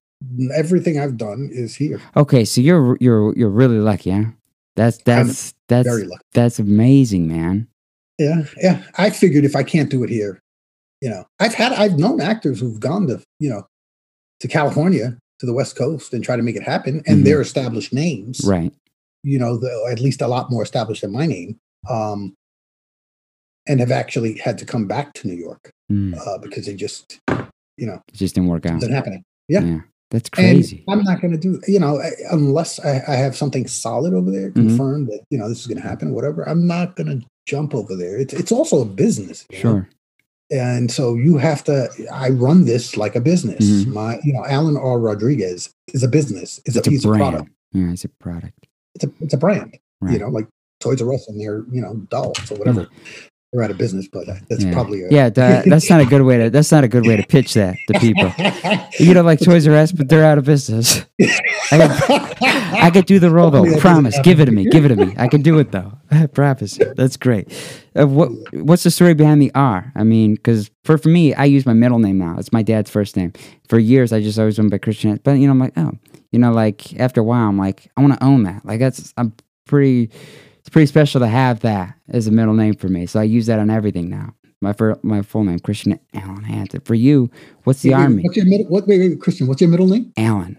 Everything 0.56 0.98
I've 0.98 1.18
done 1.18 1.50
is 1.52 1.76
here. 1.76 2.02
Okay, 2.16 2.46
so 2.46 2.62
you're 2.62 2.98
you're 3.02 3.36
you're 3.38 3.50
really 3.50 3.78
lucky, 3.80 4.12
huh? 4.12 4.24
That's 4.76 4.98
that's 5.00 5.54
that's 5.68 5.88
Very 5.88 6.04
lucky. 6.06 6.22
that's 6.34 6.60
amazing, 6.60 7.28
man. 7.28 7.68
Yeah, 8.18 8.44
yeah. 8.62 8.84
I 8.98 9.10
figured 9.10 9.46
if 9.46 9.56
I 9.56 9.64
can't 9.64 9.90
do 9.90 10.04
it 10.04 10.10
here, 10.10 10.40
you 11.02 11.10
know, 11.10 11.26
I've 11.40 11.54
had 11.54 11.72
I've 11.74 12.00
known 12.00 12.20
actors 12.22 12.60
who've 12.60 12.80
gone 12.80 13.08
to 13.08 13.22
you 13.40 13.50
know 13.50 13.68
to 14.40 14.48
California 14.48 15.18
to 15.40 15.46
the 15.46 15.54
West 15.54 15.76
Coast 15.76 16.14
and 16.14 16.24
try 16.24 16.36
to 16.36 16.42
make 16.44 16.56
it 16.56 16.64
happen, 16.64 17.04
and 17.06 17.20
Mhm. 17.22 17.24
they're 17.26 17.42
established 17.42 17.94
names. 17.94 18.42
Right. 18.44 18.74
You 19.24 19.38
know, 19.40 19.58
the, 19.58 19.88
at 19.92 20.00
least 20.00 20.22
a 20.22 20.28
lot 20.28 20.50
more 20.50 20.64
established 20.64 21.02
than 21.02 21.12
my 21.12 21.26
name. 21.28 21.58
Um, 21.90 22.34
and 23.68 23.80
have 23.82 23.92
actually 23.92 24.38
had 24.38 24.58
to 24.60 24.66
come 24.66 24.88
back 24.88 25.14
to 25.14 25.28
New 25.28 25.36
York 25.36 25.70
Mm, 25.92 26.18
uh, 26.18 26.38
because 26.40 26.66
they 26.66 26.74
just, 26.74 27.20
you 27.78 27.86
know, 27.86 28.02
it 28.08 28.14
just 28.16 28.34
didn't 28.36 28.50
work 28.50 28.66
out. 28.66 28.78
isn't 28.78 28.92
happening. 28.94 29.24
Yeah. 29.50 29.80
That's 30.10 30.30
And 30.38 30.56
crazy. 30.58 30.84
I'm 30.88 31.04
not 31.04 31.20
going 31.22 31.32
to 31.34 31.38
do, 31.38 31.60
you 31.68 31.80
know, 31.80 32.00
I- 32.00 32.12
unless 32.32 32.80
I, 32.80 33.02
I 33.08 33.16
have 33.16 33.36
something 33.36 33.68
solid 33.68 34.14
over 34.14 34.32
there, 34.32 34.52
Mhm. 34.52 34.56
confirmed 34.56 35.08
that 35.08 35.22
you 35.30 35.38
know 35.38 35.50
this 35.50 35.60
is 35.60 35.68
going 35.68 35.82
to 35.82 35.88
happen, 35.88 36.14
whatever. 36.14 36.48
I'm 36.48 36.66
not 36.66 36.96
going 36.96 37.08
to 37.22 37.26
jump 37.48 37.74
over 37.74 37.96
there. 37.96 38.20
It's 38.20 38.34
it's 38.34 38.52
also 38.52 38.82
a 38.82 38.86
business, 38.86 39.46
you 39.50 39.58
know? 39.58 39.62
Sure. 39.62 39.90
And 40.50 40.92
so 40.92 41.16
you 41.16 41.38
have 41.38 41.64
to. 41.66 41.90
I 42.14 42.30
run 42.30 42.66
this 42.66 42.96
like 42.96 43.16
a 43.16 43.22
business. 43.22 43.66
Mhm. 43.66 43.88
My, 43.88 44.20
you 44.24 44.32
know, 44.32 44.46
Alan 44.46 44.78
R. 44.78 44.98
Rodriguez 45.00 45.70
is 45.94 46.04
a 46.04 46.08
business. 46.08 46.60
Is 46.66 46.78
It's 46.78 46.88
a 46.88 46.90
piece 46.90 47.04
of 47.04 47.16
product. 47.16 47.50
Yeah, 47.74 47.92
it's 47.92 48.06
a 48.06 48.10
product. 48.10 48.68
It's 48.96 49.04
a 49.04 49.12
it's 49.20 49.34
a 49.34 49.38
brand. 49.38 49.78
Right. 50.00 50.14
You 50.14 50.20
know, 50.20 50.30
like 50.30 50.48
Toys 50.80 51.02
R 51.02 51.14
Us 51.14 51.28
and 51.28 51.40
their 51.42 51.66
you 51.72 51.82
know 51.82 51.96
dolls 52.10 52.52
or 52.52 52.56
whatever. 52.56 52.88
They're 53.54 53.64
out 53.64 53.72
of 53.72 53.78
business, 53.78 54.10
but 54.12 54.28
that's 54.50 54.64
yeah. 54.64 54.74
probably 54.74 55.04
a, 55.04 55.10
yeah, 55.10 55.30
that, 55.30 55.66
that's 55.70 55.90
not 55.90 56.02
a 56.02 56.06
good 56.06 56.22
way 56.24 56.38
to 56.38 56.50
that's 56.50 56.72
not 56.72 56.84
a 56.84 56.88
good 56.90 57.08
way 57.08 57.16
to 57.16 57.26
pitch 57.26 57.54
that 57.54 57.78
to 57.88 58.00
people. 58.00 58.34
You 59.00 59.14
know, 59.14 59.22
like 59.22 59.40
Toys 59.40 59.66
R 59.66 59.74
Us, 59.74 59.94
but 59.94 60.10
they're 60.10 60.26
out 60.26 60.38
of 60.38 60.44
business. 60.44 61.06
I 61.72 61.88
could, 61.88 62.38
I 62.42 62.92
could 62.92 63.06
do 63.06 63.20
the 63.20 63.30
role 63.30 63.50
though. 63.50 63.80
Promise. 63.80 64.20
Give 64.22 64.42
it 64.42 64.46
to 64.46 64.52
me. 64.52 64.66
Give 64.66 64.84
it 64.84 64.90
to 64.90 64.96
me. 64.98 65.14
I 65.18 65.28
can 65.30 65.42
do 65.42 65.60
it 65.60 65.72
though. 65.72 65.94
I 66.12 66.26
promise. 66.34 66.78
you. 66.78 66.94
That's 66.96 67.16
great. 67.16 67.52
Uh, 67.98 68.08
what 68.08 68.30
What's 68.54 68.84
the 68.84 68.92
story 68.92 69.14
behind 69.14 69.42
the 69.42 69.52
R? 69.56 69.92
I 69.96 70.04
mean, 70.04 70.36
because 70.36 70.70
for 70.84 70.98
for 70.98 71.10
me, 71.10 71.34
I 71.34 71.46
use 71.46 71.66
my 71.66 71.74
middle 71.74 72.00
name 72.00 72.18
now. 72.18 72.36
It's 72.38 72.52
my 72.52 72.64
dad's 72.64 72.90
first 72.90 73.16
name. 73.16 73.34
For 73.70 73.80
years, 73.80 74.12
I 74.12 74.22
just 74.22 74.38
always 74.38 74.58
went 74.58 74.72
by 74.72 74.78
Christian. 74.78 75.20
But 75.24 75.34
you 75.34 75.48
know, 75.48 75.52
I'm 75.52 75.60
like, 75.60 75.74
oh, 75.78 75.94
you 76.32 76.40
know, 76.40 76.52
like 76.52 77.00
after 77.00 77.22
a 77.22 77.24
while, 77.24 77.48
I'm 77.48 77.58
like, 77.58 77.90
I 77.96 78.02
want 78.02 78.14
to 78.14 78.24
own 78.24 78.44
that. 78.44 78.66
Like 78.66 78.80
that's 78.80 79.14
I'm 79.18 79.34
pretty. 79.66 80.12
It's 80.68 80.74
pretty 80.74 80.88
special 80.88 81.22
to 81.22 81.28
have 81.28 81.62
that 81.62 81.96
as 82.10 82.28
a 82.28 82.32
middle 82.32 82.54
name 82.54 82.76
for 82.76 82.90
me. 82.90 83.06
So 83.06 83.22
I 83.22 83.24
use 83.24 83.46
that 83.46 83.58
on 83.58 83.70
everything 83.70 84.10
now. 84.10 84.36
My 84.60 84.74
fir- 84.74 85.00
my 85.02 85.22
full 85.22 85.46
name, 85.46 85.60
Christian 85.60 85.98
Allen 86.14 86.44
Hansen. 86.44 86.82
For 86.82 86.94
you, 86.94 87.32
what's 87.64 87.84
the 87.84 87.92
Wait, 87.92 87.96
wait, 87.96 88.04
army? 88.04 88.24
What's 88.24 88.36
your 88.36 88.46
middle? 88.48 88.66
What? 88.66 88.86
Wait, 88.86 89.00
wait, 89.00 89.22
Christian. 89.22 89.48
What's 89.48 89.62
your 89.62 89.70
middle 89.70 89.88
name? 89.88 90.12
Allen. 90.18 90.58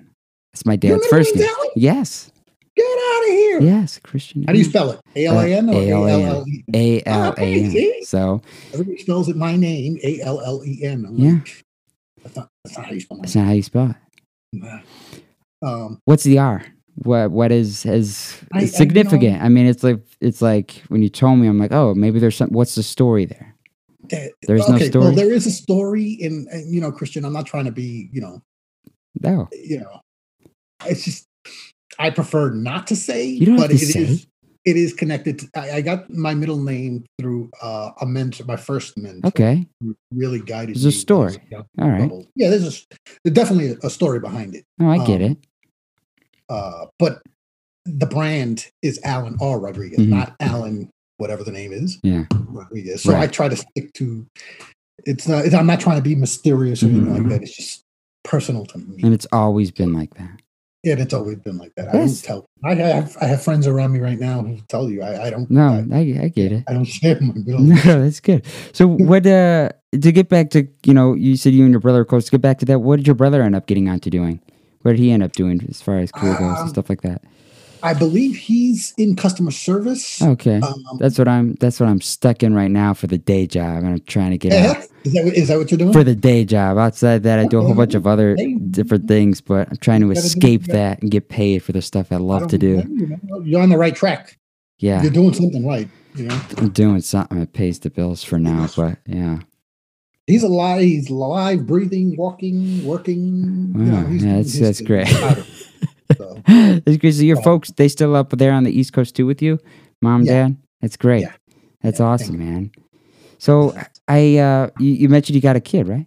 That's 0.54 0.64
my 0.64 0.76
dad's 0.76 1.06
first 1.08 1.36
name. 1.36 1.46
Allen? 1.46 1.70
Yes. 1.76 2.32
Get 2.74 2.86
out 2.86 3.22
of 3.24 3.28
here. 3.34 3.60
Yes, 3.60 3.98
Christian. 3.98 4.44
How 4.46 4.54
do 4.54 4.58
you 4.58 4.64
spell 4.64 4.92
it? 4.92 5.00
A 5.14 5.26
L 5.26 5.40
A 5.40 5.46
N 5.46 5.68
or 5.68 5.74
A 5.74 5.90
L. 5.90 6.08
L 6.08 6.44
E? 6.48 6.64
A 6.72 7.02
L 7.04 7.34
A 7.36 7.42
N. 7.42 7.70
see? 7.70 8.02
So 8.04 8.40
Everybody 8.72 8.96
spells 8.96 9.28
it 9.28 9.36
my 9.36 9.56
name, 9.56 9.98
A 10.02 10.22
L 10.22 10.40
L 10.40 10.64
E 10.64 10.84
N. 10.84 11.06
Yeah. 11.12 11.40
That's 12.22 12.34
not, 12.34 12.48
that's 12.64 12.78
not 12.78 12.86
how 12.86 12.92
you 12.92 13.00
spell 13.00 13.18
my 13.18 13.22
that's 13.24 13.34
not 13.36 13.44
how 13.44 13.52
you 13.52 13.62
spell 13.62 13.94
it. 14.54 14.82
Um, 15.60 16.00
What's 16.06 16.24
the 16.24 16.38
R? 16.38 16.64
What 17.02 17.30
what 17.30 17.52
is 17.52 17.86
is 17.86 18.40
I- 18.52 18.60
I 18.60 18.66
significant? 18.66 19.40
I, 19.42 19.48
mean, 19.48 19.66
it's 19.66 19.84
like 19.84 20.00
it's 20.20 20.42
like 20.42 20.82
when 20.88 21.02
you 21.02 21.08
told 21.08 21.38
me, 21.38 21.46
I'm 21.46 21.58
like, 21.58 21.72
oh, 21.72 21.94
maybe 21.94 22.18
there's 22.18 22.36
some. 22.36 22.50
What's 22.50 22.74
the 22.74 22.82
story 22.82 23.24
there? 23.24 23.54
that- 24.10 24.32
There's 24.46 24.68
no 24.68 24.78
story? 24.78 25.04
Well, 25.04 25.14
there 25.14 25.30
is 25.32 25.46
a 25.46 25.50
story 25.50 26.10
in, 26.12 26.46
and, 26.50 26.72
you 26.72 26.80
know, 26.80 26.90
Christian, 26.90 27.24
I'm 27.26 27.32
not 27.32 27.46
trying 27.46 27.66
to 27.66 27.72
be, 27.72 28.08
you 28.12 28.20
know, 28.22 28.40
No, 29.20 29.48
you 29.52 29.80
know, 29.80 30.00
it's 30.86 31.04
just, 31.04 31.26
I 31.98 32.10
prefer 32.10 32.50
not 32.50 32.86
to 32.86 32.96
say, 32.96 33.26
You 33.26 33.46
don't 33.46 33.58
have 33.58 33.68
but 33.70 33.76
to 33.78 33.84
it 33.84 33.94
is, 33.96 34.22
say. 34.22 34.28
it 34.64 34.76
is 34.78 34.94
connected. 34.94 35.40
To, 35.40 35.48
I, 35.54 35.76
I 35.76 35.80
got 35.82 36.08
my 36.10 36.32
middle 36.34 36.56
name 36.62 37.04
through 37.20 37.50
uh, 37.60 37.90
a 38.00 38.06
mentor, 38.06 38.44
my 38.46 38.56
first 38.56 38.96
mentor. 38.96 39.28
okay, 39.28 39.66
Really 40.10 40.40
guided 40.40 40.76
There's 40.76 40.86
a 40.86 40.92
story. 40.92 41.36
all 41.78 41.90
right. 41.90 42.10
Yeah, 42.34 42.48
there's 42.48 42.64
a, 42.82 42.96
there's 43.24 43.34
definitely 43.34 43.76
a, 43.82 43.90
story 43.90 44.20
behind 44.20 44.54
it. 44.54 44.64
No, 44.78 44.90
I 44.90 45.04
get 45.04 45.20
Um, 45.20 45.32
it. 45.32 45.38
Uh, 46.48 46.86
but 46.98 47.22
the 47.84 48.06
brand 48.06 48.66
is 48.82 49.00
Alan 49.04 49.36
R. 49.40 49.58
Rodriguez, 49.58 50.00
Mhm. 50.00 50.08
not 50.08 50.34
Alan, 50.40 50.90
whatever 51.16 51.42
the 51.44 51.52
name 51.52 51.72
is, 51.72 51.98
Yeah, 52.02 52.24
Rodriguez. 52.48 53.02
So 53.02 53.14
I 53.16 53.26
try 53.26 53.48
to 53.48 53.56
stick 53.56 53.92
to. 53.94 54.26
It's 55.04 55.26
not. 55.28 55.44
It's, 55.46 55.54
I'm 55.54 55.66
not 55.66 55.80
trying 55.80 55.96
to 55.96 56.02
be 56.02 56.14
mysterious 56.14 56.82
or 56.82 56.86
anything 56.86 57.06
Mhm. 57.06 57.18
like 57.18 57.28
that. 57.30 57.42
It's 57.42 57.56
just 57.56 57.82
personal 58.24 58.66
to 58.66 58.78
me, 58.78 59.00
and 59.02 59.14
it's 59.14 59.26
always 59.32 59.70
been 59.70 59.92
like 59.92 60.14
that. 60.14 60.40
and 60.84 61.00
it's 61.00 61.12
always 61.12 61.36
been 61.38 61.58
like 61.58 61.72
that. 61.76 61.88
I 61.94 61.98
Yes. 61.98 62.22
don't 62.22 62.26
tell. 62.26 62.46
I 62.64 62.74
have 62.74 63.16
I 63.20 63.26
have 63.26 63.42
friends 63.42 63.66
around 63.66 63.92
me 63.92 63.98
right 64.00 64.18
now 64.18 64.42
who 64.42 64.58
tell 64.68 64.88
you 64.88 65.02
I, 65.02 65.26
I 65.26 65.30
don't. 65.30 65.50
No, 65.50 65.84
I, 65.90 65.96
I, 65.96 65.98
I 66.22 66.28
get 66.28 66.50
it. 66.52 66.64
I 66.68 66.72
don't 66.72 66.84
share 66.84 67.18
my 67.20 67.34
middle 67.34 67.60
No, 67.60 67.74
that's 67.74 68.20
good. 68.20 68.46
So 68.72 68.86
what? 68.86 69.26
Uh, 69.26 69.70
to 69.92 70.12
get 70.12 70.28
back 70.28 70.50
to 70.50 70.66
you 70.86 70.94
know, 70.94 71.14
you 71.14 71.36
said 71.36 71.52
you 71.52 71.64
and 71.64 71.72
your 71.72 71.80
brother 71.80 72.00
are 72.00 72.04
close. 72.06 72.26
To 72.26 72.30
get 72.30 72.40
back 72.40 72.58
to 72.60 72.64
that, 72.66 72.78
what 72.80 72.96
did 72.96 73.06
your 73.06 73.16
brother 73.16 73.42
end 73.42 73.54
up 73.56 73.66
getting 73.66 73.88
onto 73.88 74.08
doing? 74.08 74.40
What 74.82 74.92
did 74.92 75.00
he 75.00 75.10
end 75.10 75.22
up 75.22 75.32
doing 75.32 75.64
as 75.68 75.82
far 75.82 75.98
as 75.98 76.12
career 76.12 76.34
goes 76.34 76.48
and 76.48 76.58
Um, 76.58 76.68
stuff 76.68 76.88
like 76.88 77.02
that? 77.02 77.22
I 77.80 77.94
believe 77.94 78.34
he's 78.36 78.92
in 78.98 79.14
customer 79.14 79.52
service. 79.52 80.20
Okay, 80.20 80.56
Um, 80.60 80.82
that's 80.98 81.16
what 81.16 81.28
I'm. 81.28 81.54
That's 81.60 81.78
what 81.78 81.88
I'm 81.88 82.00
stuck 82.00 82.42
in 82.42 82.52
right 82.52 82.70
now 82.70 82.92
for 82.92 83.06
the 83.06 83.18
day 83.18 83.46
job, 83.46 83.78
and 83.84 83.86
I'm 83.88 84.00
trying 84.00 84.32
to 84.32 84.38
get 84.38 84.52
yeah, 84.52 84.70
out 84.70 84.76
is 85.04 85.12
that 85.12 85.46
that 85.46 85.58
what 85.58 85.70
you're 85.70 85.78
doing? 85.78 85.92
for 85.92 86.02
the 86.02 86.16
day 86.16 86.44
job. 86.44 86.76
Outside 86.76 87.22
that, 87.22 87.38
I 87.38 87.44
do 87.46 87.58
a 87.58 87.62
whole 87.62 87.74
bunch 87.74 87.94
of 87.94 88.04
other 88.04 88.34
different 88.70 89.06
things, 89.06 89.40
but 89.40 89.68
I'm 89.70 89.76
trying 89.76 90.00
to 90.00 90.08
You 90.08 90.14
gotta 90.14 90.22
do- 90.22 90.26
escape 90.26 90.64
that 90.64 91.00
and 91.02 91.10
get 91.10 91.28
paid 91.28 91.62
for 91.62 91.70
the 91.70 91.80
stuff 91.82 92.10
I 92.10 92.16
I 92.16 92.18
love 92.18 92.40
don't 92.42 92.48
to 92.50 92.58
do. 92.58 93.18
You're 93.44 93.62
on 93.62 93.68
the 93.68 93.78
right 93.78 93.94
track. 93.94 94.38
Yeah, 94.80 95.00
You're 95.02 95.12
doing 95.12 95.32
something 95.34 95.64
right. 95.66 95.88
You 96.16 96.24
know, 96.26 96.40
I'm 96.56 96.70
doing 96.70 97.00
something 97.00 97.38
that 97.38 97.52
pays 97.52 97.78
the 97.78 97.90
bills 97.90 98.24
for 98.24 98.40
now, 98.40 98.66
but 98.76 98.98
yeah. 99.06 99.38
He's 100.28 100.44
alive. 100.44 100.80
He's 100.80 101.10
alive, 101.10 101.66
breathing, 101.66 102.16
walking, 102.16 102.84
working. 102.84 103.72
you 103.76 103.82
know, 103.84 104.04
he's 104.06 104.22
yeah, 104.24 104.28
that's- 104.36 104.52
his 104.52 104.60
that's 104.60 104.80
great. 104.82 105.08
I'm 105.08 105.18
proud 105.20 105.38
of 105.38 105.46
him. 105.46 105.54
So, 106.16 106.42
That's 106.86 106.96
great. 106.96 107.14
So 107.14 107.22
your 107.22 107.42
folks, 107.42 107.70
they 107.72 107.88
still 107.88 108.14
up 108.16 108.30
there 108.30 108.52
on 108.52 108.64
the 108.64 108.70
East 108.70 108.92
Coast 108.94 109.14
too 109.16 109.26
with 109.26 109.42
you, 109.42 109.58
mom, 110.00 110.22
Yeah. 110.22 110.32
dad. 110.48 110.56
That's 110.80 110.96
great. 110.96 111.22
Yeah. 111.22 111.32
That's 111.82 111.98
Yeah, 112.00 112.06
awesome, 112.06 112.38
man. 112.38 112.70
So 113.38 113.76
I, 114.08 114.38
uh, 114.38 114.70
you, 114.78 114.92
you 114.92 115.08
mentioned 115.10 115.34
you 115.36 115.42
got 115.42 115.56
a 115.56 115.60
kid, 115.60 115.86
right? 115.86 116.06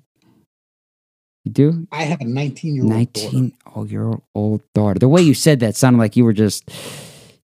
You 1.45 1.51
do. 1.51 1.87
I 1.91 2.03
have 2.03 2.19
a 2.21 2.25
19 2.25 2.75
year 2.75 2.83
old. 2.83 2.91
Nineteen. 2.93 3.53
Oh, 3.75 3.85
your 3.85 4.21
old 4.35 4.61
daughter. 4.73 4.99
The 4.99 5.07
way 5.07 5.21
you 5.21 5.33
said 5.33 5.59
that 5.61 5.75
sounded 5.75 5.99
like 5.99 6.15
you 6.15 6.23
were 6.25 6.33
just, 6.33 6.69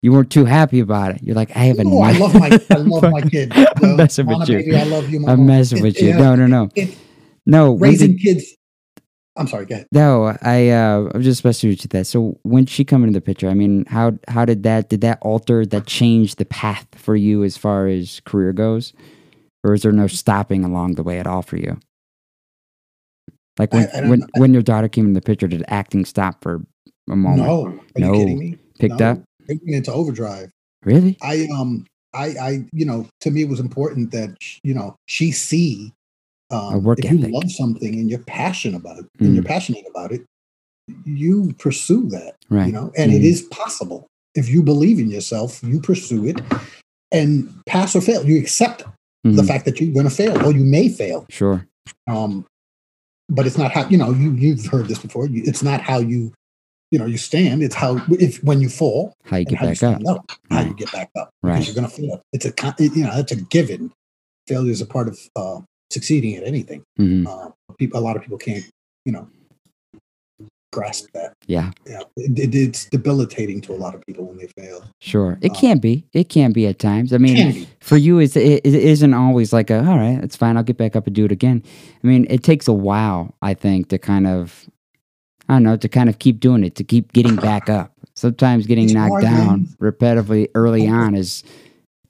you 0.01 0.11
weren't 0.11 0.31
too 0.31 0.45
happy 0.45 0.79
about 0.79 1.15
it. 1.15 1.23
You're 1.23 1.35
like, 1.35 1.55
I 1.55 1.61
have 1.65 1.79
a 1.79 1.83
No, 1.83 2.01
I 2.01 2.11
love 2.13 2.33
my 2.35 2.59
I 2.69 2.75
love 2.77 3.11
my 3.11 3.21
kid. 3.21 3.51
I'm 3.55 3.95
messing 3.95 4.25
with 4.27 4.47
you. 4.49 4.57
baby, 4.59 4.75
I 4.75 4.83
love 4.83 5.09
you. 5.09 5.25
I'm 5.27 5.45
messing 5.45 5.79
It- 5.79 5.81
with 5.83 6.01
you. 6.01 6.09
yeah, 6.09 6.17
No, 6.17 6.35
no, 6.35 6.47
no, 6.47 6.69
it- 6.75 6.97
no. 7.45 7.75
raising 7.75 8.11
did- 8.13 8.21
kids. 8.21 8.53
I'm 9.35 9.47
sorry. 9.47 9.67
Go 9.67 9.75
ahead. 9.75 9.87
no, 9.91 10.35
I 10.41 10.69
uh, 10.69 11.11
I'm 11.13 11.21
just 11.21 11.37
supposed 11.37 11.61
to 11.61 11.67
reach 11.67 11.83
that. 11.83 12.07
So 12.07 12.39
when 12.41 12.65
she 12.65 12.83
come 12.83 13.03
into 13.03 13.13
the 13.13 13.21
picture, 13.21 13.47
I 13.49 13.53
mean, 13.53 13.85
how 13.85 14.13
how 14.27 14.45
did 14.45 14.63
that 14.63 14.89
did 14.89 15.01
that 15.01 15.19
alter 15.21 15.63
that 15.63 15.85
change 15.85 16.35
the 16.37 16.45
path 16.45 16.87
for 16.95 17.15
you 17.15 17.43
as 17.43 17.55
far 17.55 17.85
as 17.87 18.19
career 18.25 18.51
goes, 18.51 18.93
or 19.63 19.75
is 19.75 19.83
there 19.83 19.91
no 19.91 20.07
stopping 20.07 20.65
along 20.65 20.95
the 20.95 21.03
way 21.03 21.19
at 21.19 21.27
all 21.27 21.43
for 21.43 21.57
you? 21.57 21.77
Like 23.59 23.73
when 23.73 23.87
I- 23.93 23.99
I 23.99 24.09
when 24.09 24.23
when 24.37 24.53
your 24.53 24.63
daughter 24.63 24.87
came 24.87 25.05
in 25.05 25.13
the 25.13 25.21
picture, 25.21 25.47
did 25.47 25.63
acting 25.67 26.05
stop 26.05 26.41
for 26.41 26.61
a 27.09 27.15
moment? 27.15 27.43
No, 27.45 27.65
are 27.67 27.73
No. 27.99 28.13
you 28.13 28.19
kidding 28.19 28.39
me? 28.39 28.57
Picked 28.79 28.99
No. 28.99 29.05
up? 29.11 29.21
It 29.47 29.59
went 29.63 29.75
into 29.75 29.93
overdrive. 29.93 30.49
Really? 30.83 31.17
I 31.21 31.47
um 31.53 31.85
I 32.13 32.25
I 32.41 32.65
you 32.73 32.85
know 32.85 33.07
to 33.21 33.31
me 33.31 33.41
it 33.41 33.49
was 33.49 33.59
important 33.59 34.11
that 34.11 34.35
you 34.63 34.73
know 34.73 34.95
she 35.07 35.31
see 35.31 35.93
um, 36.49 36.85
if 36.97 37.11
you 37.11 37.17
love 37.17 37.51
something 37.51 37.93
and 37.95 38.09
you're 38.09 38.19
passionate 38.19 38.77
about 38.77 38.97
it 38.99 39.05
Mm. 39.19 39.25
and 39.25 39.35
you're 39.35 39.43
passionate 39.43 39.83
about 39.89 40.11
it 40.13 40.23
you 41.05 41.53
pursue 41.59 42.07
that 42.09 42.35
Right. 42.49 42.67
you 42.67 42.71
know 42.71 42.91
and 42.97 43.11
it 43.11 43.21
Mhm. 43.21 43.25
is 43.25 43.41
possible 43.43 44.07
if 44.35 44.47
you 44.49 44.63
believe 44.63 44.99
in 44.99 45.09
yourself 45.09 45.61
you 45.63 45.81
pursue 45.81 46.25
it 46.25 46.39
and 47.11 47.49
pass 47.65 47.95
or 47.95 48.01
fail 48.01 48.25
you 48.25 48.37
accept 48.39 48.83
the 49.23 49.41
Mhm. 49.41 49.47
fact 49.47 49.65
that 49.65 49.81
you're 49.81 49.91
going 49.93 50.05
to 50.05 50.09
fail 50.15 50.41
or 50.45 50.53
you 50.53 50.63
may 50.63 50.87
fail 50.87 51.25
Sure. 51.29 51.67
um 52.07 52.45
but 53.29 53.45
it's 53.45 53.57
not 53.57 53.71
how 53.73 53.85
you 53.89 53.97
know 53.97 54.11
you 54.13 54.31
you've 54.33 54.65
heard 54.67 54.87
this 54.87 54.99
before 54.99 55.27
it's 55.31 55.63
not 55.63 55.81
how 55.81 55.99
you 55.99 56.31
you 56.91 56.97
know 56.99 57.05
you 57.05 57.17
stand 57.17 57.61
it's 57.63 57.75
how 57.75 58.01
if 58.11 58.43
when 58.43 58.61
you 58.61 58.69
fall 58.69 59.13
How 59.25 59.37
you 59.37 59.45
get 59.45 59.59
how 59.59 59.65
you 59.67 59.75
back 59.75 59.83
up? 59.83 60.01
up, 60.07 60.31
how 60.49 60.61
you 60.61 60.73
get 60.73 60.91
back 60.91 61.09
up, 61.17 61.29
right? 61.43 61.53
Because 61.59 61.67
you're 61.67 61.75
going 61.75 61.89
to 61.89 61.95
fail. 61.95 62.21
It's 62.33 62.45
a 62.45 62.53
you 62.79 63.03
know 63.03 63.15
that's 63.15 63.31
a 63.31 63.35
given. 63.35 63.91
Failure 64.47 64.71
is 64.71 64.81
a 64.81 64.85
part 64.85 65.07
of 65.09 65.19
uh, 65.35 65.59
succeeding 65.91 66.35
at 66.35 66.43
anything. 66.43 66.83
hmm 66.97 67.27
Uh, 67.27 67.49
people, 67.77 67.99
a 67.99 68.03
lot 68.07 68.15
of 68.15 68.21
people 68.21 68.37
can't 68.37 68.63
you 69.05 69.11
know 69.11 69.27
grasp 70.73 71.07
that. 71.13 71.33
Yeah. 71.47 71.71
Yeah, 71.85 72.01
it, 72.17 72.37
it- 72.39 72.55
it's 72.55 72.85
debilitating 72.85 73.61
to 73.61 73.73
a 73.73 73.79
lot 73.83 73.95
of 73.95 74.05
people 74.05 74.25
when 74.25 74.37
they 74.37 74.47
fail. 74.47 74.83
Sure. 75.01 75.37
It 75.41 75.51
Uh, 75.51 75.55
can 75.55 75.79
be. 75.79 76.05
It 76.13 76.29
can 76.29 76.51
be 76.51 76.67
at 76.67 76.77
times. 76.77 77.13
I 77.13 77.17
mean, 77.17 77.65
for 77.79 77.97
you 77.97 78.19
it's, 78.19 78.35
it, 78.35 78.61
it 78.65 78.75
isn't 78.75 79.13
always 79.13 79.53
like 79.53 79.69
a 79.69 79.79
all 79.79 79.97
right 79.97 80.21
it's 80.23 80.35
fine 80.35 80.57
i'll 80.57 80.63
get 80.63 80.77
back 80.77 80.95
up 80.95 81.07
and 81.07 81.15
do 81.15 81.23
it 81.25 81.31
again 81.31 81.63
i 82.03 82.07
mean 82.07 82.27
it 82.29 82.43
takes 82.43 82.67
a 82.67 82.73
while 82.73 83.33
i 83.41 83.53
think 83.53 83.87
to 83.89 83.97
kind 83.97 84.27
of 84.27 84.69
i 85.49 85.53
don't 85.53 85.63
know 85.63 85.77
to 85.77 85.89
kind 85.89 86.09
of 86.09 86.19
keep 86.19 86.39
doing 86.39 86.63
it 86.63 86.75
to 86.75 86.83
keep 86.83 87.11
getting 87.13 87.35
back 87.49 87.69
up 87.69 87.91
sometimes 88.15 88.65
getting 88.65 88.85
It's 88.85 88.93
knocked 88.93 89.21
down 89.21 89.65
repetitively 89.81 90.49
early 90.55 90.87
on 90.87 91.15
is 91.15 91.43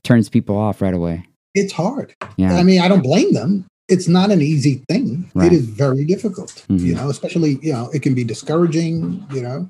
turns 0.03 0.29
people 0.29 0.57
off 0.57 0.81
right 0.81 0.93
away 0.93 1.25
It's 1.55 1.73
hard. 1.73 2.13
yeah 2.37 2.55
I 2.55 2.63
mean, 2.63 2.81
I 2.81 2.87
don't 2.87 3.01
blame 3.03 3.33
them. 3.33 3.65
It's 3.89 4.07
not 4.07 4.31
an 4.31 4.41
easy 4.41 4.83
thing. 4.89 5.29
Right. 5.33 5.47
It 5.47 5.53
is 5.55 5.65
very 5.65 6.03
difficult. 6.05 6.65
Mhm. 6.69 6.79
You 6.79 6.95
know, 6.95 7.09
especially 7.09 7.57
you 7.61 7.71
know, 7.73 7.89
it 7.93 8.01
can 8.03 8.13
be 8.13 8.23
discouraging. 8.23 9.25
You 9.33 9.41
know, 9.41 9.69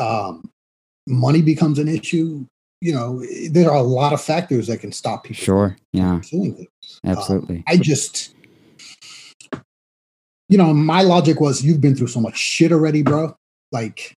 um, 0.00 0.48
money 1.06 1.42
becomes 1.42 1.78
an 1.78 1.88
issue. 1.88 2.46
You 2.80 2.92
know, 2.94 3.24
there 3.50 3.70
are 3.70 3.76
a 3.76 3.82
lot 3.82 4.12
of 4.12 4.20
factors 4.20 4.66
that 4.68 4.78
can 4.78 4.92
stop 4.92 5.24
people. 5.24 5.42
sure 5.42 5.76
yeah 5.92 6.20
things. 6.20 6.66
absolutely 7.04 7.64
I 7.66 7.76
just, 7.78 8.34
you 10.48 10.58
know, 10.58 10.72
my 10.72 11.02
logic 11.02 11.40
was 11.40 11.64
you've 11.64 11.80
been 11.80 11.94
through 11.96 12.06
so 12.08 12.20
much 12.20 12.36
shit 12.36 12.72
already, 12.72 13.02
bro. 13.02 13.36
Like, 13.72 14.14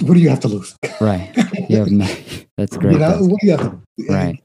what 0.00 0.14
do 0.14 0.18
you 0.20 0.28
have 0.28 0.40
to 0.40 0.48
lose? 0.48 0.76
right 1.00 1.30
yeah 1.68 1.84
no, 1.84 2.06
that's 2.56 2.76
great 2.76 2.92
you 2.94 2.98
know, 2.98 3.18
what 3.20 3.40
do 3.40 3.46
you 3.46 3.56
have 3.56 3.60
to 3.60 3.80
Right. 4.08 4.42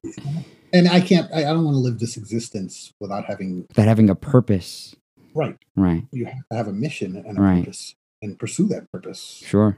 And 0.73 0.87
I 0.89 0.99
can't, 1.01 1.31
I, 1.31 1.41
I 1.41 1.53
don't 1.53 1.63
want 1.63 1.75
to 1.75 1.79
live 1.79 1.99
this 1.99 2.17
existence 2.17 2.91
without 2.99 3.25
having, 3.25 3.67
that 3.75 3.87
having 3.87 4.09
a 4.09 4.15
purpose 4.15 4.95
right. 5.35 5.55
right 5.75 6.05
You 6.11 6.25
have 6.25 6.47
to 6.51 6.57
have 6.57 6.67
a 6.67 6.73
mission 6.73 7.15
and 7.15 7.37
a 7.37 7.41
Right. 7.41 7.63
purpose 7.65 7.95
and 8.21 8.37
pursue 8.39 8.67
that 8.69 8.91
purpose. 8.91 9.41
sure 9.45 9.77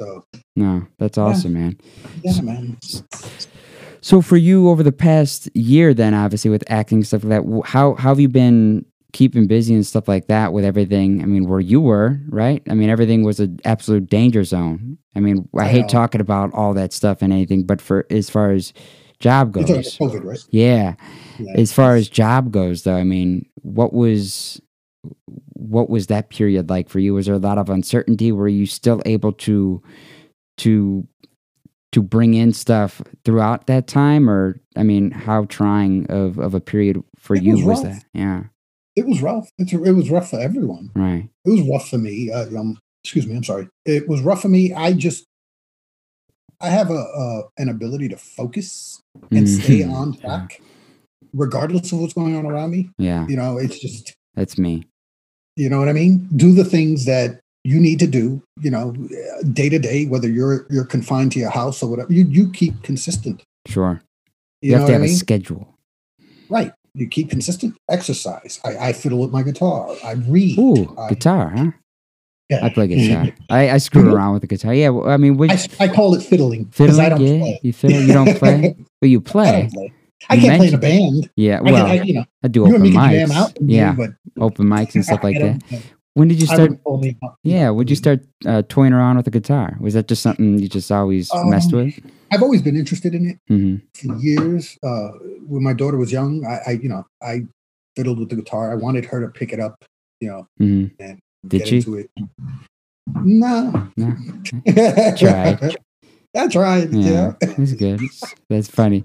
So, 0.00 0.24
no 0.56 0.86
that's 0.98 1.18
awesome 1.18 1.54
man 1.54 1.78
yeah, 2.22 2.40
man. 2.42 2.78
So 4.02 4.22
for 4.22 4.36
you 4.38 4.68
over 4.70 4.82
the 4.82 4.92
past 4.92 5.54
year, 5.54 5.92
then 5.92 6.14
obviously 6.14 6.50
with 6.50 6.64
acting 6.68 7.04
stuff 7.04 7.22
like 7.24 7.42
that, 7.42 7.62
how 7.66 7.94
how 7.94 8.10
have 8.10 8.20
you 8.20 8.28
been 8.28 8.86
keeping 9.12 9.46
busy 9.46 9.74
and 9.74 9.86
stuff 9.86 10.08
like 10.08 10.26
that 10.28 10.52
with 10.52 10.64
everything? 10.64 11.22
I 11.22 11.26
mean, 11.26 11.46
where 11.48 11.60
you 11.60 11.80
were, 11.80 12.20
right? 12.28 12.62
I 12.68 12.74
mean, 12.74 12.90
everything 12.90 13.24
was 13.24 13.40
an 13.40 13.58
absolute 13.64 14.08
danger 14.08 14.44
zone. 14.44 14.98
I 15.16 15.20
mean, 15.20 15.48
I, 15.58 15.64
I 15.64 15.68
hate 15.68 15.82
know. 15.82 15.88
talking 15.88 16.20
about 16.20 16.52
all 16.54 16.74
that 16.74 16.92
stuff 16.92 17.22
and 17.22 17.32
anything, 17.32 17.64
but 17.64 17.80
for 17.80 18.06
as 18.10 18.30
far 18.30 18.52
as 18.52 18.72
job 19.18 19.52
goes, 19.52 19.66
COVID, 19.98 20.24
right? 20.24 20.38
yeah, 20.50 20.94
Yeah. 21.38 21.52
as 21.56 21.72
far 21.72 21.94
as 21.96 22.08
job 22.08 22.52
goes, 22.52 22.82
though, 22.84 22.96
I 22.96 23.04
mean, 23.04 23.46
what 23.62 23.92
was 23.92 24.60
what 25.54 25.90
was 25.90 26.06
that 26.08 26.30
period 26.30 26.68
like 26.70 26.88
for 26.88 26.98
you? 26.98 27.14
Was 27.14 27.26
there 27.26 27.34
a 27.34 27.38
lot 27.38 27.58
of 27.58 27.70
uncertainty? 27.70 28.32
Were 28.32 28.48
you 28.48 28.66
still 28.66 29.02
able 29.06 29.32
to 29.32 29.82
to 30.58 31.06
to 31.92 32.02
bring 32.02 32.34
in 32.34 32.52
stuff 32.52 33.02
throughout 33.24 33.66
that 33.66 33.86
time, 33.86 34.30
or 34.30 34.60
I 34.76 34.82
mean, 34.84 35.10
how 35.10 35.44
trying 35.46 36.06
of 36.10 36.38
of 36.38 36.54
a 36.54 36.60
period 36.60 37.02
for 37.18 37.34
It 37.34 37.42
you 37.42 37.58
was 37.58 37.62
was, 37.62 37.82
that? 37.82 38.04
Yeah, 38.14 38.44
it 38.96 39.06
was 39.06 39.22
rough. 39.22 39.48
It's, 39.58 39.72
it 39.72 39.78
was 39.92 40.10
rough 40.10 40.30
for 40.30 40.38
everyone. 40.40 40.90
right. 40.94 41.28
It 41.44 41.50
was 41.50 41.62
rough 41.68 41.88
for 41.88 41.98
me. 41.98 42.30
Uh, 42.30 42.46
um, 42.58 42.78
excuse 43.04 43.26
me. 43.26 43.36
I'm 43.36 43.44
sorry. 43.44 43.68
It 43.86 44.08
was 44.08 44.20
rough 44.22 44.42
for 44.42 44.48
me. 44.48 44.72
I 44.74 44.92
just, 44.92 45.24
I 46.60 46.68
have 46.68 46.90
a, 46.90 46.94
uh, 46.94 47.42
an 47.58 47.68
ability 47.68 48.08
to 48.08 48.16
focus 48.16 49.00
and 49.30 49.48
stay 49.48 49.80
Mhm. 49.80 49.92
on 50.00 50.12
Yeah. 50.14 50.20
track, 50.20 50.60
regardless 51.32 51.92
of 51.92 52.00
what's 52.00 52.12
going 52.12 52.36
on 52.36 52.44
around 52.46 52.70
me. 52.72 52.90
Yeah, 52.98 53.26
You 53.28 53.36
know, 53.36 53.56
it's 53.58 53.78
just, 53.78 54.14
that's 54.34 54.58
me. 54.58 54.84
you 55.56 55.68
know 55.70 55.78
what 55.78 55.88
I 55.88 55.92
mean. 55.92 56.28
Do 56.36 56.52
the 56.52 56.64
things 56.64 57.04
that 57.06 57.40
you 57.64 57.78
need 57.80 57.98
to 58.00 58.06
do. 58.06 58.42
You 58.60 58.70
know, 58.70 58.92
day 59.52 59.68
to 59.70 59.78
day, 59.78 60.06
whether 60.06 60.28
you're 60.28 60.66
you're 60.70 60.84
confined 60.84 61.32
to 61.32 61.38
your 61.38 61.50
house 61.50 61.82
or 61.82 61.88
whatever. 61.90 62.12
You 62.12 62.24
you 62.24 62.50
keep 62.50 62.82
consistent. 62.82 63.42
Sure, 63.66 64.00
You, 64.62 64.70
you, 64.72 64.76
have 64.76 64.86
to 64.86 64.92
have 64.92 65.02
I 65.02 65.04
a 65.04 65.08
mean? 65.08 65.16
schedule. 65.16 65.76
right. 66.50 66.72
You 66.94 67.06
keep 67.06 67.30
consistent. 67.30 67.76
Exercise. 67.88 68.60
I, 68.64 68.88
I 68.88 68.92
fiddle 68.92 69.18
with 69.20 69.30
my 69.30 69.42
guitar. 69.42 69.94
I 70.04 70.12
read. 70.12 70.58
Ooh, 70.58 70.94
I, 70.98 71.08
guitar, 71.08 71.50
huh? 71.56 71.70
yeah. 72.48 72.64
I 72.64 72.68
play 72.70 72.86
guitar. 72.94 73.28
I, 73.48 73.70
I 73.70 73.78
screw 73.78 74.02
Mhm. 74.04 74.12
around 74.12 74.32
with 74.34 74.42
the 74.42 74.48
guitar. 74.48 74.74
Yeah, 74.74 74.88
well, 74.90 75.08
I 75.08 75.16
mean, 75.16 75.36
which 75.36 75.50
I, 75.80 75.84
I 75.84 75.88
call 75.88 76.14
it 76.14 76.22
fiddling 76.22 76.64
because 76.64 76.96
fiddling? 76.96 77.06
I 77.06 77.08
don't 77.10 77.20
yeah, 77.22 77.38
play. 77.38 77.60
you 77.62 77.72
fiddle. 77.72 78.00
You 78.00 78.12
don't 78.12 78.36
play, 78.38 78.76
but 79.00 79.08
you 79.10 79.20
play. 79.20 79.68
play. 79.72 79.92
I 80.28 80.36
can't 80.36 80.58
play 80.58 80.68
in 80.68 80.74
a 80.74 80.78
band. 80.78 81.30
Yeah, 81.36 81.54
I 81.60 81.64
can, 81.64 81.72
well, 81.72 81.86
I, 81.86 81.94
you 81.94 82.12
know, 82.14 82.24
I 82.42 82.48
do 82.48 82.66
open 82.66 82.82
me 82.82 82.92
can 82.92 83.10
jam 83.10 83.30
out. 83.32 83.54
mics. 83.54 83.58
Yeah, 83.62 83.94
but 83.96 84.10
open 84.38 84.66
mics 84.66 84.94
and 84.94 85.04
stuff 85.10 85.24
like 85.24 85.38
that. 85.38 85.62
uh, 85.72 85.78
When 86.14 86.28
did 86.28 86.40
you 86.40 86.46
start? 86.46 86.60
wouldn't 86.62 86.84
call 86.84 86.98
me 86.98 87.16
up. 87.22 87.36
Yeah, 87.44 87.70
would 87.70 87.88
you 87.88 87.96
start 87.96 88.20
uh, 88.46 88.62
toying 88.68 88.92
around 88.92 89.16
with 89.16 89.24
the 89.26 89.30
guitar? 89.30 89.76
Was 89.80 89.94
that 89.94 90.08
just 90.08 90.22
something 90.22 90.58
you 90.58 90.68
just 90.68 90.90
always 90.90 91.30
messed 91.44 91.72
Um, 91.72 91.84
with? 91.86 92.00
I've 92.32 92.42
always 92.42 92.62
been 92.62 92.76
interested 92.76 93.14
in 93.14 93.30
it 93.30 93.38
hmm 93.48 93.76
for 93.94 94.14
years. 94.16 94.76
Uh, 94.82 95.08
when 95.46 95.62
my 95.62 95.72
daughter 95.72 95.96
was 95.96 96.12
young, 96.12 96.44
I, 96.44 96.60
I, 96.66 96.70
you 96.72 96.88
know, 96.88 97.04
I 97.22 97.42
fiddled 97.96 98.18
with 98.18 98.28
the 98.30 98.36
guitar. 98.36 98.72
I 98.72 98.74
wanted 98.74 99.04
her 99.06 99.20
to 99.20 99.28
pick 99.28 99.52
it 99.52 99.60
up, 99.60 99.84
you 100.20 100.28
know, 100.28 100.46
hmm 100.58 100.86
and 100.98 101.18
Did 101.46 101.58
get 101.60 101.68
she? 101.68 101.76
into 101.76 101.96
it. 101.96 102.10
No, 103.22 103.90
No. 103.96 104.16
tried. 105.16 105.76
I 106.36 106.48
tried. 106.48 106.92
Yeah, 106.94 107.32
Yeah. 107.40 107.48
that's 107.56 107.72
good. 107.74 108.00
That's 108.48 108.68
funny. 108.68 109.04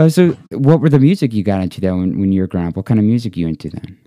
Oh, 0.00 0.08
so 0.08 0.36
what 0.52 0.80
were 0.80 0.88
the 0.88 0.98
music 0.98 1.32
you 1.32 1.42
got 1.42 1.60
into 1.60 1.80
then 1.80 1.98
when, 1.98 2.20
when 2.20 2.32
you 2.32 2.40
were 2.40 2.46
growing 2.46 2.68
up? 2.68 2.76
What 2.76 2.86
kind 2.86 3.00
of 3.00 3.04
music 3.06 3.36
you 3.36 3.46
into 3.48 3.70
then? 3.70 3.98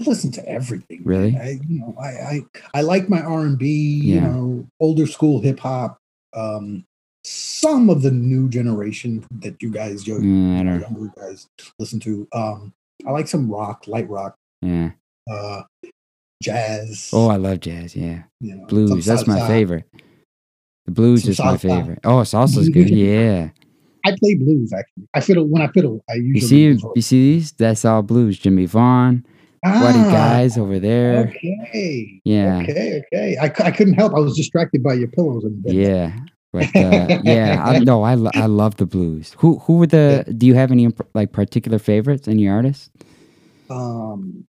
Listen 0.00 0.30
to 0.32 0.48
everything. 0.48 1.02
Really? 1.04 1.36
I, 1.36 1.58
you 1.68 1.80
know, 1.80 1.94
I, 2.00 2.06
I, 2.06 2.40
I 2.74 2.80
like 2.82 3.08
my 3.08 3.20
R 3.20 3.40
and 3.40 3.58
B. 3.58 3.66
You 3.68 4.14
Yeah. 4.16 4.20
know, 4.28 4.66
older 4.80 5.06
school 5.06 5.40
hip 5.40 5.58
hop. 5.60 5.98
Um, 6.36 6.84
some 7.24 7.90
of 7.90 8.02
the 8.02 8.10
new 8.12 8.48
generation 8.48 9.26
that 9.40 9.60
you 9.60 9.70
guys, 9.70 10.06
yo, 10.06 10.18
Yeah, 10.18 10.60
I 10.60 10.62
don't. 10.62 10.80
younger 10.80 11.12
guys, 11.16 11.46
listen 11.78 11.98
to. 12.00 12.28
Um, 12.32 12.72
I 13.06 13.10
like 13.10 13.26
some 13.28 13.50
rock, 13.50 13.86
light 13.88 14.08
rock, 14.08 14.34
Yeah. 14.62 14.92
uh, 15.30 15.62
jazz. 16.42 17.10
Oh, 17.12 17.28
I 17.28 17.36
love 17.36 17.60
jazz. 17.60 17.96
Yeah, 17.96 18.22
you 18.40 18.54
know, 18.56 18.66
blues. 18.66 19.04
That's 19.04 19.26
my 19.26 19.46
favorite. 19.46 19.84
The 20.86 20.92
blues 20.92 21.22
Some 21.24 21.30
is 21.32 21.38
my 21.40 21.56
favorite. 21.56 21.98
Oh, 22.04 22.22
salsa's 22.22 22.68
You- 22.68 22.72
good. 22.74 22.90
Yeah. 22.90 23.50
I 24.06 24.14
play 24.18 24.36
blues 24.36 24.72
actually. 24.72 25.08
I 25.12 25.20
fiddle 25.20 25.46
when 25.46 25.60
I 25.60 25.66
fiddle. 25.68 26.02
I 26.08 26.14
usually 26.14 26.62
You 26.62 26.78
see, 26.78 26.86
you 26.94 27.02
see 27.02 27.32
these? 27.34 27.52
That's 27.52 27.84
all 27.84 28.02
blues. 28.02 28.38
Jimmy 28.38 28.64
Vaughn, 28.64 29.26
Ah, 29.64 29.92
Guys 30.12 30.56
over 30.58 30.78
there. 30.78 31.28
Okay. 31.28 32.20
Yeah. 32.24 32.60
Okay. 32.62 33.02
Okay. 33.12 33.36
I, 33.40 33.44
I 33.44 33.70
couldn't 33.70 33.94
help. 33.94 34.14
I 34.14 34.18
was 34.20 34.36
distracted 34.36 34.82
by 34.82 34.94
your 34.94 35.08
pillows 35.08 35.44
and 35.44 35.62
Yeah. 35.66 36.12
But 36.52 36.74
uh, 36.74 37.18
yeah, 37.24 37.62
I, 37.64 37.78
no, 37.80 38.02
I, 38.02 38.14
lo- 38.14 38.30
I 38.34 38.46
love 38.46 38.76
the 38.76 38.86
blues. 38.86 39.34
Who 39.38 39.58
who 39.58 39.76
were 39.78 39.86
the? 39.86 40.24
Do 40.36 40.46
you 40.46 40.54
have 40.54 40.70
any 40.70 40.88
like 41.14 41.32
particular 41.32 41.78
favorites? 41.78 42.26
Any 42.26 42.48
artists? 42.48 42.90
um, 43.70 44.46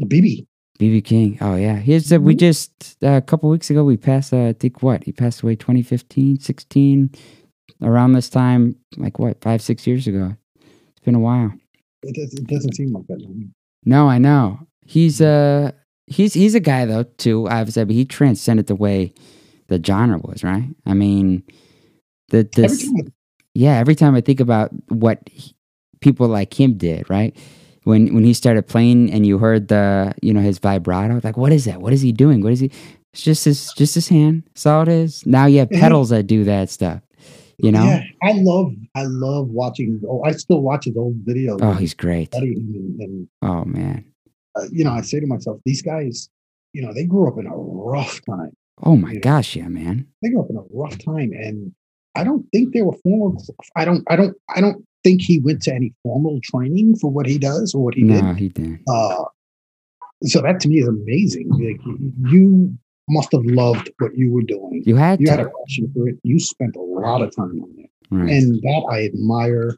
BB. 0.00 0.46
BB 0.78 1.04
King. 1.04 1.38
Oh 1.42 1.56
yeah, 1.56 1.76
he's 1.76 2.10
uh, 2.12 2.18
we 2.18 2.34
Mhm. 2.34 2.38
just 2.38 2.96
uh, 3.02 3.08
a 3.16 3.20
couple 3.20 3.50
weeks 3.50 3.68
ago 3.68 3.84
we 3.84 3.96
passed. 3.98 4.32
Uh, 4.32 4.46
I 4.46 4.52
think 4.54 4.82
what 4.82 5.04
he 5.04 5.12
passed 5.12 5.42
away 5.42 5.54
2015, 5.56 6.38
16, 6.40 7.10
around 7.82 8.12
this 8.14 8.30
time. 8.30 8.76
Like 8.96 9.18
what 9.18 9.40
five 9.42 9.60
six 9.60 9.86
years 9.86 10.06
ago. 10.06 10.34
It's 10.56 11.04
been 11.04 11.14
a 11.14 11.20
while. 11.20 11.52
It, 12.04 12.14
does, 12.14 12.32
it 12.32 12.46
doesn't 12.46 12.74
seem 12.74 12.92
like 12.92 13.06
that. 13.08 13.20
long. 13.20 13.52
No, 13.84 14.08
I 14.08 14.18
know. 14.18 14.60
He's 14.84 15.20
uh 15.20 15.72
he's 16.06 16.34
he's 16.34 16.54
a 16.54 16.60
guy 16.60 16.84
though 16.86 17.04
too. 17.04 17.46
i 17.48 17.60
Obviously, 17.60 17.84
but 17.84 17.94
he 17.94 18.04
transcended 18.04 18.66
the 18.66 18.74
way 18.74 19.12
the 19.68 19.82
genre 19.84 20.18
was. 20.18 20.42
Right. 20.44 20.68
I 20.86 20.94
mean, 20.94 21.42
the 22.28 22.48
this 22.54 22.88
I- 22.88 23.02
yeah. 23.54 23.76
Every 23.78 23.94
time 23.94 24.14
I 24.14 24.20
think 24.20 24.40
about 24.40 24.70
what 24.88 25.20
he, 25.30 25.54
people 26.00 26.28
like 26.28 26.58
him 26.58 26.76
did, 26.76 27.08
right. 27.10 27.36
When 27.84 28.14
when 28.14 28.24
he 28.24 28.34
started 28.34 28.66
playing 28.66 29.10
and 29.12 29.26
you 29.26 29.38
heard 29.38 29.68
the 29.68 30.14
you 30.22 30.32
know 30.34 30.40
his 30.40 30.58
vibrato, 30.58 31.20
like 31.24 31.36
what 31.36 31.52
is 31.52 31.64
that? 31.64 31.80
What 31.80 31.92
is 31.92 32.02
he 32.02 32.12
doing? 32.12 32.42
What 32.42 32.52
is 32.52 32.60
he? 32.60 32.70
It's 33.14 33.22
just 33.22 33.44
his 33.44 33.72
just 33.74 33.94
his 33.94 34.08
hand. 34.08 34.42
That's 34.48 34.66
all 34.66 34.82
it 34.82 34.88
is. 34.88 35.24
Now 35.26 35.46
you 35.46 35.60
have 35.60 35.70
pedals 35.70 36.10
that 36.10 36.24
do 36.26 36.44
that 36.44 36.68
stuff. 36.70 37.02
You 37.58 37.72
know. 37.72 37.84
Yeah, 37.84 38.02
I 38.22 38.32
love 38.34 38.72
I 38.94 39.02
love 39.04 39.48
watching. 39.48 40.00
Oh, 40.08 40.22
I 40.24 40.32
still 40.32 40.60
watch 40.62 40.84
his 40.84 40.96
old 40.96 41.16
videos. 41.24 41.58
Oh, 41.60 41.72
he's 41.72 41.94
great. 41.94 42.32
and, 42.34 43.00
and 43.00 43.28
Oh 43.42 43.64
man. 43.64 44.04
uh, 44.56 44.62
you 44.70 44.84
know, 44.84 44.92
I 44.92 45.00
say 45.02 45.18
to 45.20 45.26
myself, 45.26 45.60
these 45.64 45.82
guys, 45.82 46.28
you 46.72 46.82
know, 46.82 46.92
they 46.94 47.04
grew 47.04 47.28
up 47.28 47.38
in 47.38 47.46
a 47.46 47.56
rough 47.56 48.20
time. 48.26 48.52
Oh 48.84 48.96
my 48.96 49.16
gosh, 49.16 49.56
yeah, 49.56 49.66
man. 49.68 50.06
They 50.22 50.30
grew 50.30 50.40
up 50.42 50.50
in 50.50 50.56
a 50.56 50.62
rough 50.70 50.98
time, 50.98 51.32
and 51.32 51.72
I 52.14 52.22
don't 52.22 52.46
think 52.52 52.72
they 52.72 52.82
were 52.82 52.96
formal. 53.02 53.42
I 53.76 53.84
don't. 53.84 54.04
I 54.08 54.14
don't. 54.14 54.36
I 54.54 54.60
don't 54.60 54.84
think 55.02 55.22
he 55.22 55.40
went 55.40 55.62
to 55.62 55.74
any 55.74 55.92
formal 56.04 56.38
training 56.44 56.96
for 57.00 57.10
what 57.10 57.26
he 57.26 57.38
does 57.38 57.74
or 57.74 57.82
what 57.84 57.94
he 57.94 58.02
did. 58.04 58.22
No, 58.22 58.34
he 58.34 58.48
didn't. 58.50 58.82
Uh, 58.88 59.24
so 60.24 60.42
that 60.42 60.60
to 60.60 60.68
me 60.68 60.76
is 60.78 60.86
amazing. 60.88 61.48
Like 61.50 61.80
you 62.30 62.72
must 63.08 63.32
have 63.32 63.44
loved 63.44 63.90
what 63.98 64.16
you 64.16 64.30
were 64.32 64.42
doing. 64.42 64.82
You 64.86 64.96
had 64.96 65.20
You 65.20 65.28
had 65.30 65.40
a 65.40 65.44
to. 65.44 65.50
passion 65.66 65.90
for 65.94 66.08
it. 66.08 66.16
You 66.22 66.38
spent 66.38 66.76
a 66.76 66.80
lot 66.80 67.22
of 67.22 67.34
time 67.34 67.60
on 67.62 67.74
it, 67.78 67.90
Right. 68.10 68.30
and 68.30 68.54
that 68.62 68.88
I 68.90 69.04
admire. 69.06 69.76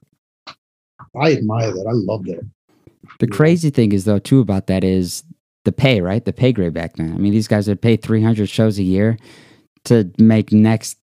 I 1.20 1.33
admire 1.33 1.72
that. 1.72 1.87
I 1.89 1.93
love 1.93 2.24
that. 2.24 2.43
The 3.18 3.26
crazy 3.26 3.70
thing 3.70 3.93
is 3.93 4.05
though 4.05 4.18
too 4.18 4.41
about 4.41 4.66
that 4.68 4.85
is 4.85 5.24
the 5.64 5.72
pay, 5.72 6.01
right? 6.01 6.24
The 6.24 6.33
pay 6.33 6.53
grade 6.53 6.72
back 6.74 6.97
then. 6.97 7.12
I 7.14 7.18
mean, 7.18 7.33
these 7.33 7.49
guys 7.49 7.68
would 7.68 7.83
pay 7.83 7.97
300 7.97 8.49
shows 8.49 8.78
a 8.78 8.83
year 8.83 9.16
to 9.85 10.11
make 10.18 10.53
next 10.53 10.97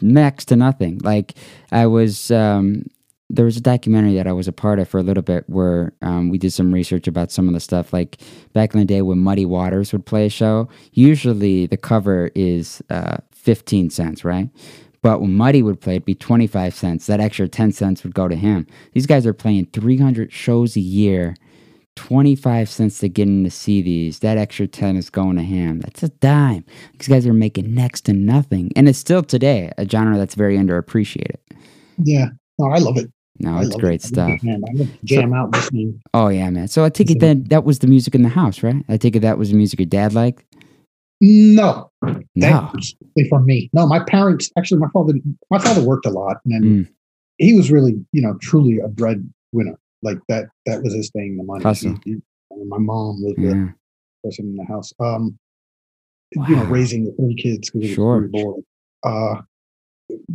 next 0.00 0.46
to 0.46 0.56
nothing. 0.56 0.98
Like 1.02 1.34
I 1.70 1.86
was 1.86 2.30
um 2.30 2.86
there 3.32 3.46
was 3.46 3.56
a 3.56 3.62
documentary 3.62 4.14
that 4.14 4.26
I 4.26 4.32
was 4.32 4.46
a 4.46 4.52
part 4.52 4.78
of 4.78 4.88
for 4.88 5.00
a 5.00 5.02
little 5.02 5.22
bit 5.22 5.48
where 5.48 5.94
um, 6.02 6.28
we 6.28 6.36
did 6.36 6.52
some 6.52 6.72
research 6.72 7.08
about 7.08 7.32
some 7.32 7.48
of 7.48 7.54
the 7.54 7.60
stuff. 7.60 7.92
Like 7.92 8.18
back 8.52 8.74
in 8.74 8.80
the 8.80 8.86
day 8.86 9.00
when 9.00 9.18
Muddy 9.18 9.46
Waters 9.46 9.90
would 9.92 10.04
play 10.04 10.26
a 10.26 10.30
show, 10.30 10.68
usually 10.92 11.66
the 11.66 11.78
cover 11.78 12.30
is 12.34 12.82
uh, 12.90 13.16
15 13.32 13.88
cents, 13.88 14.22
right? 14.22 14.50
But 15.00 15.22
when 15.22 15.34
Muddy 15.34 15.62
would 15.62 15.80
play, 15.80 15.94
it'd 15.94 16.04
be 16.04 16.14
25 16.14 16.74
cents. 16.74 17.06
That 17.06 17.20
extra 17.20 17.48
10 17.48 17.72
cents 17.72 18.04
would 18.04 18.14
go 18.14 18.28
to 18.28 18.36
him. 18.36 18.66
These 18.92 19.06
guys 19.06 19.26
are 19.26 19.32
playing 19.32 19.66
300 19.72 20.30
shows 20.30 20.76
a 20.76 20.80
year, 20.80 21.34
25 21.96 22.68
cents 22.68 22.98
to 22.98 23.08
get 23.08 23.26
in 23.26 23.44
to 23.44 23.50
see 23.50 23.80
these. 23.80 24.18
That 24.18 24.36
extra 24.36 24.66
10 24.66 24.96
is 24.96 25.08
going 25.08 25.36
to 25.36 25.42
him. 25.42 25.80
That's 25.80 26.02
a 26.02 26.10
dime. 26.10 26.64
These 26.98 27.08
guys 27.08 27.26
are 27.26 27.32
making 27.32 27.74
next 27.74 28.02
to 28.02 28.12
nothing. 28.12 28.72
And 28.76 28.88
it's 28.88 28.98
still 28.98 29.22
today 29.22 29.72
a 29.78 29.88
genre 29.88 30.18
that's 30.18 30.34
very 30.34 30.58
underappreciated. 30.58 31.38
Yeah. 31.96 32.26
No, 32.58 32.66
I 32.66 32.78
love 32.78 32.98
it. 32.98 33.10
No, 33.42 33.56
I 33.58 33.62
it's 33.64 33.76
great 33.76 34.02
it. 34.02 34.06
stuff. 34.06 34.42
Man, 34.42 34.62
I 34.68 34.72
would 34.74 34.98
jam 35.04 35.34
out 35.34 35.50
listening. 35.52 36.00
Oh, 36.14 36.28
yeah, 36.28 36.48
man. 36.50 36.68
So 36.68 36.84
I 36.84 36.88
take 36.90 37.10
it 37.10 37.18
then 37.20 37.44
that 37.44 37.64
was 37.64 37.80
the 37.80 37.86
music 37.88 38.14
in 38.14 38.22
the 38.22 38.28
house, 38.28 38.62
right? 38.62 38.84
I 38.88 38.96
take 38.96 39.16
it 39.16 39.20
that 39.20 39.36
was 39.38 39.50
the 39.50 39.56
music 39.56 39.80
your 39.80 39.86
dad 39.86 40.14
liked? 40.14 40.44
No, 41.20 41.90
No. 42.34 42.72
for 43.28 43.40
me. 43.40 43.70
No, 43.72 43.86
my 43.86 44.00
parents 44.00 44.50
actually, 44.58 44.80
my 44.80 44.88
father, 44.92 45.14
my 45.50 45.58
father 45.58 45.82
worked 45.84 46.06
a 46.06 46.10
lot, 46.10 46.38
and 46.46 46.64
Mm. 46.86 46.88
he 47.38 47.54
was 47.54 47.70
really, 47.70 47.94
you 48.12 48.20
know, 48.22 48.34
truly 48.40 48.78
a 48.78 48.88
breadwinner. 48.88 49.78
Like 50.02 50.18
that, 50.28 50.46
that 50.66 50.82
was 50.82 50.92
his 50.94 51.10
thing. 51.10 51.36
The 51.36 51.44
money. 51.44 51.62
Hustle. 51.62 51.96
He- 52.04 52.14
he- 52.14 52.64
my 52.66 52.78
mom 52.78 53.22
was 53.22 53.34
the 53.36 53.72
person 54.24 54.46
in 54.46 54.56
the 54.56 54.64
house. 54.64 54.92
Um, 55.00 55.38
you 56.48 56.56
know, 56.56 56.64
raising 56.64 57.04
the 57.04 57.12
three 57.12 57.34
kids 57.36 57.70
because 57.70 57.90
Sure. 57.90 58.16
we 58.16 58.22
were 58.22 58.28
bored. 58.28 58.64
Uh, 59.04 59.42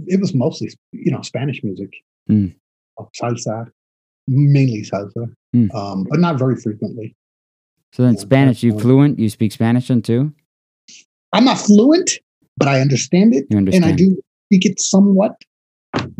it 0.08 0.20
was 0.22 0.34
mostly, 0.34 0.70
you 0.94 1.12
know, 1.12 1.22
Spanish 1.22 1.64
music, 1.64 1.92
Mm. 2.30 2.56
Uh, 3.00 3.04
salsa, 3.20 3.70
mainly 4.28 4.82
salsa, 4.84 5.32
Mm. 5.56 5.74
um, 5.74 6.06
but 6.10 6.20
not 6.20 6.38
very 6.38 6.56
frequently. 6.56 7.16
So 7.94 8.04
then 8.04 8.16
Yeah, 8.16 8.20
Spanish, 8.20 8.64
you 8.64 8.78
fluent? 8.78 9.18
You 9.18 9.30
speak 9.30 9.52
Spanish 9.54 9.88
then 9.88 10.02
too? 10.02 10.34
I'm 11.34 11.46
not 11.46 11.58
fluent, 11.58 12.12
but 12.58 12.68
I 12.68 12.82
understand 12.82 13.34
it, 13.34 13.46
You 13.50 13.58
and 13.58 13.86
I 13.86 13.92
do 13.94 14.18
speak 14.48 14.66
it 14.66 14.80
somewhat. 14.80 15.36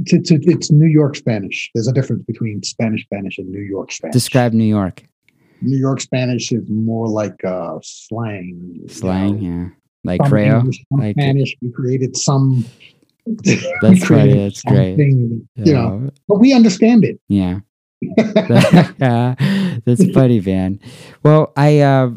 To, 0.08 0.20
to, 0.22 0.40
it's 0.44 0.72
New 0.72 0.88
York 0.88 1.16
Spanish. 1.16 1.70
There's 1.76 1.88
a 1.88 1.92
difference 1.94 2.24
between 2.24 2.64
Spanish 2.64 3.04
Spanish 3.04 3.38
and 3.38 3.50
New 3.50 3.62
York 3.62 3.92
Spanish. 3.92 4.14
Describe 4.14 4.54
New 4.54 4.64
York. 4.64 5.04
New 5.62 5.78
York 5.78 6.00
Spanish 6.02 6.52
is 6.52 6.64
more 6.70 7.08
like 7.08 7.44
uh, 7.44 7.78
slang. 7.84 8.80
Slang, 8.88 9.36
know. 9.42 9.50
yeah. 9.50 9.70
Like 10.04 10.22
Some 10.22 10.30
Creole? 10.32 10.60
English, 10.60 10.84
some 10.90 11.00
Like- 11.00 11.16
Spanish. 11.16 11.56
We 11.62 11.72
created 11.72 12.16
some. 12.16 12.66
That's 13.82 14.06
funny, 14.08 14.34
that's 14.34 14.62
great. 14.64 14.92
something, 14.92 15.48
You 15.56 15.74
know, 15.74 16.02
Yeah. 16.04 16.10
but 16.28 16.40
we 16.40 16.54
understand 16.54 17.04
it. 17.06 17.20
Yeah. 17.28 17.60
That's 19.86 20.06
funny, 20.12 20.40
Van. 20.40 20.80
Well, 21.24 21.52
I 21.58 21.80
uh 21.80 22.12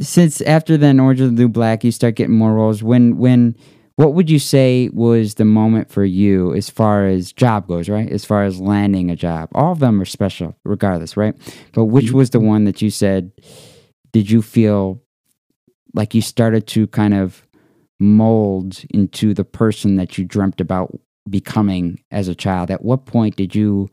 since 0.00 0.40
after 0.42 0.76
then 0.76 1.00
Orange 1.00 1.20
is 1.20 1.30
the 1.30 1.34
New 1.36 1.48
Black, 1.48 1.82
you 1.84 1.90
start 1.90 2.14
getting 2.16 2.36
more 2.36 2.54
roles. 2.54 2.82
When 2.82 3.16
when 3.18 3.56
what 3.96 4.12
would 4.14 4.28
you 4.30 4.38
say 4.38 4.90
was 4.92 5.34
the 5.34 5.44
moment 5.46 5.90
for 5.90 6.04
you 6.04 6.52
as 6.54 6.68
far 6.68 7.06
as 7.06 7.32
job 7.32 7.66
goes, 7.66 7.88
right? 7.88 8.10
As 8.10 8.24
far 8.24 8.44
as 8.44 8.60
landing 8.60 9.10
a 9.10 9.16
job. 9.16 9.48
All 9.54 9.72
of 9.72 9.78
them 9.78 10.00
are 10.00 10.04
special, 10.04 10.54
regardless, 10.64 11.16
right? 11.16 11.34
But 11.72 11.86
which 11.86 12.12
was 12.12 12.30
the 12.30 12.40
one 12.40 12.64
that 12.64 12.82
you 12.82 12.90
said 12.90 13.32
did 14.12 14.30
you 14.30 14.42
feel 14.42 15.02
like 15.94 16.14
you 16.14 16.20
started 16.22 16.66
to 16.68 16.86
kind 16.88 17.14
of 17.14 17.45
mold 17.98 18.84
into 18.90 19.34
the 19.34 19.44
person 19.44 19.96
that 19.96 20.18
you 20.18 20.24
dreamt 20.24 20.60
about 20.60 20.98
becoming 21.28 22.02
as 22.10 22.28
a 22.28 22.34
child? 22.34 22.70
At 22.70 22.84
what 22.84 23.06
point 23.06 23.36
did 23.36 23.54
you 23.54 23.88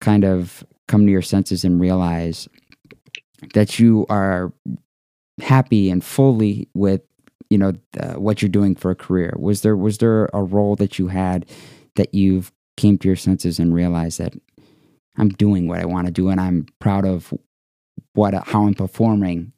kind 0.00 0.24
of 0.24 0.64
come 0.88 1.06
to 1.06 1.12
your 1.12 1.22
senses 1.22 1.64
and 1.64 1.80
realize 1.80 2.48
that 3.54 3.78
you 3.78 4.06
are 4.08 4.52
happy 5.40 5.90
and 5.90 6.02
fully 6.02 6.68
with 6.74 7.02
you 7.50 7.58
know 7.58 7.72
uh, 8.00 8.14
what 8.14 8.40
you're 8.40 8.48
doing 8.48 8.74
for 8.74 8.90
a 8.90 8.96
career 8.96 9.34
was 9.38 9.60
there 9.60 9.76
was 9.76 9.98
there 9.98 10.28
a 10.32 10.42
role 10.42 10.74
that 10.76 10.98
you 10.98 11.08
had 11.08 11.46
that 11.94 12.14
you've 12.14 12.52
came 12.76 12.98
to 12.98 13.08
your 13.08 13.16
senses 13.16 13.58
and 13.58 13.74
realized 13.74 14.18
that 14.18 14.34
I'm 15.18 15.28
doing 15.28 15.68
what 15.68 15.80
I 15.80 15.84
want 15.84 16.06
to 16.06 16.12
do 16.12 16.28
and 16.28 16.40
I'm 16.40 16.66
proud 16.78 17.04
of 17.04 17.32
what 18.14 18.34
how 18.34 18.66
I'm 18.66 18.74
performing 18.74 19.52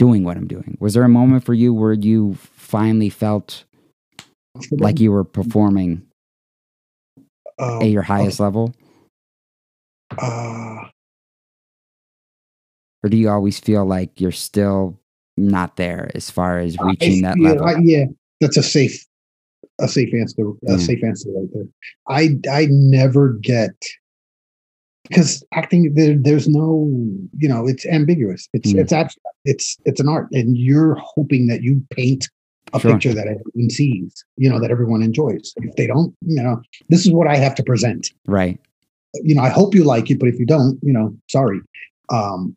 doing 0.00 0.24
what 0.24 0.36
I'm 0.38 0.46
doing 0.48 0.78
was 0.80 0.94
there 0.94 1.02
a 1.04 1.08
moment 1.10 1.44
for 1.44 1.52
you 1.52 1.74
where 1.74 1.92
you 1.92 2.34
finally 2.40 3.10
felt 3.10 3.64
like 4.72 4.98
you 4.98 5.12
were 5.12 5.24
performing 5.24 6.02
Um, 7.58 7.82
at 7.82 7.90
your 7.90 8.00
highest 8.02 8.40
level 8.40 8.74
uh, 10.16 10.88
or 13.04 13.10
do 13.10 13.16
you 13.18 13.28
always 13.28 13.60
feel 13.60 13.84
like 13.84 14.18
you're 14.20 14.32
still 14.32 14.98
not 15.36 15.76
there 15.76 16.10
as 16.14 16.30
far 16.30 16.58
as 16.58 16.76
I 16.80 16.84
reaching 16.86 17.20
that 17.22 17.34
feel- 17.34 17.44
level? 17.44 17.66
I- 17.66 17.80
yeah, 17.82 18.04
that's 18.40 18.56
a 18.56 18.62
safe, 18.62 19.06
a 19.80 19.86
safe 19.88 20.12
answer. 20.14 20.42
A 20.48 20.54
Yeah. 20.62 20.76
safe 20.78 21.04
answer 21.04 21.28
right 21.30 21.48
there. 21.52 21.64
I 22.08 22.38
I 22.50 22.66
never 22.70 23.34
get 23.34 23.72
because 25.10 25.44
acting 25.52 25.92
there, 25.94 26.16
there's 26.18 26.48
no 26.48 26.88
you 27.38 27.48
know 27.48 27.66
it's 27.66 27.84
ambiguous. 27.86 28.48
It's 28.54 28.72
Mm. 28.72 28.78
it's 28.80 28.92
abstract. 28.92 29.36
It's 29.44 29.76
it's 29.84 30.00
an 30.00 30.08
art, 30.08 30.28
and 30.32 30.56
you're 30.56 30.94
hoping 30.94 31.46
that 31.48 31.62
you 31.62 31.84
paint 31.90 32.28
a 32.72 32.78
Sure. 32.80 32.92
picture 32.92 33.12
that 33.12 33.26
everyone 33.26 33.68
sees. 33.70 34.24
You 34.36 34.48
know 34.48 34.60
that 34.60 34.70
everyone 34.70 35.02
enjoys. 35.02 35.52
If 35.56 35.74
they 35.76 35.86
don't, 35.86 36.14
you 36.24 36.42
know, 36.42 36.62
this 36.88 37.04
is 37.04 37.12
what 37.12 37.26
I 37.26 37.36
have 37.36 37.54
to 37.56 37.62
present 37.62 38.12
right. 38.26 38.58
you 39.24 39.34
know, 39.34 39.42
I 39.42 39.48
hope 39.48 39.74
you 39.74 39.82
like 39.82 40.08
it, 40.08 40.20
but 40.20 40.28
if 40.28 40.38
you 40.38 40.46
don't, 40.46 40.78
you 40.82 40.92
know, 40.92 41.12
sorry. 41.28 41.60
Um, 42.10 42.56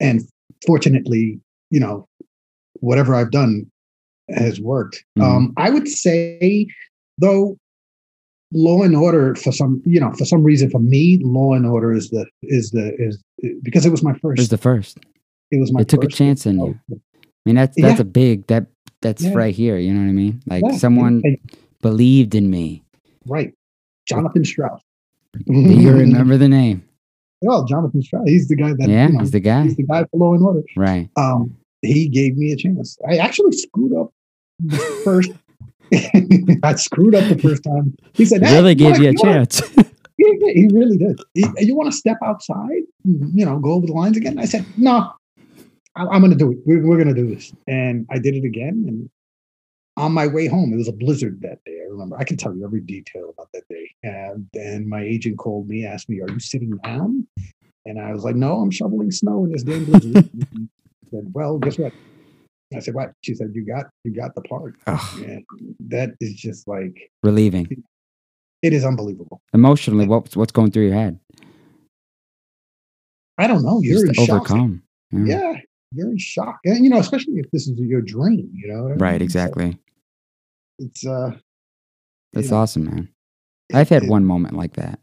and 0.00 0.22
fortunately, 0.66 1.38
you 1.70 1.78
know, 1.78 2.08
whatever 2.80 3.14
I've 3.14 3.30
done 3.30 3.70
has 4.30 4.60
worked. 4.60 5.04
Mhm. 5.16 5.22
Um, 5.22 5.52
I 5.56 5.70
would 5.70 5.86
say, 5.86 6.66
though, 7.18 7.56
Law 8.52 8.82
and 8.82 8.94
Order 8.96 9.34
for 9.34 9.52
some, 9.52 9.82
you 9.84 9.98
know, 10.00 10.12
for 10.12 10.24
some 10.24 10.42
reason, 10.42 10.70
for 10.70 10.78
me, 10.80 11.18
Law 11.22 11.54
and 11.54 11.66
Order 11.66 11.92
is 11.92 12.10
the 12.10 12.26
is 12.42 12.70
the 12.70 12.94
is 12.98 13.22
because 13.62 13.84
it 13.86 13.90
was 13.90 14.02
my 14.02 14.12
first 14.14 14.38
It 14.38 14.42
was 14.42 14.48
the 14.50 14.58
first. 14.58 14.98
it 15.50 15.60
was 15.60 15.72
my. 15.72 15.80
It 15.80 15.88
took 15.88 16.04
a 16.04 16.08
chance 16.08 16.46
in 16.46 16.58
you. 16.58 16.78
I 16.92 16.96
mean, 17.46 17.56
that's 17.56 17.76
that's 17.80 17.96
Yeah. 17.96 18.02
a 18.02 18.04
big 18.04 18.46
that 18.48 18.66
that's 19.00 19.22
Yeah. 19.22 19.34
right 19.34 19.54
here. 19.54 19.76
You 19.78 19.92
know 19.94 20.00
what 20.00 20.08
I 20.08 20.12
mean? 20.12 20.40
Like 20.46 20.62
Yeah, 20.66 20.76
someone 20.76 21.22
and- 21.24 21.38
believed 21.80 22.34
in 22.34 22.48
me. 22.50 22.82
right, 23.26 23.52
Jonathan 24.06 24.44
Strauss. 24.44 24.80
Do 25.46 25.54
you 25.54 25.92
remember 26.04 26.36
the 26.36 26.48
name? 26.48 26.82
oh, 27.48 27.66
Jonathan 27.66 28.00
Strauss, 28.02 28.28
he's 28.28 28.46
the 28.48 28.54
guy 28.54 28.72
that 28.78 28.88
yeah, 28.88 29.08
you 29.08 29.14
know, 29.14 29.20
he's 29.20 29.32
the 29.32 29.40
guy. 29.40 29.64
he's 29.64 29.74
the 29.76 29.82
guy 29.82 30.04
for 30.04 30.16
Law 30.18 30.34
and 30.34 30.44
Order. 30.44 30.62
Right. 30.76 31.08
Um, 31.16 31.56
he 31.80 32.06
gave 32.08 32.36
me 32.36 32.52
a 32.52 32.56
chance. 32.56 32.96
I 33.08 33.16
actually 33.16 33.50
screwed 33.52 33.92
up 33.96 34.12
the 34.60 34.76
first. 35.04 35.32
I 36.62 36.74
screwed 36.74 37.14
up 37.14 37.28
the 37.28 37.38
first 37.38 37.64
time. 37.64 37.96
He 38.14 38.24
said, 38.24 38.42
"Hey, 38.42 38.56
really 38.56 38.74
gave 38.74 38.98
you 38.98 39.10
a 39.10 39.14
chance. 39.14 39.62
He, 40.22 40.52
he 40.52 40.68
really 40.72 40.98
did. 40.98 41.20
He, 41.34 41.44
you 41.58 41.74
want 41.74 41.90
to 41.90 41.96
step 41.96 42.18
outside? 42.24 42.82
You 43.04 43.44
know, 43.44 43.58
go 43.58 43.72
over 43.72 43.86
the 43.86 43.92
lines 43.92 44.16
again? 44.16 44.38
I 44.38 44.44
said, 44.44 44.64
no, 44.76 45.12
I, 45.96 46.06
I'm 46.06 46.20
going 46.20 46.30
to 46.30 46.36
do 46.36 46.52
it. 46.52 46.58
We're, 46.64 46.86
we're 46.86 46.96
going 46.96 47.12
to 47.12 47.20
do 47.20 47.34
this. 47.34 47.52
And 47.66 48.06
I 48.10 48.18
did 48.18 48.34
it 48.34 48.44
again. 48.44 48.84
And 48.86 49.10
on 49.96 50.12
my 50.12 50.26
way 50.26 50.46
home, 50.46 50.72
it 50.72 50.76
was 50.76 50.88
a 50.88 50.92
blizzard 50.92 51.40
that 51.42 51.64
day. 51.64 51.78
I 51.82 51.90
remember. 51.90 52.16
I 52.18 52.24
can 52.24 52.36
tell 52.36 52.54
you 52.54 52.64
every 52.64 52.80
detail 52.80 53.30
about 53.30 53.48
that 53.52 53.64
day. 53.68 53.90
And 54.02 54.46
then 54.52 54.88
my 54.88 55.02
agent 55.02 55.38
called 55.38 55.68
me, 55.68 55.84
asked 55.84 56.08
me, 56.08 56.20
"Are 56.20 56.30
you 56.30 56.40
sitting 56.40 56.78
down?" 56.78 57.26
And 57.84 58.00
I 58.00 58.12
was 58.12 58.24
like, 58.24 58.34
"No, 58.34 58.60
I'm 58.60 58.70
shoveling 58.70 59.10
snow 59.10 59.44
in 59.44 59.52
this 59.52 59.62
damn 59.62 59.84
blizzard." 59.84 60.30
And 60.54 60.68
said, 61.10 61.30
"Well, 61.34 61.58
guess 61.58 61.78
what?" 61.78 61.92
I 62.74 62.80
said, 62.80 62.94
"What?" 62.94 63.12
She 63.22 63.34
said, 63.34 63.48
"You 63.54 63.64
got, 63.66 63.86
you 64.04 64.12
got 64.14 64.34
the 64.34 64.42
part." 64.42 64.76
Ugh, 64.86 65.22
And 65.22 65.44
that 65.88 66.10
is 66.20 66.34
just 66.34 66.66
like 66.68 67.10
relieving. 67.22 67.84
it 68.62 68.72
is 68.72 68.84
unbelievable. 68.84 69.40
Emotionally, 69.52 70.06
what's 70.06 70.36
what's 70.36 70.52
going 70.52 70.70
through 70.70 70.86
your 70.86 70.94
head? 70.94 71.18
I 73.38 73.46
don't 73.46 73.62
know. 73.62 73.80
You're 73.82 73.94
Just 74.06 74.06
in 74.08 74.14
to 74.14 74.26
shock. 74.26 74.36
overcome. 74.50 74.82
Yeah. 75.10 75.24
Yeah, 75.24 75.52
you're 75.92 76.10
in 76.10 76.18
shock, 76.18 76.58
and 76.64 76.84
you 76.84 76.90
know, 76.90 76.98
especially 76.98 77.34
if 77.34 77.50
this 77.50 77.66
is 77.68 77.78
your 77.78 78.02
dream. 78.02 78.50
You 78.54 78.72
know, 78.72 78.88
I 78.88 78.92
Right. 78.92 79.20
mean? 79.20 79.28
So 79.30 79.40
Exactly. 79.40 79.78
it's 80.78 81.06
uh, 81.06 81.36
That's 82.32 82.50
know, 82.50 82.56
awesome, 82.58 82.84
man. 82.84 83.08
I've 83.74 83.88
had 83.88 84.04
it- 84.04 84.08
one 84.08 84.24
moment 84.24 84.54
like 84.56 84.74
that. 84.74 85.00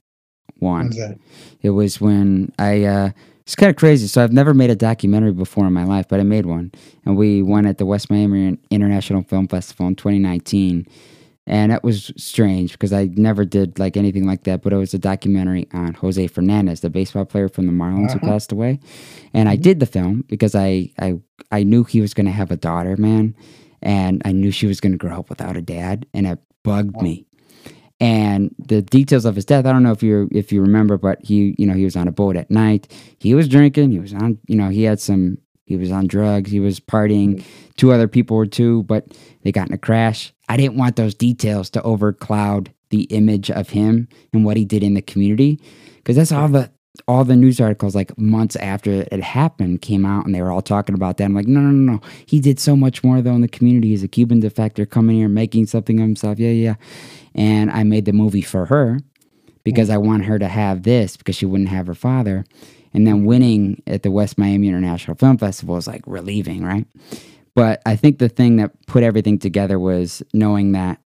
One. 0.58 0.90
that? 0.92 1.18
It 1.62 1.70
was 1.70 2.02
when 2.02 2.52
I 2.60 2.84
uh 2.84 3.12
it's 3.50 3.56
kind 3.56 3.72
of 3.72 3.78
crazy. 3.78 4.06
So 4.06 4.24
I've 4.24 4.32
never 4.32 4.54
made 4.54 4.70
a 4.70 4.76
documentary 4.76 5.32
before 5.34 5.66
in 5.66 5.74
my 5.74 5.84
life, 5.84 6.08
but 6.08 6.20
I 6.20 6.24
made 6.24 6.46
one. 6.46 6.72
And 7.04 7.18
we 7.18 7.42
went 7.42 7.66
at 7.66 7.80
the 7.80 7.86
West 7.88 8.12
Miami 8.12 8.60
International 8.70 9.24
Film 9.24 9.48
Festival 9.48 9.88
in 9.88 9.96
2019. 9.96 10.86
And 11.48 11.72
that 11.72 11.84
was 11.84 12.12
strange 12.16 12.74
because 12.74 12.94
I 12.94 13.06
never 13.16 13.46
did 13.46 13.80
like 13.80 13.98
anything 13.98 14.28
like 14.28 14.44
that, 14.44 14.62
but 14.62 14.72
it 14.72 14.76
was 14.76 14.94
a 14.94 15.00
documentary 15.00 15.68
on 15.74 15.96
Jose 15.96 16.28
Fernandez, 16.28 16.82
the 16.82 16.92
baseball 16.92 17.26
player 17.26 17.50
from 17.50 17.66
the 17.66 17.72
Marlins 17.72 18.12
who 18.12 18.20
Uh-huh. 18.20 18.28
passed 18.34 18.52
away. 18.52 18.80
And 19.34 19.50
I 19.50 19.56
did 19.56 19.80
the 19.80 19.88
film 19.88 20.26
because 20.28 20.54
I 20.54 20.92
I 21.00 21.16
I 21.52 21.64
knew 21.64 21.84
he 21.86 22.02
was 22.02 22.14
going 22.14 22.28
to 22.28 22.32
have 22.32 22.52
a 22.52 22.56
daughter, 22.56 22.98
man, 22.98 23.34
and 23.82 24.22
I 24.26 24.32
knew 24.32 24.52
she 24.52 24.68
was 24.68 24.80
going 24.80 24.92
to 24.92 24.98
grow 25.00 25.18
up 25.18 25.30
without 25.32 25.58
a 25.58 25.62
dad, 25.64 26.06
and 26.14 26.28
it 26.28 26.38
bugged 26.64 27.02
me 27.02 27.26
and 28.00 28.54
the 28.58 28.82
details 28.82 29.26
of 29.26 29.36
his 29.36 29.46
death 29.46 29.66
i 29.66 29.72
don't 29.72 29.84
know 29.84 29.92
if 29.92 30.02
you 30.02 30.30
if 30.32 30.52
you 30.52 30.62
remember 30.62 30.98
but 30.98 31.20
he 31.24 31.56
you 31.58 31.66
know 31.66 31.74
he 31.74 31.84
was 31.84 31.96
on 31.96 32.08
a 32.08 32.12
boat 32.12 32.36
at 32.36 32.50
night. 32.50 32.92
He 33.20 33.34
was 33.34 33.48
drinking 33.48 33.92
he 33.92 34.00
was 34.00 34.14
on 34.14 34.38
you 34.48 34.56
know 34.56 34.70
he 34.70 34.84
had 34.84 35.00
some 35.00 35.38
he 35.66 35.76
was 35.76 35.92
on 35.92 36.08
drugs 36.08 36.52
he 36.52 36.60
was 36.60 36.80
partying. 36.80 37.44
Two 37.78 37.92
other 37.92 38.08
people 38.08 38.38
were 38.38 38.46
too 38.46 38.84
but 38.84 39.06
they 39.44 39.52
got 39.52 39.68
in 39.68 39.74
a 39.74 39.78
crash. 39.78 40.34
I 40.48 40.58
didn't 40.58 40.78
want 40.78 40.96
those 40.96 41.16
details 41.16 41.70
to 41.72 41.82
overcloud 41.82 42.72
the 42.90 43.04
image 43.04 43.52
of 43.52 43.70
him 43.70 44.08
and 44.34 44.44
what 44.44 44.58
he 44.58 44.66
did 44.66 44.84
in 44.84 44.96
the 44.96 45.02
community 45.02 45.60
because 45.98 46.16
that's 46.16 46.32
all 46.32 46.48
the 46.48 46.72
all 47.08 47.24
the 47.24 47.36
news 47.36 47.62
articles 47.62 47.96
like 47.96 48.18
months 48.18 48.56
after 48.58 48.92
it 48.92 49.24
happened 49.24 49.82
came 49.82 50.06
out 50.06 50.26
and 50.26 50.36
they 50.36 50.42
were 50.42 50.52
all 50.52 50.62
talking 50.62 50.96
about 50.96 51.18
that. 51.18 51.26
I'm 51.26 51.36
like 51.36 51.48
no 51.48 51.62
no 51.62 51.70
no 51.70 51.94
no. 51.94 52.02
He 52.26 52.40
did 52.40 52.60
so 52.60 52.76
much 52.76 53.04
more 53.04 53.22
though 53.22 53.36
in 53.36 53.42
the 53.42 53.48
community. 53.48 53.90
He's 53.90 54.04
a 54.04 54.08
cuban 54.08 54.42
defector 54.42 54.90
coming 54.90 55.18
here 55.18 55.30
making 55.30 55.68
something 55.68 56.00
of 56.00 56.04
himself. 56.04 56.40
Yeah 56.40 56.50
yeah 56.50 56.76
and 57.36 57.72
I 57.72 57.84
made 57.84 58.06
the 58.06 58.14
movie 58.14 58.42
for 58.42 58.66
her 58.66 59.00
because 59.64 59.90
I 59.90 59.98
want 59.98 60.26
her 60.26 60.40
to 60.40 60.48
have 60.48 60.84
this 60.84 61.18
because 61.18 61.36
she 61.36 61.46
wouldn't 61.46 61.70
have 61.70 61.88
her 61.88 61.96
father. 61.96 62.46
And 62.94 63.06
then 63.06 63.26
winning 63.26 63.84
at 63.86 64.04
the 64.04 64.12
West 64.12 64.38
Miami 64.38 64.68
International 64.68 65.16
Film 65.16 65.38
Festival 65.38 65.78
is 65.78 65.88
like 65.88 66.02
relieving, 66.08 66.64
right? 66.64 66.88
But 67.56 67.82
I 67.86 67.96
think 67.96 68.20
the 68.20 68.30
thing 68.30 68.56
that 68.58 68.72
put 68.88 69.04
everything 69.04 69.38
together 69.38 69.78
was 69.80 70.24
knowing 70.34 70.72
that 70.72 71.00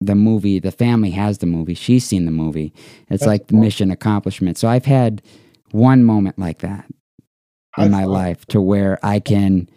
the 0.00 0.14
movie, 0.14 0.58
the 0.58 0.72
family 0.72 1.10
has 1.10 1.38
the 1.38 1.46
movie, 1.46 1.74
she's 1.74 2.04
seen 2.04 2.24
the 2.24 2.32
movie. 2.32 2.72
It's 3.02 3.20
That's 3.20 3.26
like 3.26 3.48
cool. 3.48 3.60
mission 3.60 3.90
accomplishment. 3.90 4.58
So 4.58 4.68
I've 4.68 4.84
had 4.84 5.22
one 5.70 6.02
moment 6.02 6.38
like 6.38 6.58
that 6.58 6.86
in 7.78 7.90
my 7.90 8.04
life 8.04 8.44
to 8.46 8.60
where 8.60 8.98
I 9.02 9.20
can, 9.20 9.68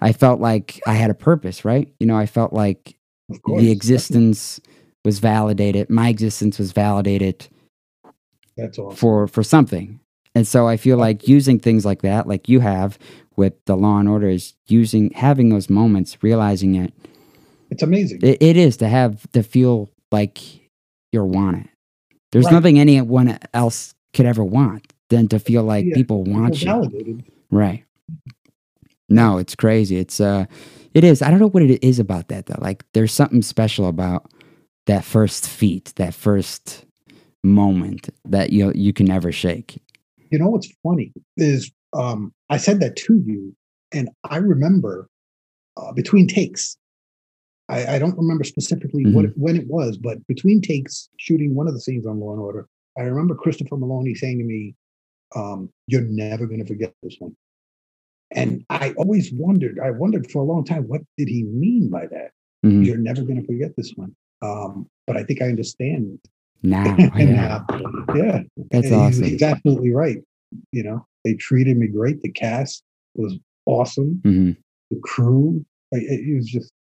I 0.00 0.12
felt 0.12 0.40
like 0.40 0.80
I 0.86 0.94
had 0.94 1.10
a 1.10 1.14
purpose, 1.14 1.64
right? 1.64 1.92
You 1.98 2.06
know, 2.06 2.16
I 2.16 2.26
felt 2.26 2.52
like 2.52 2.96
the 3.28 3.70
existence 3.70 4.60
was 5.04 5.18
validated 5.18 5.90
my 5.90 6.08
existence 6.08 6.58
was 6.58 6.72
validated 6.72 7.46
That's 8.56 8.78
awesome. 8.78 8.96
for 8.96 9.26
for 9.28 9.42
something 9.42 10.00
and 10.34 10.46
so 10.46 10.66
i 10.68 10.76
feel 10.76 10.96
like 10.96 11.28
using 11.28 11.58
things 11.60 11.84
like 11.84 12.02
that 12.02 12.26
like 12.26 12.48
you 12.48 12.60
have 12.60 12.98
with 13.36 13.52
the 13.66 13.76
law 13.76 13.98
and 13.98 14.08
order 14.08 14.28
is 14.28 14.54
using 14.66 15.10
having 15.12 15.48
those 15.50 15.68
moments 15.68 16.22
realizing 16.22 16.74
it 16.76 16.92
It's 17.70 17.82
amazing. 17.82 18.20
it, 18.22 18.42
it 18.42 18.56
is 18.56 18.76
to 18.78 18.88
have 18.88 19.30
to 19.32 19.42
feel 19.42 19.90
like 20.12 20.38
you're 21.12 21.26
wanted 21.26 21.68
there's 22.32 22.46
Right. 22.46 22.52
nothing 22.54 22.78
anyone 22.80 23.38
else 23.52 23.94
could 24.12 24.26
ever 24.26 24.42
want 24.44 24.92
than 25.10 25.28
to 25.28 25.38
feel 25.38 25.62
like 25.64 25.84
Yeah, 25.86 25.94
people 25.94 26.24
want 26.24 26.60
you 26.62 26.66
validated. 26.66 27.24
Right. 27.50 27.84
No, 29.08 29.38
it's 29.38 29.54
crazy. 29.54 29.96
It's 29.98 30.20
uh 30.20 30.46
it 30.94 31.04
is. 31.04 31.22
I 31.22 31.30
don't 31.30 31.38
know 31.40 31.48
what 31.48 31.62
it 31.62 31.84
is 31.84 31.98
about 31.98 32.28
that 32.28 32.46
though. 32.46 32.58
Like 32.58 32.84
there's 32.94 33.12
something 33.12 33.42
special 33.42 33.86
about 33.88 34.30
that 34.86 35.04
first 35.04 35.48
feat, 35.48 35.92
that 35.96 36.14
first 36.14 36.84
moment 37.42 38.08
that 38.24 38.52
you 38.52 38.72
you 38.74 38.92
can 38.92 39.06
never 39.06 39.32
shake. 39.32 39.80
You 40.30 40.38
know 40.38 40.48
what's 40.48 40.72
funny 40.82 41.12
is 41.36 41.70
um, 41.92 42.32
I 42.50 42.56
said 42.56 42.80
that 42.80 42.96
to 42.96 43.22
you, 43.24 43.54
and 43.92 44.08
I 44.28 44.36
remember 44.36 45.08
uh, 45.76 45.92
between 45.92 46.26
takes. 46.26 46.76
I, 47.68 47.94
I 47.94 47.98
don't 47.98 48.16
remember 48.18 48.44
specifically 48.44 49.04
Mm-hmm. 49.06 49.24
it, 49.24 49.32
when 49.36 49.56
it 49.56 49.66
was, 49.68 49.96
but 49.96 50.24
between 50.26 50.60
takes, 50.60 51.08
shooting 51.18 51.54
one 51.54 51.66
of 51.66 51.72
the 51.72 51.80
scenes 51.80 52.06
on 52.06 52.20
Law 52.20 52.32
and 52.32 52.40
Order, 52.40 52.66
I 52.98 53.02
remember 53.02 53.34
Christopher 53.34 53.76
Meloni 53.76 54.14
saying 54.14 54.38
to 54.38 54.44
me, 54.44 54.74
um, 55.34 55.70
"You're 55.86 56.02
never 56.02 56.46
going 56.46 56.60
to 56.60 56.66
forget 56.66 56.92
this 57.02 57.16
one." 57.18 57.34
And 58.30 58.64
I 58.68 58.92
always 58.98 59.32
wondered. 59.32 59.78
I 59.82 59.90
wondered 59.92 60.30
for 60.30 60.40
a 60.40 60.44
long 60.44 60.64
time, 60.64 60.88
what 60.88 61.02
did 61.16 61.28
he 61.28 61.44
mean 61.44 61.88
by 61.88 62.06
that? 62.08 62.32
Mhm. 62.66 62.84
You're 62.84 62.98
never 62.98 63.22
going 63.22 63.40
to 63.40 63.46
forget 63.46 63.76
this 63.76 63.92
one. 63.96 64.14
Um, 64.44 64.86
but 65.06 65.16
I 65.16 65.24
think 65.24 65.42
I 65.42 65.46
understand 65.46 66.18
Now, 66.62 66.84
And, 66.98 67.36
yeah, 67.36 67.64
yeah, 68.14 68.40
that's 68.70 68.86
and 68.86 68.94
awesome. 68.94 69.24
he's 69.24 69.42
absolutely 69.42 69.92
right. 69.92 70.18
You 70.72 70.82
know, 70.84 71.06
they 71.24 71.34
treated 71.34 71.76
me 71.76 71.88
great. 71.88 72.22
The 72.22 72.30
cast 72.30 72.82
was 73.14 73.36
awesome. 73.66 74.20
hmm 74.22 74.52
The 74.90 75.00
crew, 75.02 75.64
like, 75.92 76.02
it, 76.02 76.36
was 76.36 76.46
just. 76.46 76.72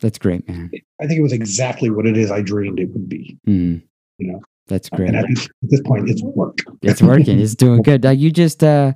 That's 0.00 0.18
great, 0.18 0.46
man. 0.48 0.70
I 1.00 1.06
think 1.06 1.18
it 1.18 1.22
was 1.22 1.32
exactly 1.32 1.90
what 1.90 2.06
it 2.06 2.16
is 2.16 2.30
I 2.30 2.42
dreamed 2.42 2.80
it 2.80 2.90
would 2.90 3.08
be. 3.08 3.38
hmm 3.44 3.76
You 4.18 4.32
know, 4.32 4.40
That's 4.66 4.88
great. 4.90 5.08
and 5.08 5.16
at 5.16 5.26
this, 5.28 5.46
at 5.46 5.70
this 5.70 5.80
point, 5.82 6.08
it's 6.10 6.22
worked. 6.22 6.64
It's 6.82 7.02
working. 7.02 7.40
It's 7.40 7.54
doing 7.54 7.82
good. 7.88 8.02
Now 8.02 8.10
you 8.10 8.30
just 8.30 8.62
uh, 8.62 8.92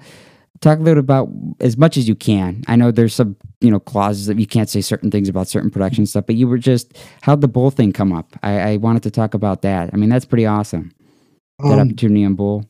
talk 0.61 0.79
a 0.79 0.83
little 0.83 1.01
about 1.01 1.29
as 1.61 1.77
much 1.77 1.97
as 1.97 2.07
you 2.09 2.15
can. 2.15 2.63
I 2.69 2.77
know 2.77 2.91
there's 2.91 3.15
some 3.15 3.37
you 3.61 3.71
know 3.71 3.81
clauses 3.81 4.27
that 4.27 4.39
you 4.39 4.47
can't 4.47 4.69
say 4.69 4.81
certain 4.81 5.11
things 5.11 5.29
about 5.29 5.49
certain 5.49 5.71
production 5.71 6.07
stuff, 6.07 6.27
but 6.27 6.37
you 6.37 6.47
were 6.49 6.59
just 6.59 6.97
how'd 7.23 7.41
the 7.41 7.49
bull 7.49 7.71
thing 7.71 7.93
come 7.93 8.13
up? 8.13 8.35
I, 8.43 8.73
I 8.73 8.77
wanted 8.77 9.03
to 9.05 9.11
talk 9.11 9.35
about 9.35 9.63
that. 9.63 9.91
I 9.93 9.97
mean, 9.97 10.11
that's 10.11 10.25
pretty 10.25 10.47
awesome. 10.47 10.93
That 11.61 11.79
Um, 11.79 11.89
opportunity 11.89 12.25
on 12.25 12.35
bull. 12.35 12.65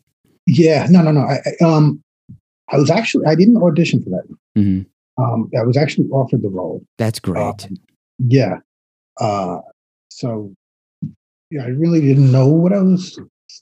yeah, 0.47 0.87
no, 0.91 1.03
no, 1.03 1.13
no. 1.13 1.21
I, 1.21 1.39
I, 1.61 1.65
um, 1.65 2.03
I 2.73 2.77
was 2.79 2.91
actually 2.91 3.27
I 3.27 3.35
didn't 3.35 3.57
audition 3.57 4.03
for 4.03 4.11
that. 4.11 4.25
hmm 4.57 4.81
Um, 5.23 5.51
I 5.59 5.63
was 5.65 5.77
actually 5.77 6.09
offered 6.09 6.43
the 6.43 6.49
role. 6.49 6.83
That's 6.99 7.21
great. 7.21 7.67
Um, 7.67 7.77
yeah. 8.19 8.57
Uh, 9.21 9.59
so 10.11 10.53
yeah, 11.51 11.65
I 11.65 11.69
really 11.69 12.01
didn't 12.01 12.31
know 12.33 12.47
what 12.49 12.73
I 12.73 12.81
was, 12.81 13.19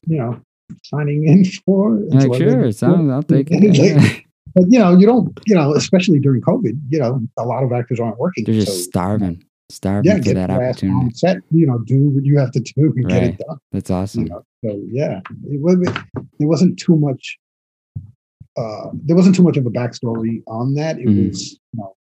you 0.07 0.19
know, 0.19 0.41
signing 0.85 1.27
in 1.27 1.45
for. 1.67 1.97
until 1.97 2.15
like, 2.15 2.23
I 2.23 2.27
read 2.27 2.39
sure, 2.39 2.65
it 2.65 2.77
sounds, 2.77 3.11
I'll 3.11 3.23
take 3.23 3.49
it. 3.51 3.77
Like, 3.79 4.25
But 4.55 4.65
you 4.71 4.79
know, 4.79 4.97
you 4.97 5.07
don't, 5.07 5.39
you 5.47 5.55
know, 5.55 5.75
especially 5.75 6.19
during 6.21 6.41
COVID, 6.41 6.81
you 6.89 6.99
know, 6.99 7.21
a 7.37 7.45
lot 7.45 7.63
of 7.63 7.71
actors 7.73 8.01
aren't 8.01 8.19
working. 8.19 8.45
They're 8.45 8.55
just 8.55 8.67
so 8.69 8.73
starving, 8.91 9.45
starving 9.69 10.11
yeah, 10.11 10.17
for 10.17 10.23
get 10.25 10.35
that 10.35 10.51
opportunity. 10.51 11.15
set, 11.15 11.39
you 11.51 11.67
know, 11.67 11.79
do 11.79 12.09
what 12.09 12.25
you 12.25 12.39
have 12.39 12.51
to 12.53 12.61
do 12.61 12.93
and 12.97 13.09
get 13.09 13.23
it 13.23 13.39
done. 13.39 13.59
That's 13.73 13.91
You 13.91 13.97
awesome. 13.97 14.25
know? 14.25 14.43
So 14.65 14.81
yeah, 14.91 15.21
it 15.45 15.61
was 15.61 15.77
there 16.39 16.49
wasn't 16.49 16.79
too 16.79 16.97
much 16.97 17.39
uh 18.57 18.89
there 19.05 19.15
wasn't 19.15 19.37
too 19.37 19.43
much 19.43 19.57
of 19.59 19.67
a 19.67 19.71
backstory 19.71 20.43
on 20.47 20.75
that. 20.75 20.99
It 20.99 21.07
Mhm. 21.07 21.29
was 21.29 21.53
you 21.73 21.81
know 21.81 21.95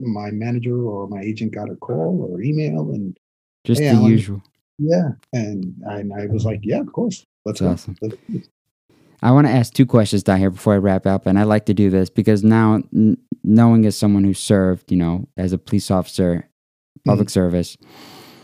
my 0.00 0.30
manager 0.30 0.80
or 0.86 1.08
my 1.08 1.22
agent 1.22 1.52
got 1.52 1.70
a 1.70 1.74
call 1.76 2.22
or 2.30 2.42
email 2.42 2.90
and 2.90 3.16
Just 3.64 3.80
Hey, 3.80 3.88
the 3.88 3.94
Alan. 3.96 4.10
usual. 4.12 4.42
yeah, 4.78 5.08
and 5.32 5.74
and 5.84 6.12
I 6.12 6.26
was 6.26 6.44
like, 6.44 6.60
yeah, 6.62 6.80
of 6.80 6.92
course, 6.92 7.24
let's 7.48 7.60
That's 7.60 7.84
go. 7.86 7.92
awesome. 7.92 7.96
Let's. 8.30 8.48
I 9.20 9.32
want 9.32 9.46
to 9.48 9.52
ask 9.52 9.72
two 9.74 9.86
questions 9.86 10.22
down 10.22 10.38
here 10.38 10.50
before 10.50 10.74
I 10.74 10.78
wrap 10.78 11.04
up, 11.06 11.26
and 11.26 11.38
I 11.38 11.42
like 11.42 11.66
to 11.66 11.74
do 11.74 11.90
this 11.90 12.08
because 12.08 12.44
now, 12.44 12.82
n- 12.94 13.16
knowing 13.42 13.84
as 13.84 13.96
someone 13.96 14.22
who 14.22 14.32
served, 14.34 14.92
you 14.92 14.96
know, 14.96 15.26
as 15.36 15.52
a 15.52 15.58
police 15.58 15.90
officer, 15.90 16.48
public 17.04 17.28
service, 17.30 17.76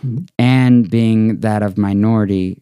Mhm. 0.05 0.27
and 0.39 0.91
being 0.91 1.41
that 1.41 1.63
of 1.63 1.79
minority, 1.79 2.61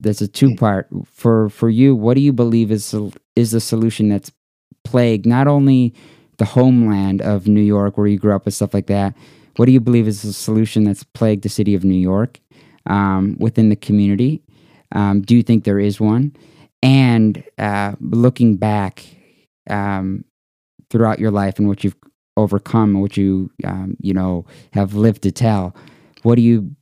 there's 0.00 0.20
a 0.20 0.26
two 0.28 0.56
part 0.56 0.88
for 1.04 1.48
for 1.50 1.70
you. 1.70 1.94
What 1.94 2.14
do 2.14 2.20
you 2.20 2.32
believe 2.32 2.72
is 2.72 2.90
the 2.90 3.12
is 3.36 3.52
the 3.52 3.60
solution 3.60 4.08
that's 4.08 4.32
plagued 4.84 5.24
not 5.26 5.46
only 5.46 5.94
the 6.38 6.44
homeland 6.44 7.22
of 7.22 7.46
New 7.46 7.60
York 7.62 7.96
where 7.96 8.08
you 8.08 8.18
grew 8.18 8.34
up 8.34 8.44
and 8.46 8.52
stuff 8.54 8.74
like 8.74 8.86
that? 8.88 9.14
What 9.56 9.66
do 9.66 9.72
you 9.72 9.78
believe 9.80 10.08
is 10.08 10.22
the 10.22 10.32
solution 10.32 10.82
that's 10.82 11.04
plagued 11.04 11.42
the 11.44 11.48
city 11.48 11.74
of 11.76 11.84
New 11.84 11.94
York 12.00 12.40
um, 12.86 13.36
within 13.38 13.68
the 13.68 13.76
community? 13.76 14.42
Um, 14.92 15.22
do 15.22 15.36
you 15.36 15.42
think 15.42 15.64
there 15.64 15.78
is 15.78 16.00
one? 16.00 16.34
And 16.82 17.42
uh, 17.58 17.92
looking 18.00 18.56
back 18.56 19.04
um, 19.68 20.24
throughout 20.90 21.18
your 21.18 21.30
life 21.30 21.58
and 21.58 21.68
what 21.68 21.84
you've 21.84 21.96
overcome, 22.36 22.94
and 22.94 23.02
what 23.02 23.16
you 23.16 23.50
um, 23.64 23.96
you 24.00 24.14
know 24.14 24.46
have 24.72 24.94
lived 24.94 25.22
to 25.22 25.32
tell, 25.32 25.74
what 26.22 26.36
do 26.36 26.42
you 26.42 26.74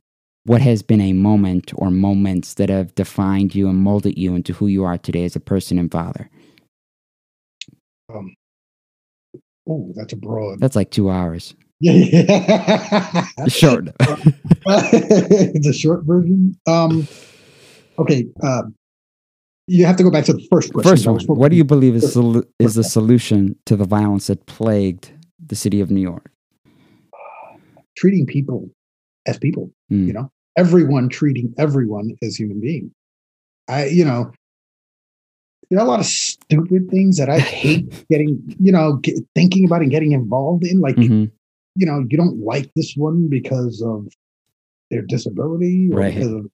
what 0.45 0.61
has 0.61 0.81
been 0.81 1.01
a 1.01 1.13
moment 1.13 1.71
or 1.75 1.91
moments 1.91 2.55
that 2.55 2.69
have 2.69 2.95
defined 2.95 3.53
you 3.53 3.69
and 3.69 3.77
molded 3.77 4.17
you 4.17 4.35
into 4.35 4.53
who 4.53 4.67
you 4.67 4.83
are 4.83 4.97
today 4.97 5.23
as 5.23 5.35
a 5.35 5.39
person 5.39 5.77
and 5.77 5.91
father? 5.91 6.29
Um, 8.13 8.33
oh, 9.69 9.91
that's 9.95 10.13
a 10.13 10.17
broad. 10.17 10.59
That's 10.59 10.75
like 10.75 10.91
two 10.91 11.09
hours. 11.09 11.55
Yeah, 11.83 11.93
yeah. 11.93 13.47
Short. 13.47 13.87
it's 14.67 15.67
a 15.67 15.73
short 15.73 16.03
version. 16.03 16.55
Um, 16.67 17.07
okay. 17.99 18.25
Um, 18.43 18.75
you 19.67 19.85
have 19.85 19.95
to 19.97 20.03
go 20.03 20.11
back 20.11 20.25
to 20.25 20.33
the 20.33 20.45
first 20.51 20.73
question. 20.73 20.91
First 20.91 21.05
one. 21.07 21.37
What 21.37 21.49
do 21.51 21.55
you 21.57 21.63
believe 21.63 21.95
is 21.95 22.15
solu- 22.15 22.47
is 22.59 22.75
the 22.75 22.83
solution 22.83 23.55
to 23.67 23.75
the 23.75 23.85
violence 23.85 24.27
that 24.27 24.45
plagued 24.45 25.11
the 25.45 25.55
city 25.55 25.79
of 25.81 25.89
New 25.91 26.01
York? 26.01 26.31
treating 27.97 28.25
people 28.25 28.69
as 29.27 29.37
people? 29.37 29.71
Mm. 29.91 30.07
You 30.07 30.13
know, 30.13 30.31
everyone 30.57 31.09
treating 31.09 31.53
everyone 31.57 32.15
as 32.23 32.35
human 32.35 32.59
being. 32.59 32.91
I, 33.67 33.85
you 33.85 34.03
know, 34.03 34.31
there 35.69 35.79
are 35.79 35.85
a 35.85 35.87
lot 35.89 35.99
of 35.99 36.05
stupid 36.05 36.89
things 36.89 37.17
that 37.17 37.29
I 37.29 37.39
hate 37.39 38.05
getting, 38.09 38.41
you 38.59 38.71
know, 38.71 38.93
get, 38.95 39.15
thinking 39.35 39.65
about 39.65 39.81
and 39.81 39.91
getting 39.91 40.11
involved 40.13 40.65
in. 40.65 40.79
Like, 40.81 40.95
Mhm. 40.95 41.31
you 41.75 41.85
know, 41.85 42.03
you 42.09 42.17
don't 42.17 42.39
like 42.43 42.71
this 42.75 42.93
one 42.97 43.29
because 43.29 43.81
of 43.85 44.07
their 44.89 45.03
disability 45.03 45.89
or 45.91 45.97
Right. 45.99 46.13
because 46.15 46.31
of 46.33 46.49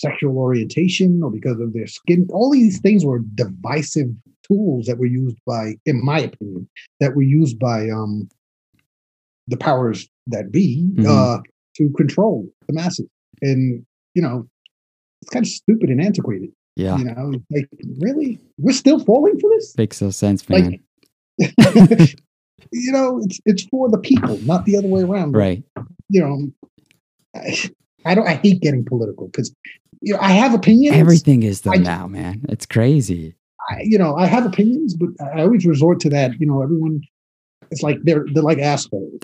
sexual 0.00 0.36
orientation 0.38 1.22
or 1.22 1.30
because 1.30 1.58
of 1.60 1.72
their 1.72 1.86
skin. 1.86 2.26
All 2.32 2.50
these 2.50 2.78
things 2.80 3.04
were 3.04 3.20
divisive 3.34 4.08
tools 4.46 4.86
that 4.86 4.98
were 4.98 5.06
used 5.06 5.38
by, 5.46 5.74
in 5.86 6.04
my 6.04 6.20
opinion, 6.20 6.68
that 7.00 7.14
were 7.16 7.22
used 7.22 7.58
by 7.58 7.88
um, 7.90 8.28
the 9.48 9.56
powers 9.56 10.08
that 10.28 10.50
be 10.52 10.88
Mhm. 10.94 11.06
uh, 11.06 11.42
to 11.76 11.90
control 11.90 12.48
the 12.66 12.72
masses. 12.74 13.08
And, 13.42 13.84
you 14.14 14.22
know, 14.22 14.46
it's 15.22 15.30
kind 15.30 15.44
of 15.44 15.48
stupid 15.50 15.90
and 15.90 16.00
antiquated. 16.00 16.50
Yeah, 16.76 16.98
You 16.98 17.04
know, 17.04 17.32
like, 17.50 17.68
really? 17.98 18.38
We're 18.58 18.72
still 18.72 18.98
falling 19.02 19.38
for 19.40 19.48
this? 19.50 19.76
makes 19.78 20.00
no 20.02 20.10
sense, 20.10 20.46
man. 20.48 20.62
Like, 20.70 20.80
you 22.72 22.92
know, 22.92 23.20
it's 23.24 23.40
it's 23.46 23.62
for 23.64 23.90
the 23.90 23.98
people, 23.98 24.38
not 24.42 24.64
the 24.64 24.76
other 24.76 24.88
way 24.88 25.02
around. 25.02 25.32
right. 25.32 25.62
You 26.08 26.20
know, 26.20 26.52
I, 27.34 27.70
I 28.06 28.14
don't. 28.14 28.26
I 28.26 28.34
hate 28.34 28.60
getting 28.62 28.84
political 28.84 29.26
because 29.26 29.52
you 30.00 30.14
know 30.14 30.20
I 30.20 30.30
have 30.32 30.54
opinions. 30.54 30.96
Everything 30.96 31.42
is 31.42 31.66
I- 31.66 31.76
now, 31.76 32.06
man. 32.06 32.42
It's 32.48 32.66
crazy. 32.66 33.34
I, 33.68 33.80
you 33.82 33.98
know, 33.98 34.14
I 34.16 34.26
have 34.26 34.46
opinions, 34.46 34.94
but 34.94 35.08
I 35.34 35.40
always 35.42 35.66
resort 35.66 35.98
to 36.00 36.10
that. 36.10 36.38
You 36.40 36.46
know, 36.46 36.62
everyone. 36.62 37.00
It's 37.72 37.82
like 37.82 37.98
they're 38.04 38.24
they're 38.32 38.42
like 38.44 38.58
assholes. 38.58 39.18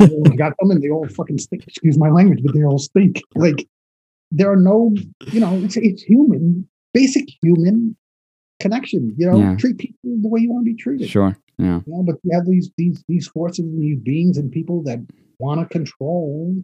and 0.00 0.36
got 0.42 0.54
them, 0.58 0.70
and 0.72 0.82
they 0.82 0.88
all 0.90 1.06
fucking 1.08 1.38
stink. 1.38 1.66
Excuse 1.68 1.96
my 1.96 2.10
language, 2.10 2.40
but 2.44 2.52
they 2.54 2.64
all 2.64 2.78
stink. 2.78 3.22
Like 3.36 3.66
there 4.32 4.50
are 4.50 4.56
no, 4.56 4.92
you 5.30 5.38
know, 5.38 5.54
it's 5.58 5.76
it's 5.76 6.02
human, 6.02 6.68
basic 6.92 7.26
human 7.42 7.96
connection. 8.58 9.14
You 9.16 9.30
know, 9.30 9.38
Yeah. 9.38 9.56
treat 9.56 9.78
people 9.78 9.98
the 10.20 10.28
way 10.28 10.40
you 10.40 10.50
want 10.50 10.66
to 10.66 10.72
be 10.72 10.76
treated. 10.76 11.08
Sure. 11.08 11.36
Yeah. 11.58 11.80
You 11.86 11.92
know, 11.92 12.02
but 12.02 12.16
you 12.24 12.32
have 12.34 12.44
these 12.46 12.70
these 12.76 13.04
these 13.06 13.28
forces 13.28 13.60
and 13.60 13.80
these 13.80 14.00
beings 14.00 14.36
and 14.36 14.50
people 14.50 14.82
that 14.82 14.98
want 15.38 15.60
to 15.60 15.66
control. 15.66 16.56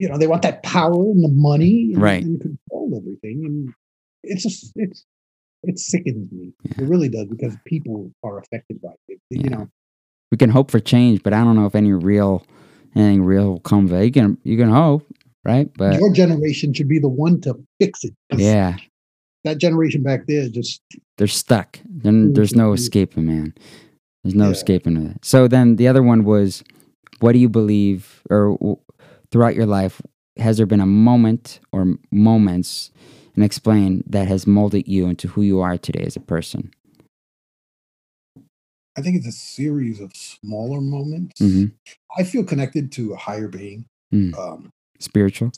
You 0.00 0.08
know, 0.08 0.16
they 0.16 0.26
want 0.26 0.42
that 0.42 0.62
power 0.62 0.92
and 0.94 1.22
the 1.22 1.28
money 1.28 1.92
and, 1.92 2.02
Right. 2.02 2.22
and 2.24 2.40
control 2.40 2.94
everything, 2.96 3.44
and 3.44 3.74
it's 4.24 4.42
just 4.42 4.72
it's 4.76 5.04
it 5.62 5.78
sickens 5.78 6.32
me. 6.32 6.52
Yeah. 6.64 6.84
It 6.84 6.88
really 6.88 7.10
does 7.10 7.26
because 7.26 7.54
people 7.66 8.10
are 8.24 8.38
affected 8.38 8.80
by 8.80 8.94
it. 9.08 9.20
You 9.30 9.42
Yeah. 9.42 9.48
know, 9.50 9.68
We 10.32 10.38
can 10.38 10.50
hope 10.50 10.70
for 10.70 10.80
change, 10.80 11.22
but 11.22 11.32
I 11.34 11.44
don't 11.44 11.54
know 11.54 11.66
if 11.66 11.74
any 11.74 11.92
real 11.92 12.46
anything 12.96 13.22
real 13.22 13.50
will 13.50 13.60
come 13.60 13.84
of 13.84 13.92
it. 13.92 14.04
You 14.06 14.12
can 14.12 14.38
you 14.42 14.56
can 14.56 14.70
hope, 14.70 15.06
right? 15.44 15.70
But 15.76 16.00
your 16.00 16.12
generation 16.12 16.72
should 16.72 16.88
be 16.88 16.98
the 16.98 17.08
one 17.08 17.40
to 17.42 17.54
fix 17.78 18.02
it 18.04 18.14
yeah, 18.36 18.76
that 19.44 19.58
generation 19.58 20.02
back 20.02 20.26
there 20.26 20.48
just 20.48 20.80
they're 21.18 21.26
stuck. 21.26 21.78
Then 21.84 22.24
mm-hmm, 22.26 22.32
there's 22.32 22.56
no 22.56 22.68
mm-hmm. 22.68 22.74
escaping, 22.76 23.26
man. 23.26 23.54
There's 24.24 24.34
no 24.34 24.46
Yeah. 24.46 24.52
escaping 24.52 24.96
it. 24.96 25.24
So 25.24 25.46
then 25.48 25.76
the 25.76 25.88
other 25.88 26.02
one 26.02 26.24
was, 26.24 26.62
what 27.20 27.32
do 27.32 27.38
you 27.38 27.48
believe, 27.50 28.22
or 28.30 28.56
throughout 29.32 29.54
your 29.54 29.66
life, 29.66 30.00
has 30.38 30.56
there 30.56 30.66
been 30.66 30.80
a 30.80 30.86
moment 30.86 31.60
or 31.72 31.96
moments, 32.10 32.90
and 33.34 33.44
explain 33.44 34.02
that 34.06 34.28
has 34.28 34.46
molded 34.46 34.86
you 34.88 35.06
into 35.06 35.28
who 35.28 35.42
you 35.42 35.60
are 35.60 35.76
today 35.78 36.02
as 36.04 36.16
a 36.16 36.20
person? 36.20 36.70
I 38.96 39.02
think 39.02 39.16
it's 39.16 39.26
a 39.26 39.32
series 39.32 40.00
of 40.00 40.10
smaller 40.14 40.80
moments. 40.80 41.40
Mhm. 41.40 41.72
I 42.18 42.24
feel 42.24 42.44
connected 42.44 42.90
to 42.92 43.12
a 43.12 43.16
higher 43.16 43.48
being, 43.48 43.84
Mm. 44.12 44.36
um, 44.36 44.70
Spiritual. 44.98 45.52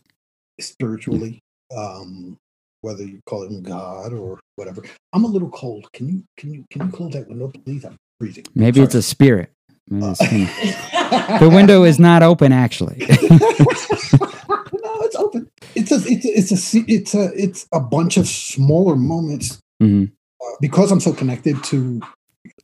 spiritually, 0.60 1.40
um, 1.76 2.36
whether 2.82 3.04
you 3.04 3.20
call 3.26 3.44
him 3.44 3.62
God 3.62 4.12
or 4.12 4.38
whatever. 4.56 4.82
I'm 5.12 5.24
a 5.24 5.28
little 5.28 5.50
cold. 5.50 5.88
Can 5.92 6.08
you 6.08 6.24
can 6.36 6.52
you 6.52 6.64
can 6.70 6.86
you 6.86 6.92
close 6.92 7.12
that 7.14 7.28
window, 7.28 7.48
please? 7.64 7.84
I'm 7.84 7.96
freezing. 8.20 8.44
Maybe 8.54 8.80
it's 8.80 8.94
a 8.94 9.02
spirit. 9.02 9.50
Uh, 9.90 10.14
the 11.40 11.50
window 11.52 11.84
is 11.84 11.98
not 11.98 12.22
open, 12.22 12.52
actually. 12.52 12.98
no, 13.08 14.92
it's 15.02 15.16
open. 15.16 15.48
It's 15.74 15.90
a 15.92 15.96
it's 16.06 16.24
a, 16.24 16.28
it's 16.38 16.74
a 16.74 16.84
it's 16.88 17.14
a 17.14 17.30
it's 17.34 17.66
a 17.72 17.80
bunch 17.80 18.16
of 18.16 18.26
smaller 18.26 18.96
moments 18.96 19.58
hmm 19.80 20.04
uh, 20.40 20.56
because 20.60 20.90
I'm 20.90 21.00
so 21.00 21.12
connected 21.12 21.62
to 21.64 22.00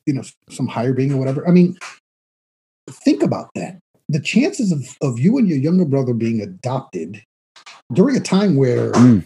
you 0.07 0.15
know 0.15 0.23
some 0.51 0.67
higher 0.69 0.93
being 0.93 1.13
or 1.13 1.17
whatever. 1.19 1.47
I 1.47 1.51
mean, 1.53 1.79
think 2.91 3.23
about 3.23 3.51
that. 3.55 3.79
The 4.09 4.21
chances 4.21 4.73
of 4.73 4.97
of 5.01 5.19
you 5.19 5.39
and 5.39 5.49
your 5.49 5.59
younger 5.59 5.85
brother 5.85 6.15
being 6.15 6.41
adopted 6.41 7.23
during 7.93 8.17
a 8.17 8.21
time 8.21 8.57
where 8.57 8.93
Mm. 8.93 9.25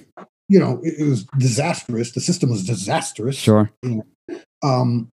you 0.48 0.58
know 0.58 0.80
it, 0.82 0.94
it 0.98 1.08
was 1.08 1.24
disastrous. 1.38 2.12
The 2.12 2.20
system 2.20 2.50
was 2.50 2.64
disastrous. 2.64 3.36
Sure. 3.36 3.70
Um, 4.62 5.08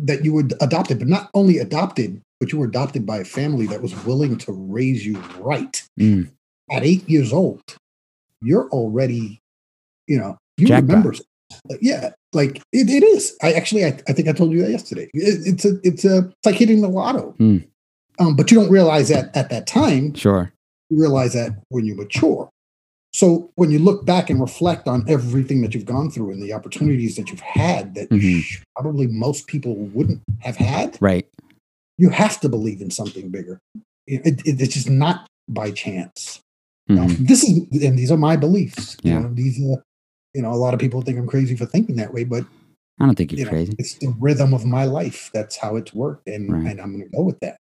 that 0.00 0.24
you 0.24 0.32
were 0.32 0.44
adopted, 0.60 0.98
but 1.00 1.08
not 1.08 1.28
only 1.34 1.58
adopted, 1.58 2.20
but 2.40 2.52
you 2.52 2.58
were 2.58 2.66
adopted 2.66 3.04
by 3.06 3.18
a 3.18 3.24
family 3.24 3.66
that 3.66 3.82
was 3.82 3.94
willing 4.04 4.36
to 4.38 4.52
raise 4.52 5.04
you 5.06 5.18
right 5.40 5.82
Mm. 5.98 6.30
at 6.70 6.84
eight 6.84 7.08
years 7.08 7.32
old, 7.32 7.62
you're 8.42 8.68
already, 8.70 9.40
you 10.06 10.18
know, 10.18 10.36
you 10.56 10.66
Jackpot. 10.66 10.88
remember. 10.88 11.14
Yeah, 11.80 12.10
like 12.32 12.58
it, 12.72 12.90
it 12.90 13.02
is. 13.02 13.36
I 13.42 13.52
actually, 13.52 13.84
I, 13.84 13.98
I 14.06 14.12
think 14.12 14.28
I 14.28 14.32
told 14.32 14.52
you 14.52 14.62
that 14.62 14.70
yesterday. 14.70 15.08
It, 15.14 15.46
it's 15.46 15.64
a, 15.64 15.78
it's 15.82 16.04
a, 16.04 16.18
it's 16.18 16.46
like 16.46 16.54
hitting 16.56 16.82
the 16.82 16.88
lotto. 16.88 17.32
Hmm. 17.38 17.58
Um, 18.20 18.36
but 18.36 18.50
you 18.50 18.60
don't 18.60 18.70
realize 18.70 19.08
that 19.08 19.34
at 19.36 19.48
that 19.50 19.66
time. 19.66 20.14
Sure. 20.14 20.52
You 20.90 21.00
realize 21.00 21.32
that 21.34 21.52
when 21.68 21.84
you 21.86 21.94
mature. 21.94 22.50
So 23.14 23.50
when 23.54 23.70
you 23.70 23.78
look 23.78 24.04
back 24.04 24.28
and 24.28 24.40
reflect 24.40 24.86
on 24.86 25.04
everything 25.08 25.62
that 25.62 25.74
you've 25.74 25.86
gone 25.86 26.10
through 26.10 26.30
and 26.32 26.42
the 26.42 26.52
opportunities 26.52 27.16
that 27.16 27.30
you've 27.30 27.40
had 27.40 27.94
that 27.94 28.10
Mhm. 28.10 28.42
probably 28.76 29.06
most 29.06 29.46
people 29.46 29.74
wouldn't 29.74 30.20
have 30.40 30.56
had, 30.56 30.98
Right. 31.00 31.26
You 31.98 32.08
have 32.10 32.40
to 32.40 32.48
believe 32.48 32.80
in 32.80 32.90
something 32.90 33.28
bigger. 33.30 33.58
It, 34.06 34.40
it, 34.46 34.60
it's 34.60 34.74
just 34.74 34.88
not 34.90 35.26
by 35.48 35.70
chance. 35.70 36.40
Mhm. 36.88 37.28
this 37.28 37.44
is 37.44 37.58
and 37.84 37.98
these 37.98 38.10
are 38.10 38.16
my 38.16 38.36
beliefs. 38.36 38.96
You 39.02 39.12
Yeah. 39.12 39.18
know, 39.20 39.34
these 39.34 39.58
are 39.60 39.82
you 40.34 40.42
know, 40.42 40.52
a 40.52 40.56
lot 40.56 40.72
of 40.74 40.80
people 40.80 41.02
think 41.02 41.18
I'm 41.18 41.26
crazy 41.26 41.56
for 41.56 41.66
thinking 41.66 41.96
that 41.96 42.12
way, 42.14 42.24
but 42.24 42.44
I 43.00 43.06
don't 43.06 43.14
think 43.16 43.32
you're 43.32 43.40
you 43.40 43.44
know, 43.46 43.50
crazy. 43.50 43.74
it's 43.78 43.94
the 43.98 44.14
rhythm 44.18 44.52
of 44.54 44.64
my 44.64 44.84
life. 44.84 45.30
That's 45.34 45.56
how 45.56 45.76
it's 45.76 45.92
worked, 45.94 46.28
and 46.28 46.50
Right. 46.52 46.66
and 46.70 46.80
I'm 46.80 46.92
going 46.92 47.04
to 47.10 47.16
go 47.16 47.22
with 47.22 47.38
that. 47.40 47.56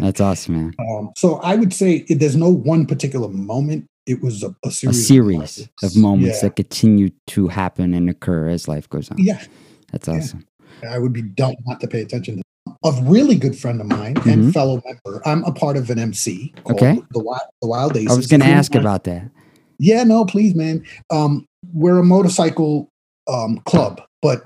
That's 0.00 0.20
awesome, 0.20 0.54
man. 0.54 0.74
um, 0.90 1.10
so 1.16 1.36
I 1.36 1.56
would 1.56 1.72
say 1.72 2.04
it, 2.08 2.20
there's 2.20 2.36
no 2.36 2.50
one 2.50 2.86
particular 2.86 3.28
moment. 3.28 3.86
It 4.06 4.22
was 4.22 4.42
a, 4.42 4.48
a 4.64 4.68
A 4.68 4.70
series, 4.70 5.06
series 5.06 5.68
of 5.82 5.96
moments 5.96 6.36
Yeah. 6.38 6.48
that 6.48 6.56
continue 6.56 7.10
to 7.28 7.48
happen 7.48 7.92
and 7.94 8.08
occur 8.10 8.48
as 8.48 8.66
life 8.68 8.88
goes 8.88 9.10
on. 9.10 9.18
yeah, 9.18 9.42
That's 9.92 10.08
Yeah. 10.08 10.14
awesome. 10.16 10.44
I 10.88 10.98
would 10.98 11.12
be 11.12 11.22
dumb 11.22 11.54
not 11.66 11.80
to 11.80 11.88
pay 11.88 12.00
attention 12.00 12.36
to. 12.36 12.42
A 12.84 12.92
really 13.02 13.36
good 13.36 13.56
friend 13.58 13.80
of 13.80 13.86
mine 13.86 14.14
Mhm. 14.16 14.32
and 14.32 14.52
fellow 14.54 14.82
member. 14.84 15.20
I'm 15.26 15.44
a 15.44 15.52
part 15.52 15.76
of 15.76 15.90
an 15.90 15.98
MC. 15.98 16.52
called 16.64 16.80
Okay. 16.82 17.00
The 17.12 17.18
Wild, 17.20 17.40
the 17.62 17.68
Wild 17.68 17.96
Aces. 17.96 18.12
I 18.12 18.16
was 18.16 18.26
going 18.26 18.40
to 18.40 18.46
ask 18.46 18.74
about 18.74 19.04
that. 19.04 19.30
Yeah, 19.78 20.02
no, 20.04 20.24
please, 20.24 20.54
man. 20.54 20.84
Um, 21.10 21.46
we're 21.72 21.98
a 21.98 22.04
motorcycle 22.04 22.88
um, 23.28 23.58
club, 23.66 24.00
but 24.22 24.44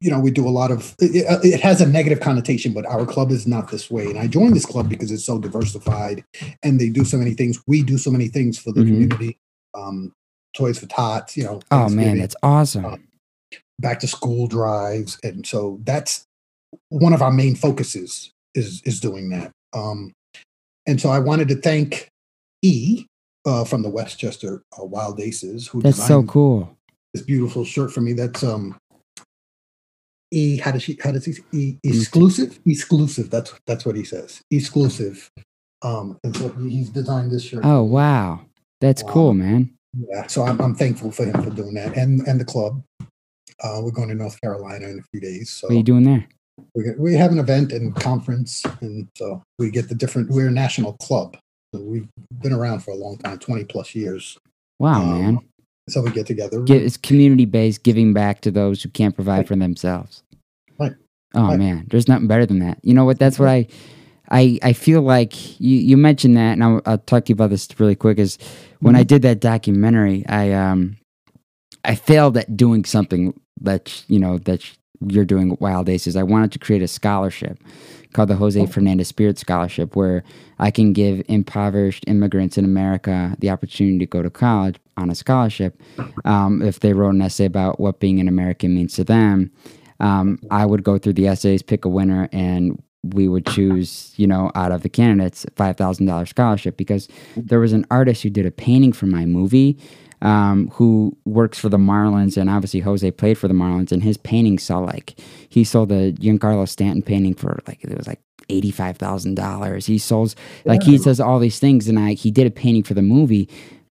you 0.00 0.10
know 0.10 0.20
we 0.20 0.30
do 0.30 0.46
a 0.46 0.50
lot 0.50 0.70
of. 0.70 0.94
It, 1.00 1.26
it 1.44 1.60
has 1.60 1.80
a 1.80 1.86
negative 1.86 2.20
connotation, 2.20 2.72
but 2.72 2.86
our 2.86 3.04
club 3.04 3.30
is 3.32 3.46
not 3.46 3.70
this 3.70 3.90
way. 3.90 4.06
And 4.06 4.18
I 4.18 4.26
joined 4.28 4.54
this 4.54 4.64
club 4.66 4.88
because 4.88 5.10
it's 5.10 5.24
so 5.24 5.38
diversified, 5.38 6.24
and 6.62 6.78
they 6.80 6.88
do 6.90 7.04
so 7.04 7.18
many 7.18 7.34
things. 7.34 7.60
We 7.66 7.82
do 7.82 7.98
so 7.98 8.10
many 8.10 8.28
things 8.28 8.56
for 8.58 8.72
the 8.72 8.80
Mhm. 8.82 8.86
community. 8.86 9.38
Um, 9.74 10.12
Toys 10.56 10.78
for 10.78 10.86
Tots, 10.86 11.36
you 11.36 11.44
know. 11.44 11.60
Oh 11.70 11.88
man, 11.88 12.18
that's 12.18 12.36
awesome. 12.42 12.84
Uh, 12.84 12.96
back 13.80 14.00
to 14.00 14.06
school 14.06 14.46
drives, 14.46 15.18
and 15.22 15.44
so 15.46 15.80
that's 15.84 16.24
one 16.88 17.12
of 17.12 17.22
our 17.22 17.32
main 17.32 17.54
focuses 17.54 18.30
is 18.54 18.82
is 18.84 19.00
doing 19.00 19.30
that. 19.30 19.50
Um, 19.72 20.12
and 20.86 21.00
so 21.00 21.10
I 21.10 21.18
wanted 21.18 21.48
to 21.48 21.56
thank 21.56 22.08
E 22.62 23.04
uh, 23.46 23.64
from 23.64 23.82
the 23.82 23.90
Westchester 23.90 24.62
uh, 24.80 24.84
Wild 24.84 25.20
Aces 25.20 25.68
who 25.68 25.82
That's 25.82 26.04
so 26.06 26.22
cool. 26.24 26.76
this 27.14 27.22
beautiful 27.22 27.64
shirt 27.64 27.92
for 27.92 28.00
me. 28.00 28.12
That's 28.14 28.42
um 28.42 28.76
E 30.32 30.58
how 30.58 30.72
does 30.72 30.82
she 30.82 30.98
how 31.02 31.10
does 31.12 31.24
he 31.24 31.36
e, 31.52 31.78
exclusive 31.84 32.58
exclusive 32.66 33.30
that's 33.30 33.54
that's 33.66 33.86
what 33.86 33.96
he 33.96 34.04
says 34.04 34.42
exclusive 34.50 35.30
um 35.80 36.18
and 36.22 36.36
so 36.36 36.50
he's 36.50 36.90
designed 36.90 37.30
this 37.30 37.44
shirt 37.44 37.64
Oh 37.64 37.82
wow, 37.82 38.42
that's 38.80 39.02
Wow. 39.04 39.12
cool, 39.12 39.34
man. 39.34 39.72
yeah 40.10 40.26
so 40.26 40.42
I'm, 40.44 40.60
I'm 40.60 40.74
thankful 40.74 41.10
for 41.12 41.24
him 41.24 41.32
for 41.42 41.48
doing 41.50 41.72
that 41.74 41.96
and 41.96 42.20
and 42.28 42.38
the 42.38 42.44
club 42.44 42.82
uh 43.64 43.80
we're 43.82 43.90
going 43.90 44.08
to 44.08 44.14
North 44.14 44.38
Carolina 44.42 44.86
in 44.88 44.98
a 44.98 45.02
few 45.10 45.20
days 45.20 45.48
so 45.48 45.68
What 45.68 45.72
are 45.72 45.76
you 45.78 45.82
doing 45.82 46.04
there? 46.04 46.28
We 46.74 46.84
get, 46.84 46.98
we 46.98 47.14
have 47.14 47.32
an 47.32 47.38
event 47.38 47.72
and 47.72 47.94
conference 47.94 48.62
and 48.80 49.08
so 49.16 49.42
we 49.58 49.70
get 49.70 49.88
the 49.88 49.94
different 49.94 50.30
we're 50.30 50.48
a 50.48 50.50
national 50.50 50.94
club 50.94 51.36
so 51.74 51.80
we've 51.82 52.08
been 52.42 52.52
around 52.52 52.80
for 52.80 52.90
a 52.92 52.96
long 52.96 53.16
time 53.18 53.38
20 53.38 53.64
plus 53.64 53.94
years 53.94 54.38
Wow, 54.80 55.00
Um, 55.02 55.08
man. 55.20 55.38
so 55.88 56.02
we 56.02 56.10
get 56.12 56.26
together 56.26 56.60
Get, 56.62 56.82
it's 56.82 56.96
community 56.96 57.44
based, 57.46 57.82
giving 57.82 58.12
back 58.12 58.40
to 58.42 58.50
those 58.52 58.82
who 58.82 58.88
can't 58.90 59.14
provide 59.14 59.48
for 59.48 59.56
themselves. 59.56 60.22
Right. 60.78 60.92
Oh 61.34 61.48
Right. 61.48 61.58
man, 61.58 61.86
there's 61.90 62.06
nothing 62.08 62.28
better 62.28 62.46
than 62.46 62.60
that. 62.60 62.78
You 62.82 62.94
know 62.94 63.04
what? 63.04 63.18
That's 63.18 63.38
what 63.40 63.48
I, 63.48 63.66
I, 64.30 64.58
I 64.62 64.72
feel 64.74 65.02
like 65.02 65.58
you, 65.60 65.76
you 65.78 65.96
mentioned 65.96 66.36
that, 66.36 66.52
and 66.52 66.62
I'll, 66.62 66.80
I'll 66.86 66.98
talk 66.98 67.24
to 67.24 67.30
you 67.30 67.34
about 67.34 67.50
this 67.50 67.66
really 67.80 67.96
quick. 67.96 68.18
Is 68.18 68.38
when 68.80 68.94
I 68.94 69.02
did 69.02 69.22
that 69.22 69.40
documentary, 69.40 70.24
I 70.28 70.52
um, 70.52 70.96
I 71.84 71.94
failed 71.96 72.36
at 72.36 72.56
doing 72.56 72.84
something 72.84 73.38
that 73.60 74.04
you 74.08 74.18
know 74.20 74.38
that 74.38 74.62
you're 75.06 75.24
doing 75.24 75.56
Wild 75.60 75.88
Aces. 75.88 76.16
I 76.16 76.22
wanted 76.22 76.52
to 76.52 76.58
create 76.58 76.82
a 76.82 76.88
scholarship 76.88 77.58
called 78.12 78.30
the 78.30 78.36
Jose 78.36 78.66
Fernandez 78.66 79.08
Spirit 79.08 79.38
Scholarship, 79.38 79.94
where 79.94 80.24
I 80.58 80.70
can 80.70 80.92
give 80.92 81.22
impoverished 81.28 82.04
immigrants 82.06 82.56
in 82.56 82.64
America 82.64 83.36
the 83.38 83.50
opportunity 83.50 83.98
to 83.98 84.06
go 84.06 84.22
to 84.22 84.30
college 84.30 84.76
on 84.96 85.10
a 85.10 85.14
scholarship. 85.14 85.80
Um, 86.24 86.62
if 86.62 86.80
they 86.80 86.94
wrote 86.94 87.14
an 87.14 87.22
essay 87.22 87.44
about 87.44 87.78
what 87.78 88.00
being 88.00 88.18
an 88.18 88.28
American 88.28 88.74
means 88.74 88.94
to 88.94 89.04
them, 89.04 89.50
um, 90.00 90.38
I 90.50 90.64
would 90.64 90.84
go 90.84 90.98
through 90.98 91.14
the 91.14 91.26
essays, 91.26 91.62
pick 91.62 91.84
a 91.84 91.88
winner, 91.88 92.28
and 92.32 92.82
we 93.02 93.28
would 93.28 93.46
choose, 93.46 94.12
you 94.16 94.26
know, 94.26 94.50
out 94.54 94.72
of 94.72 94.82
the 94.82 94.88
candidates, 94.88 95.46
five 95.56 95.76
thousand 95.76 96.06
dollars 96.06 96.30
scholarship. 96.30 96.76
Because 96.76 97.08
there 97.36 97.60
was 97.60 97.72
an 97.72 97.86
artist 97.90 98.22
who 98.22 98.30
did 98.30 98.46
a 98.46 98.50
painting 98.50 98.92
for 98.92 99.06
my 99.06 99.24
movie, 99.26 99.78
um, 100.22 100.68
who 100.70 101.16
works 101.24 101.58
for 101.58 101.68
the 101.68 101.78
Marlins, 101.78 102.36
and 102.36 102.50
obviously 102.50 102.80
Jose 102.80 103.10
played 103.12 103.38
for 103.38 103.48
the 103.48 103.54
Marlins, 103.54 103.92
and 103.92 104.02
his 104.02 104.16
painting 104.16 104.58
saw 104.58 104.78
like 104.78 105.20
he 105.48 105.64
sold 105.64 105.90
the 105.90 106.14
Giancarlo 106.18 106.68
Stanton 106.68 107.02
painting 107.02 107.34
for 107.34 107.60
like 107.66 107.82
it 107.82 107.96
was 107.96 108.06
like 108.06 108.20
eighty 108.48 108.70
five 108.70 108.96
thousand 108.96 109.34
dollars. 109.34 109.86
He 109.86 109.98
sold 109.98 110.34
like 110.64 110.82
he 110.82 110.98
says 110.98 111.20
all 111.20 111.38
these 111.38 111.58
things, 111.58 111.88
and 111.88 111.98
I 111.98 112.14
he 112.14 112.30
did 112.30 112.46
a 112.46 112.50
painting 112.50 112.82
for 112.82 112.94
the 112.94 113.02
movie, 113.02 113.48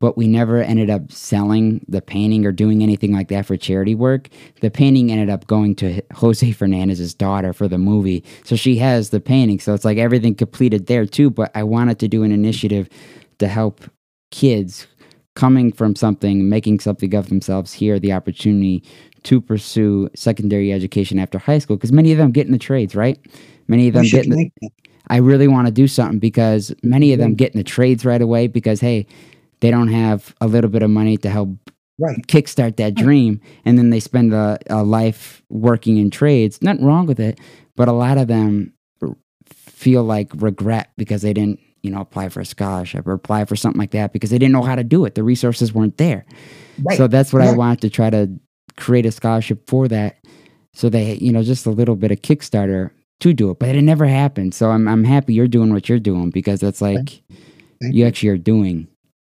but 0.01 0.17
we 0.17 0.27
never 0.27 0.61
ended 0.61 0.89
up 0.89 1.11
selling 1.11 1.85
the 1.87 2.01
painting 2.01 2.45
or 2.45 2.51
doing 2.51 2.83
anything 2.83 3.13
like 3.13 3.29
that 3.29 3.45
for 3.45 3.55
charity 3.55 3.95
work. 3.95 4.29
The 4.59 4.71
painting 4.71 5.11
ended 5.11 5.29
up 5.29 5.47
going 5.47 5.75
to 5.75 6.01
Jose 6.13 6.51
Fernandez's 6.51 7.13
daughter 7.13 7.53
for 7.53 7.67
the 7.67 7.77
movie, 7.77 8.25
so 8.43 8.57
she 8.57 8.75
has 8.77 9.11
the 9.11 9.21
painting. 9.21 9.59
So 9.59 9.73
it's 9.73 9.85
like 9.85 9.97
everything 9.97 10.35
completed 10.35 10.87
there 10.87 11.05
too. 11.05 11.29
But 11.29 11.51
I 11.55 11.63
wanted 11.63 11.99
to 11.99 12.07
do 12.07 12.23
an 12.23 12.31
initiative 12.33 12.89
to 13.37 13.47
help 13.47 13.81
kids 14.31 14.85
coming 15.35 15.71
from 15.71 15.95
something, 15.95 16.49
making 16.49 16.79
something 16.79 17.13
of 17.15 17.29
themselves 17.29 17.73
here, 17.73 17.99
the 17.99 18.13
opportunity 18.13 18.83
to 19.23 19.41
pursue 19.41 20.09
secondary 20.15 20.71
education 20.71 21.19
after 21.19 21.37
high 21.37 21.59
school, 21.59 21.77
because 21.77 21.91
many 21.91 22.11
of 22.11 22.17
them 22.17 22.31
get 22.31 22.45
in 22.45 22.51
the 22.51 22.57
trades, 22.57 22.95
right? 22.95 23.19
Many 23.67 23.87
of 23.87 23.93
them 23.93 24.05
get 24.05 24.25
in 24.25 24.31
the. 24.31 24.51
I 25.07 25.17
really 25.17 25.47
want 25.47 25.67
to 25.67 25.73
do 25.73 25.87
something 25.87 26.19
because 26.19 26.73
many 26.83 27.13
of 27.13 27.19
them 27.19 27.35
get 27.35 27.53
in 27.53 27.57
the 27.57 27.63
trades 27.63 28.05
right 28.05 28.21
away 28.21 28.47
because 28.47 28.79
hey, 28.79 29.07
they 29.59 29.71
don't 29.71 29.87
have 29.87 30.35
a 30.39 30.47
little 30.47 30.69
bit 30.69 30.83
of 30.83 30.89
money 30.89 31.17
to 31.17 31.29
help 31.29 31.49
right 31.99 32.17
kickstart 32.27 32.77
that 32.77 32.95
dream, 32.95 33.41
and 33.65 33.77
then 33.77 33.89
they 33.89 33.99
spend 33.99 34.33
a, 34.33 34.57
a 34.69 34.83
life 34.83 35.43
working 35.49 35.97
in 35.97 36.09
trades. 36.09 36.61
Nothing 36.61 36.85
wrong 36.85 37.05
with 37.05 37.19
it, 37.19 37.39
but 37.75 37.87
a 37.87 37.93
lot 37.93 38.17
of 38.17 38.27
them 38.27 38.73
feel 39.45 40.03
like 40.03 40.29
regret 40.35 40.91
because 40.97 41.21
they 41.21 41.33
didn't, 41.33 41.59
you 41.83 41.91
know, 41.91 42.01
apply 42.01 42.29
for 42.29 42.39
a 42.41 42.45
scholarship 42.45 43.07
or 43.07 43.13
apply 43.13 43.45
for 43.45 43.55
something 43.55 43.79
like 43.79 43.91
that 43.91 44.13
because 44.13 44.29
they 44.29 44.37
didn't 44.37 44.53
know 44.53 44.63
how 44.63 44.75
to 44.75 44.83
do 44.83 45.05
it. 45.05 45.15
The 45.15 45.23
resources 45.23 45.73
weren't 45.73 45.97
there. 45.97 46.25
right 46.83 46.97
So 46.97 47.07
that's 47.07 47.31
what 47.33 47.41
I 47.41 47.51
wanted 47.57 47.81
to 47.81 47.89
try 47.89 48.09
to 48.09 48.29
create 48.77 49.05
a 49.05 49.11
scholarship 49.11 49.67
for 49.69 49.87
that. 49.87 50.17
So 50.73 50.89
they, 50.89 51.15
you 51.15 51.31
know, 51.31 51.43
just 51.43 51.65
a 51.65 51.71
little 51.71 51.95
bit 51.95 52.11
of 52.11 52.21
Kickstarter 52.21 52.91
to 53.21 53.33
do 53.33 53.49
it, 53.51 53.59
but 53.59 53.75
it 53.75 53.81
never 53.81 54.05
happened. 54.05 54.53
So 54.53 54.69
I'm 54.71 54.87
I'm 54.87 55.03
happy 55.03 55.33
you're 55.33 55.47
doing 55.47 55.73
what 55.73 55.89
you're 55.89 55.99
doing 55.99 56.29
because 56.29 56.59
that's 56.61 56.81
like 56.81 57.21
Thank 57.81 57.93
you 57.95 58.05
actually 58.05 58.29
are 58.29 58.37
doing 58.37 58.87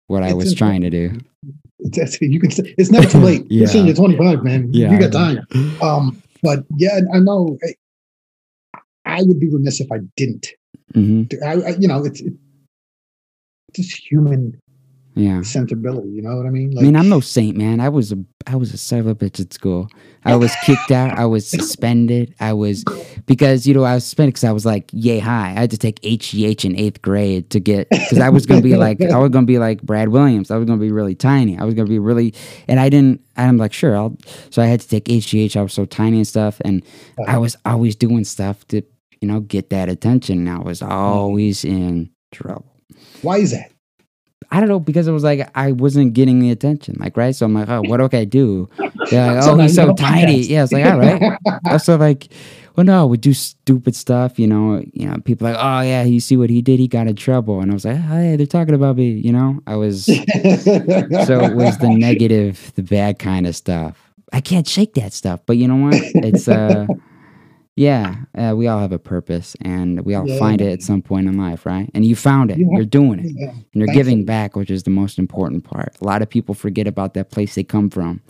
what 0.07 0.23
I 0.23 0.33
was 0.35 0.55
trying 0.55 0.81
to 0.83 0.91
do. 0.91 1.19
It's, 1.79 1.97
it's- 1.99 2.21
you 2.21 2.41
can 2.41 2.51
say, 2.51 2.75
it's 2.77 2.91
never 2.91 3.07
too 3.09 3.19
late. 3.19 3.47
Yeah. 3.51 3.71
You're 3.73 3.95
25, 3.95 4.43
man. 4.45 4.69
Yeah, 4.73 4.93
you 4.93 4.99
got 4.99 5.13
time. 5.13 5.47
Um, 5.83 6.23
but 6.43 6.65
yeah, 6.77 7.01
I 7.15 7.19
know. 7.21 7.59
I 9.05 9.23
would 9.23 9.41
be 9.41 9.49
remiss 9.49 9.81
if 9.81 9.91
I 9.91 9.99
didn't. 10.17 10.49
Hmm 10.95 11.23
I, 11.45 11.53
I, 11.53 11.69
you 11.79 11.89
know, 11.89 12.05
it's, 12.05 12.21
it's 12.21 12.37
just 13.75 14.11
human 14.11 14.61
Yeah. 15.15 15.43
sensibility. 15.43 16.09
You 16.09 16.23
know 16.23 16.37
what 16.37 16.47
I 16.47 16.51
mean? 16.51 16.77
I 16.79 16.83
mean, 16.83 16.97
I'm 16.97 17.09
no 17.09 17.21
saint, 17.21 17.57
man. 17.57 17.81
I 17.81 17.89
was 17.89 18.13
a 18.13 18.19
I 18.47 18.57
was 18.57 18.73
a 18.73 18.79
son 18.79 19.01
of 19.01 19.07
a 19.07 19.15
bitch 19.15 19.41
at 19.41 19.53
school. 19.53 19.89
I 20.25 20.37
was 20.37 20.57
kicked 20.57 20.91
out. 20.91 21.19
I 21.19 21.27
was 21.27 21.49
suspended. 21.49 22.35
I 22.41 22.53
was 22.53 22.85
because 23.27 23.67
you 23.67 23.75
know 23.75 23.85
I 23.85 23.95
was 23.95 24.05
suspended 24.05 24.35
because 24.35 24.45
I 24.45 24.53
was 24.53 24.65
like 24.67 24.89
yay 24.93 25.19
high. 25.19 25.51
I 25.51 25.61
had 25.61 25.71
to 25.73 25.79
take 25.79 26.01
HGH 26.03 26.65
in 26.65 26.77
eighth 26.77 27.03
grade 27.03 27.51
to 27.51 27.61
get 27.61 27.89
because 27.91 28.19
I 28.21 28.29
was 28.31 28.47
gonna 28.47 28.61
be 28.61 28.77
like 28.77 29.01
I 29.05 29.19
was 29.19 29.31
gonna 29.31 29.47
be 29.47 29.59
like 29.59 29.83
Brad 29.83 30.09
Williams. 30.09 30.51
I 30.51 30.57
was 30.57 30.67
gonna 30.67 30.81
be 30.81 30.93
really 30.93 31.15
tiny. 31.15 31.59
I 31.59 31.65
was 31.65 31.75
gonna 31.75 31.89
be 31.89 31.99
really 31.99 32.35
and 32.69 32.81
I 32.81 32.89
didn't. 32.89 33.21
I'm 33.37 33.57
like 33.57 33.73
sure 33.73 33.97
I'll. 33.97 34.17
So 34.51 34.63
I 34.63 34.67
had 34.67 34.81
to 34.81 34.89
take 34.89 35.05
HGH. 35.07 35.57
I 35.57 35.63
was 35.63 35.73
so 35.73 35.85
tiny 35.87 36.19
and 36.19 36.27
stuff, 36.27 36.61
and 36.65 36.83
I 37.27 37.39
was 37.39 37.57
always 37.65 37.97
doing 37.97 38.25
stuff 38.25 38.67
to 38.69 38.83
you 39.21 39.29
know 39.29 39.41
get 39.41 39.71
that 39.71 39.89
attention. 39.89 40.47
And 40.47 40.51
I 40.51 40.59
was 40.59 40.83
always 40.83 41.65
in 41.65 42.11
trouble. 42.33 42.75
Why 43.23 43.39
is 43.39 43.53
that? 43.53 43.71
I 44.53 44.59
don't 44.59 44.69
know 44.69 44.81
because 44.81 45.07
it 45.07 45.13
was 45.13 45.23
like 45.23 45.49
I 45.55 45.73
wasn't 45.73 46.13
getting 46.13 46.41
the 46.41 46.51
attention, 46.51 46.97
like 46.99 47.17
right. 47.17 47.35
So 47.35 47.47
I'm 47.47 47.55
like, 47.55 47.69
oh, 47.69 47.83
what 47.83 47.99
do 47.99 48.17
I 48.17 48.25
do? 48.25 48.69
They're 49.11 49.35
like, 49.35 49.43
So 49.45 49.53
oh, 49.53 49.59
he's 49.59 49.75
so 49.75 49.95
tiny. 49.95 50.41
Yeah, 50.41 50.65
it's 50.65 50.73
like 50.73 50.85
all 50.85 50.99
right. 50.99 51.39
also 51.71 51.97
like, 51.97 52.33
well, 52.75 52.85
no, 52.85 53.07
we 53.07 53.17
do 53.17 53.33
stupid 53.33 53.95
stuff. 53.95 54.39
You 54.39 54.49
know, 54.49 54.83
you 54.93 55.09
know, 55.09 55.17
people 55.25 55.47
like, 55.47 55.57
oh 55.59 55.81
yeah, 55.83 56.03
you 56.03 56.19
see 56.19 56.37
what 56.37 56.51
he 56.51 56.63
did? 56.63 56.81
He 56.81 56.89
got 56.89 57.07
in 57.07 57.15
trouble, 57.15 57.61
and 57.61 57.71
I 57.71 57.75
was 57.75 57.85
like, 57.85 57.99
hey, 57.99 58.35
they're 58.37 58.47
talking 58.47 58.75
about 58.75 58.97
me. 58.97 59.11
You 59.11 59.33
know, 59.33 59.61
I 59.67 59.77
was 59.77 60.05
so 60.07 60.15
it 60.17 61.55
was 61.55 61.79
the 61.79 61.95
negative, 61.97 62.73
the 62.75 62.83
bad 62.83 63.19
kind 63.21 63.47
of 63.47 63.55
stuff. 63.55 63.99
I 64.33 64.41
can't 64.41 64.67
shake 64.67 64.95
that 64.95 65.13
stuff, 65.13 65.41
but 65.47 65.59
you 65.59 65.69
know 65.69 65.77
what? 65.77 65.95
It's 65.97 66.49
uh, 66.49 66.87
yeah, 67.81 68.17
uh, 68.37 68.53
we 68.55 68.67
all 68.69 68.79
have 68.79 68.93
a 68.93 68.99
purpose, 68.99 69.57
and 69.63 70.01
we 70.05 70.15
all 70.15 70.29
Yeah. 70.29 70.39
find 70.39 70.61
it 70.61 70.71
at 70.71 70.83
some 70.83 71.01
point 71.01 71.27
in 71.29 71.39
life, 71.39 71.65
right? 71.65 71.89
And 71.95 72.05
you 72.05 72.15
found 72.15 72.51
it. 72.51 72.59
Yeah. 72.59 72.67
You're 72.73 72.85
doing 72.85 73.21
it 73.21 73.33
Yeah. 73.35 73.51
and 73.51 73.65
you're 73.73 73.87
Thankfully. 73.87 73.95
giving 73.95 74.25
back, 74.27 74.55
which 74.55 74.71
is 74.71 74.83
the 74.83 74.91
most 74.91 75.19
important 75.19 75.65
part. 75.65 75.95
A 76.03 76.05
lot 76.05 76.21
of 76.21 76.29
people 76.29 76.55
forget 76.55 76.87
about 76.87 77.15
that 77.15 77.31
place 77.31 77.55
they 77.55 77.65
come 77.65 77.89
from. 77.89 78.21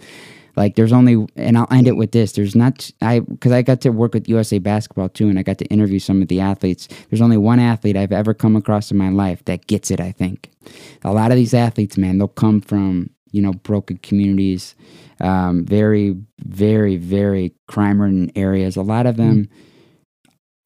Like 0.57 0.77
there's 0.77 0.93
only, 0.93 1.27
and 1.37 1.59
I'll 1.59 1.67
end 1.71 1.89
it 1.89 1.97
with 1.97 2.13
this. 2.13 2.33
There's 2.33 2.55
not, 2.55 2.91
I 3.03 3.21
because 3.21 3.51
I 3.53 3.63
got 3.63 3.81
to 3.83 3.91
work 3.91 4.15
with 4.15 4.29
USA 4.29 4.59
Basketball 4.61 5.09
too, 5.09 5.29
and 5.29 5.37
I 5.39 5.43
got 5.43 5.59
to 5.59 5.65
interview 5.67 5.99
some 5.99 6.23
of 6.23 6.29
the 6.29 6.41
athletes. 6.41 6.87
There's 7.09 7.21
only 7.23 7.37
one 7.37 7.59
athlete 7.59 7.97
I've 7.97 8.13
ever 8.13 8.35
come 8.35 8.55
across 8.57 8.91
in 8.93 8.99
my 8.99 9.11
life 9.11 9.45
that 9.47 9.67
gets 9.67 9.91
it. 9.91 10.01
I 10.01 10.13
think 10.13 10.51
a 11.03 11.13
lot 11.13 11.31
of 11.33 11.37
these 11.37 11.55
athletes, 11.55 11.97
man, 11.99 12.19
they'll 12.19 12.29
come 12.45 12.61
from 12.61 13.11
you 13.33 13.41
know 13.43 13.53
broken 13.53 13.99
communities, 14.03 14.75
um, 15.21 15.65
very, 15.65 16.17
very, 16.45 16.97
very 16.97 17.55
crime-ridden 17.69 18.33
areas. 18.37 18.77
A 18.77 18.83
lot 18.83 19.07
of 19.07 19.17
them 19.17 19.49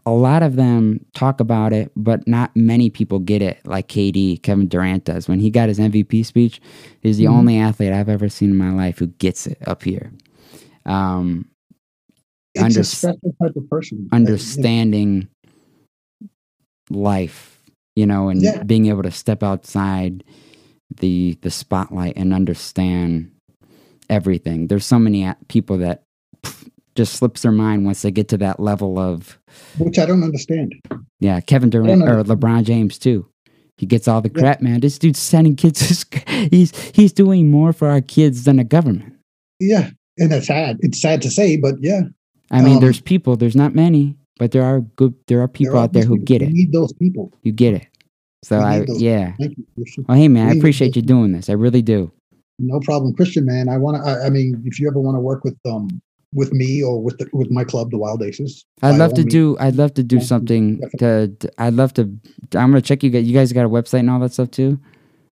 a 0.07 0.11
lot 0.13 0.43
of 0.43 0.57
them 0.57 1.03
talk 1.15 1.41
about 1.41 1.73
it, 1.73 1.91
but 1.97 2.29
not 2.29 2.55
many 2.55 2.91
people 2.91 3.19
get 3.19 3.41
it 3.41 3.59
like 3.65 3.89
KD, 3.89 4.37
Kevin 4.43 4.69
Durant 4.69 5.05
does. 5.05 5.29
When 5.29 5.41
he 5.41 5.49
got 5.49 5.71
his 5.71 5.79
MVP 5.81 6.23
speech, 6.27 6.61
he's 7.01 7.17
the 7.17 7.25
Mhm. 7.25 7.31
only 7.31 7.57
athlete 7.57 7.91
I've 7.95 8.11
ever 8.11 8.29
seen 8.29 8.51
in 8.51 8.57
my 8.57 8.71
life 8.71 8.99
who 8.99 9.07
gets 9.07 9.47
it 9.47 9.57
up 9.67 9.83
here. 9.83 10.13
Um, 10.85 11.49
It's 12.55 12.63
Under- 12.65 12.81
a 12.81 12.85
special 12.85 13.35
type 13.43 13.57
of 13.57 13.69
person. 13.71 14.07
understanding 14.13 15.27
life, 16.91 17.63
you 17.97 18.07
know, 18.07 18.29
and 18.29 18.43
Yeah. 18.43 18.63
being 18.63 18.87
able 18.87 19.03
to 19.05 19.11
step 19.11 19.43
outside 19.43 20.23
the 21.01 21.39
the 21.41 21.51
spotlight 21.51 22.13
and 22.17 22.33
understand 22.35 23.31
everything. 24.11 24.67
There's 24.69 24.85
so 24.87 24.99
many 24.99 25.29
people 25.49 25.79
that 25.79 26.03
pff, 26.43 26.69
just 26.95 27.15
slips 27.15 27.43
their 27.43 27.53
mind 27.53 27.85
once 27.85 28.03
they 28.03 28.11
get 28.11 28.29
to 28.29 28.39
that 28.39 28.61
level 28.61 28.99
of 28.99 29.39
Which 29.79 29.99
I 29.99 30.07
don't 30.07 30.23
understand. 30.23 30.75
Yeah, 31.21 31.41
Kevin 31.41 31.71
Durant 31.71 32.03
or 32.03 32.23
LeBron 32.25 32.65
James 32.65 32.99
too. 32.99 33.27
He 33.77 33.87
gets 33.87 34.07
all 34.07 34.21
the 34.21 34.31
crap, 34.31 34.61
man. 34.61 34.81
This 34.81 34.99
dude's 34.99 35.19
sending 35.19 35.57
kids. 35.57 36.07
He's 36.51 36.71
he's 36.95 37.13
doing 37.13 37.51
more 37.51 37.73
for 37.73 37.89
our 37.89 38.01
kids 38.01 38.45
than 38.45 38.57
the 38.57 38.65
government. 38.65 39.15
Yeah. 39.59 39.91
and 40.19 40.33
it's 40.33 40.47
sad. 40.47 40.77
It's 40.81 41.01
sad 41.01 41.21
to 41.23 41.31
say, 41.31 41.57
but 41.57 41.75
yeah, 41.81 42.03
I 42.53 42.63
mean, 42.63 42.77
Um, 42.77 42.81
there's 42.81 43.01
people. 43.01 43.35
There's 43.37 43.57
not 43.57 43.75
many, 43.75 44.17
but 44.39 44.53
there 44.53 44.63
are 44.63 44.81
good. 44.81 45.15
There 45.27 45.41
are 45.41 45.49
people 45.49 45.73
there 45.73 45.81
are 45.81 45.85
out 45.85 45.93
there 45.93 46.05
who 46.05 46.19
people. 46.19 46.25
get 46.27 46.41
We 46.43 46.47
it. 46.49 46.53
need 46.53 46.73
those 46.73 46.93
people. 46.93 47.33
You 47.43 47.51
get 47.51 47.75
it. 47.75 47.89
So 48.45 48.59
I 48.61 48.85
yeah. 48.87 49.33
Thank 49.41 49.57
you. 49.59 50.05
Well, 50.07 50.17
hey 50.19 50.29
man, 50.29 50.45
I 50.45 50.49
We 50.51 50.55
need 50.55 50.61
appreciate 50.61 50.95
you 50.95 51.03
doing 51.03 51.33
this. 51.33 51.49
I 51.51 51.55
really 51.55 51.83
do. 51.83 52.13
No 52.59 52.81
problem, 52.81 53.15
Christian 53.15 53.45
man. 53.45 53.69
I 53.69 53.79
want 53.79 53.97
to. 53.97 54.03
I, 54.09 54.27
I 54.27 54.31
mean, 54.31 54.63
if 54.65 54.79
you 54.79 54.89
ever 54.89 55.01
want 55.01 55.17
to 55.17 55.21
work 55.21 55.45
with 55.45 55.57
um 55.67 55.89
with 56.33 56.53
me 56.53 56.83
or 56.83 57.01
with 57.03 57.17
the, 57.19 57.29
with 57.33 57.51
my 57.51 57.63
club, 57.65 57.91
the 57.91 57.99
Wild 57.99 58.23
Aces, 58.23 58.65
I'd 58.83 58.97
love 58.97 59.15
to 59.15 59.21
means. 59.23 59.33
do. 59.33 59.57
I'd 59.61 59.77
love 59.77 59.95
to 59.95 60.03
do 60.03 60.21
something 60.21 60.81
to, 60.99 61.29
to- 61.29 61.53
I'd 61.59 61.75
love 61.75 61.95
to. 61.95 62.03
I'm 62.55 62.71
gonna 62.71 62.81
check 62.81 63.03
you 63.03 63.11
guys. 63.11 63.25
You 63.25 63.35
guys 63.35 63.53
got 63.53 63.65
a 63.65 63.69
website 63.69 64.01
and 64.01 64.11
all 64.11 64.21
that 64.21 64.33
stuff 64.33 64.51
too. 64.51 64.79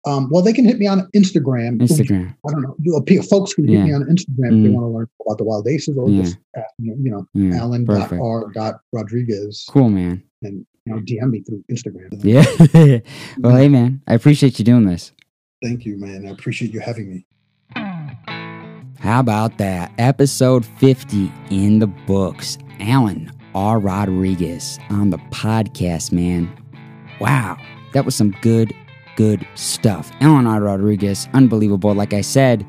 Um, 0.06 0.28
well, 0.30 0.40
they 0.42 0.52
can 0.52 0.64
hit 0.64 0.78
me 0.78 0.86
on 0.86 1.08
Instagram. 1.16 1.78
Instagram. 1.80 2.36
I 2.48 2.52
don't 2.52 2.62
know. 2.62 2.76
You- 2.80 2.96
uh, 2.96 3.22
Folks 3.22 3.54
can 3.54 3.66
hit 3.66 3.82
me 3.82 3.92
on 3.92 4.02
Instagram 4.04 4.28
if 4.28 4.62
they 4.62 4.68
Mhm. 4.68 4.72
want 4.74 4.84
to 4.84 4.88
learn 4.88 5.08
about 5.26 5.38
the 5.38 5.44
Wild 5.44 5.66
Aces, 5.66 5.96
or 5.96 6.08
Yeah. 6.08 6.22
just 6.22 6.36
you 6.78 7.10
know, 7.10 7.26
Yeah. 7.34 7.56
Alan 7.56 7.84
dot. 7.84 8.12
R 8.12 8.50
dot 8.54 8.80
Rodriguez, 8.92 9.64
Cool, 9.68 9.88
man. 9.88 10.22
and 10.42 10.64
you 10.86 10.94
know, 10.94 11.00
DM 11.00 11.30
me 11.30 11.42
through 11.42 11.64
Instagram. 11.70 12.08
Yeah. 12.22 13.00
well, 13.40 13.56
hey 13.56 13.68
man, 13.68 14.00
I 14.06 14.14
appreciate 14.14 14.58
you 14.60 14.64
doing 14.64 14.84
this. 14.86 15.12
Thank 15.62 15.84
you, 15.84 15.98
man. 15.98 16.26
I 16.26 16.30
appreciate 16.30 16.72
you 16.72 16.80
having 16.80 17.10
me. 17.10 17.26
How 18.98 19.20
about 19.20 19.58
that? 19.58 19.92
Episode 19.98 20.64
50 20.64 21.32
in 21.50 21.78
the 21.78 21.86
books. 21.86 22.58
Alan 22.80 23.30
R. 23.54 23.78
Rodriguez 23.78 24.78
on 24.90 25.10
the 25.10 25.18
podcast, 25.30 26.12
man. 26.12 26.50
Wow. 27.20 27.56
That 27.92 28.04
was 28.04 28.14
some 28.14 28.32
good, 28.42 28.74
good 29.16 29.46
stuff. 29.54 30.10
Alan 30.20 30.46
R. 30.46 30.60
Rodriguez, 30.60 31.28
unbelievable. 31.32 31.94
Like 31.94 32.12
I 32.12 32.20
said, 32.20 32.66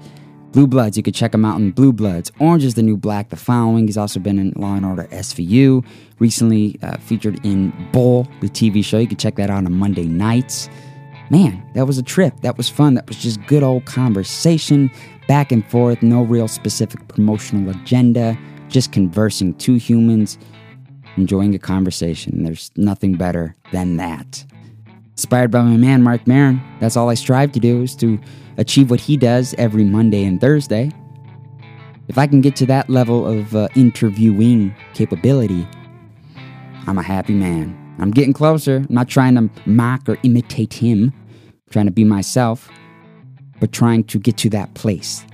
Blue 0.52 0.68
Bloods, 0.68 0.96
you 0.96 1.04
can 1.04 1.14
check 1.14 1.34
him 1.34 1.44
out 1.44 1.60
in 1.60 1.72
Blue 1.72 1.92
Bloods. 1.92 2.32
Orange 2.40 2.64
is 2.64 2.76
the 2.76 2.82
New 2.82 2.96
Black, 2.98 3.30
the 3.30 3.36
following. 3.36 3.88
He's 3.88 3.98
also 3.98 4.20
been 4.20 4.40
in 4.40 4.54
Law 4.56 4.76
and 4.76 4.86
Order 4.86 5.04
SVU. 5.12 5.86
Recently 6.20 6.80
uh, 6.82 6.98
featured 6.98 7.46
in 7.46 7.74
Bull, 7.92 8.28
the 8.40 8.48
TV 8.48 8.84
show. 8.84 8.98
You 8.98 9.08
can 9.08 9.18
check 9.18 9.36
that 9.36 9.50
out 9.50 9.66
on 9.66 9.74
Monday 9.74 10.06
nights. 10.06 10.70
Man, 11.30 11.62
that 11.74 11.86
was 11.86 11.98
a 11.98 12.04
trip. 12.04 12.34
That 12.42 12.58
was 12.58 12.70
fun. 12.70 12.94
That 12.94 13.08
was 13.08 13.18
just 13.18 13.46
good 13.48 13.64
old 13.64 13.86
conversation, 13.86 14.90
back 15.28 15.52
and 15.52 15.66
forth, 15.70 16.02
no 16.02 16.24
real 16.24 16.48
specific 16.48 17.08
promotional 17.08 17.70
agenda, 17.70 18.38
just 18.70 18.92
conversing 18.92 19.54
two 19.56 19.76
humans, 19.76 20.38
enjoying 21.18 21.54
a 21.54 21.60
conversation. 21.60 22.44
There's 22.44 22.72
nothing 22.78 23.16
better 23.16 23.56
than 23.72 23.98
that. 23.98 24.46
Inspired 25.12 25.52
by 25.52 25.64
my 25.64 25.78
man, 25.78 26.04
Marc 26.04 26.26
Maron, 26.28 26.62
that's 26.80 26.96
all 26.96 27.10
I 27.10 27.16
strive 27.16 27.52
to 27.54 27.60
do 27.60 27.82
is 27.82 27.96
to 27.98 28.20
achieve 28.58 28.90
what 28.90 29.00
he 29.02 29.18
does 29.18 29.54
every 29.58 29.84
Monday 29.84 30.24
and 30.24 30.40
Thursday. 30.40 30.92
If 32.08 32.18
I 32.18 32.28
can 32.28 32.40
get 32.40 32.56
to 32.58 32.66
that 32.68 32.90
level 32.90 33.28
of 33.28 33.54
uh, 33.56 33.68
interviewing 33.76 34.74
capability, 34.94 35.68
I'm 36.86 36.98
a 36.98 37.04
happy 37.04 37.34
man. 37.34 37.87
I'm 38.00 38.12
getting 38.12 38.34
closer. 38.34 38.78
I'm 38.78 38.88
not 38.90 39.08
trying 39.08 39.36
to 39.36 39.50
mock 39.66 40.08
or 40.08 40.18
imitate 40.24 40.74
him, 40.74 41.14
I'm 41.16 41.72
trying 41.72 41.86
to 41.86 41.92
be 41.92 42.04
myself, 42.04 42.70
but 43.60 43.72
trying 43.72 44.04
to 44.06 44.20
get 44.20 44.38
to 44.38 44.50
that 44.52 44.74
place. 44.76 45.26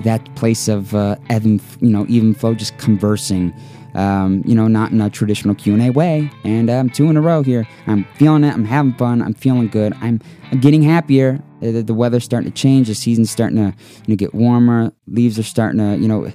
That 0.00 0.34
place 0.36 0.68
of 0.68 0.94
uh, 0.94 1.16
even, 1.30 1.60
you 1.80 1.90
know, 1.90 2.06
even 2.08 2.34
flow, 2.34 2.54
just 2.54 2.76
conversing, 2.78 3.52
um, 3.94 4.42
you 4.46 4.54
know, 4.54 4.66
not 4.66 4.90
in 4.90 5.00
a 5.00 5.10
traditional 5.10 5.54
Q 5.54 5.74
and 5.74 5.82
A 5.82 5.90
way. 5.90 6.30
And 6.44 6.70
um, 6.70 6.88
two 6.88 7.10
in 7.10 7.16
a 7.16 7.20
row 7.20 7.42
here. 7.42 7.68
I'm 7.86 8.04
feeling 8.16 8.42
it. 8.42 8.54
I'm 8.54 8.64
having 8.64 8.94
fun. 8.94 9.20
I'm 9.20 9.34
feeling 9.34 9.68
good. 9.68 9.92
I'm, 10.00 10.20
I'm 10.50 10.60
getting 10.60 10.82
happier. 10.82 11.42
Uh, 11.62 11.72
The, 11.72 11.82
the 11.82 11.94
weather's 11.94 12.24
starting 12.24 12.50
to 12.50 12.56
change. 12.56 12.88
The 12.88 12.94
season's 12.94 13.30
starting 13.30 13.58
to, 13.58 13.76
you 14.06 14.08
know, 14.08 14.16
get 14.16 14.34
warmer. 14.34 14.92
Leaves 15.08 15.38
are 15.38 15.42
starting 15.42 15.78
to, 15.78 15.96
you 15.96 16.08
know, 16.08 16.32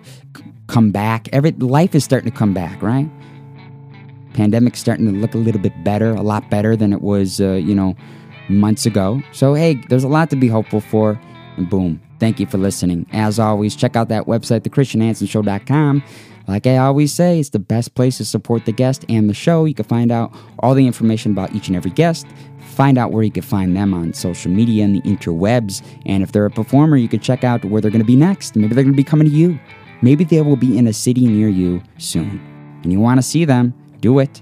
come 0.67 0.91
back. 0.91 1.28
Every 1.34 1.51
life 1.51 1.95
is 1.95 2.03
starting 2.03 2.30
to 2.32 2.38
come 2.38 2.53
back, 2.53 2.82
right? 2.84 3.09
Pandemic's 4.38 4.79
starting 4.79 5.07
to 5.07 5.11
look 5.11 5.33
a 5.33 5.38
little 5.38 5.59
bit 5.59 5.73
better, 5.83 6.11
a 6.11 6.21
lot 6.21 6.47
better 6.51 6.75
than 6.75 6.93
it 6.93 7.01
was, 7.01 7.41
uh, 7.41 7.53
you 7.53 7.73
know, 7.73 7.95
months 8.49 8.85
ago. 8.85 9.19
So, 9.33 9.55
hey, 9.55 9.73
there's 9.89 10.03
a 10.03 10.07
lot 10.07 10.29
to 10.29 10.35
be 10.35 10.47
hopeful 10.47 10.79
for. 10.79 11.19
And 11.57 11.67
boom, 11.67 11.99
thank 12.19 12.39
you 12.39 12.45
for 12.45 12.59
listening. 12.59 13.07
As 13.11 13.39
always, 13.39 13.75
check 13.75 13.95
out 13.95 14.09
that 14.09 14.25
website, 14.25 14.61
thechristianhansonshow.com. 14.61 16.03
Like 16.47 16.67
I 16.67 16.77
always 16.77 17.11
say, 17.11 17.39
it's 17.39 17.49
the 17.49 17.59
best 17.59 17.95
place 17.95 18.17
to 18.17 18.25
support 18.25 18.65
the 18.65 18.71
guest 18.71 19.03
and 19.09 19.27
the 19.27 19.33
show. 19.33 19.65
You 19.65 19.73
can 19.73 19.85
find 19.85 20.11
out 20.11 20.33
all 20.59 20.75
the 20.75 20.85
information 20.85 21.31
about 21.31 21.53
each 21.53 21.67
and 21.67 21.75
every 21.75 21.91
guest. 21.91 22.27
Find 22.59 22.99
out 22.99 23.11
where 23.11 23.23
you 23.23 23.31
can 23.31 23.41
find 23.41 23.75
them 23.75 23.91
on 23.91 24.13
social 24.13 24.51
media 24.51 24.85
and 24.85 24.95
the 24.95 25.01
interwebs. 25.01 25.83
And 26.05 26.21
if 26.21 26.31
they're 26.31 26.45
a 26.45 26.51
performer, 26.51 26.95
you 26.95 27.09
can 27.09 27.19
check 27.19 27.43
out 27.43 27.65
where 27.65 27.81
they're 27.81 27.91
going 27.91 28.03
to 28.03 28.05
be 28.05 28.15
next. 28.15 28.55
Maybe 28.55 28.75
they're 28.75 28.83
going 28.83 28.93
to 28.93 28.97
be 28.97 29.03
coming 29.03 29.27
to 29.27 29.33
you. 29.33 29.59
Maybe 30.03 30.23
they 30.23 30.41
will 30.41 30.55
be 30.55 30.77
in 30.77 30.85
a 30.85 30.93
city 30.93 31.25
near 31.25 31.49
you 31.49 31.81
soon. 31.97 32.39
And 32.83 32.93
you 32.93 32.99
want 32.99 33.17
to 33.17 33.23
see 33.23 33.43
them, 33.43 33.73
do 33.99 34.19
it. 34.19 34.41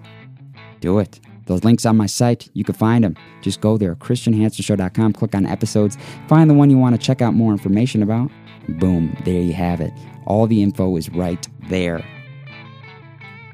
Do 0.80 1.00
it. 1.00 1.20
Those 1.46 1.64
links 1.64 1.86
on 1.86 1.96
my 1.96 2.08
site, 2.08 2.50
you 2.54 2.64
can 2.64 2.74
find 2.74 3.04
them. 3.04 3.16
Just 3.42 3.62
go 3.62 3.78
there, 3.78 3.96
christianhansonshow.com, 3.96 5.14
click 5.14 5.36
on 5.36 5.46
episodes, 5.46 5.98
find 6.28 6.50
the 6.50 6.56
one 6.56 6.70
you 6.70 6.78
want 6.78 7.00
to 7.00 7.02
check 7.02 7.22
out 7.22 7.34
more 7.34 7.52
information 7.52 8.02
about. 8.02 8.32
Boom, 8.68 9.16
there 9.26 9.42
you 9.42 9.54
have 9.54 9.80
it. 9.80 9.94
All 10.26 10.48
the 10.48 10.64
info 10.64 10.96
is 10.98 11.10
right 11.10 11.48
there. 11.70 12.04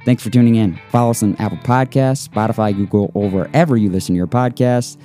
Thanks 0.06 0.24
for 0.24 0.30
tuning 0.30 0.56
in. 0.56 0.80
Follow 0.90 1.12
us 1.12 1.22
on 1.22 1.36
Apple 1.36 1.60
Podcasts, 1.60 2.28
Spotify, 2.28 2.76
Google, 2.76 3.12
or 3.14 3.30
wherever 3.30 3.78
you 3.78 3.90
listen 3.90 4.16
to 4.16 4.18
your 4.18 4.28
podcasts. 4.28 4.98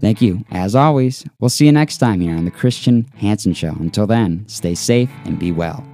Thank 0.00 0.22
you. 0.22 0.42
As 0.50 0.74
always, 0.74 1.24
we'll 1.38 1.50
see 1.50 1.66
you 1.66 1.72
next 1.72 1.98
time 1.98 2.20
here 2.20 2.34
on 2.34 2.46
The 2.46 2.50
Christian 2.50 3.06
Hanson 3.18 3.52
Show. 3.52 3.72
Until 3.78 4.06
then, 4.06 4.48
stay 4.48 4.74
safe 4.74 5.10
and 5.26 5.38
be 5.38 5.52
well. 5.52 5.86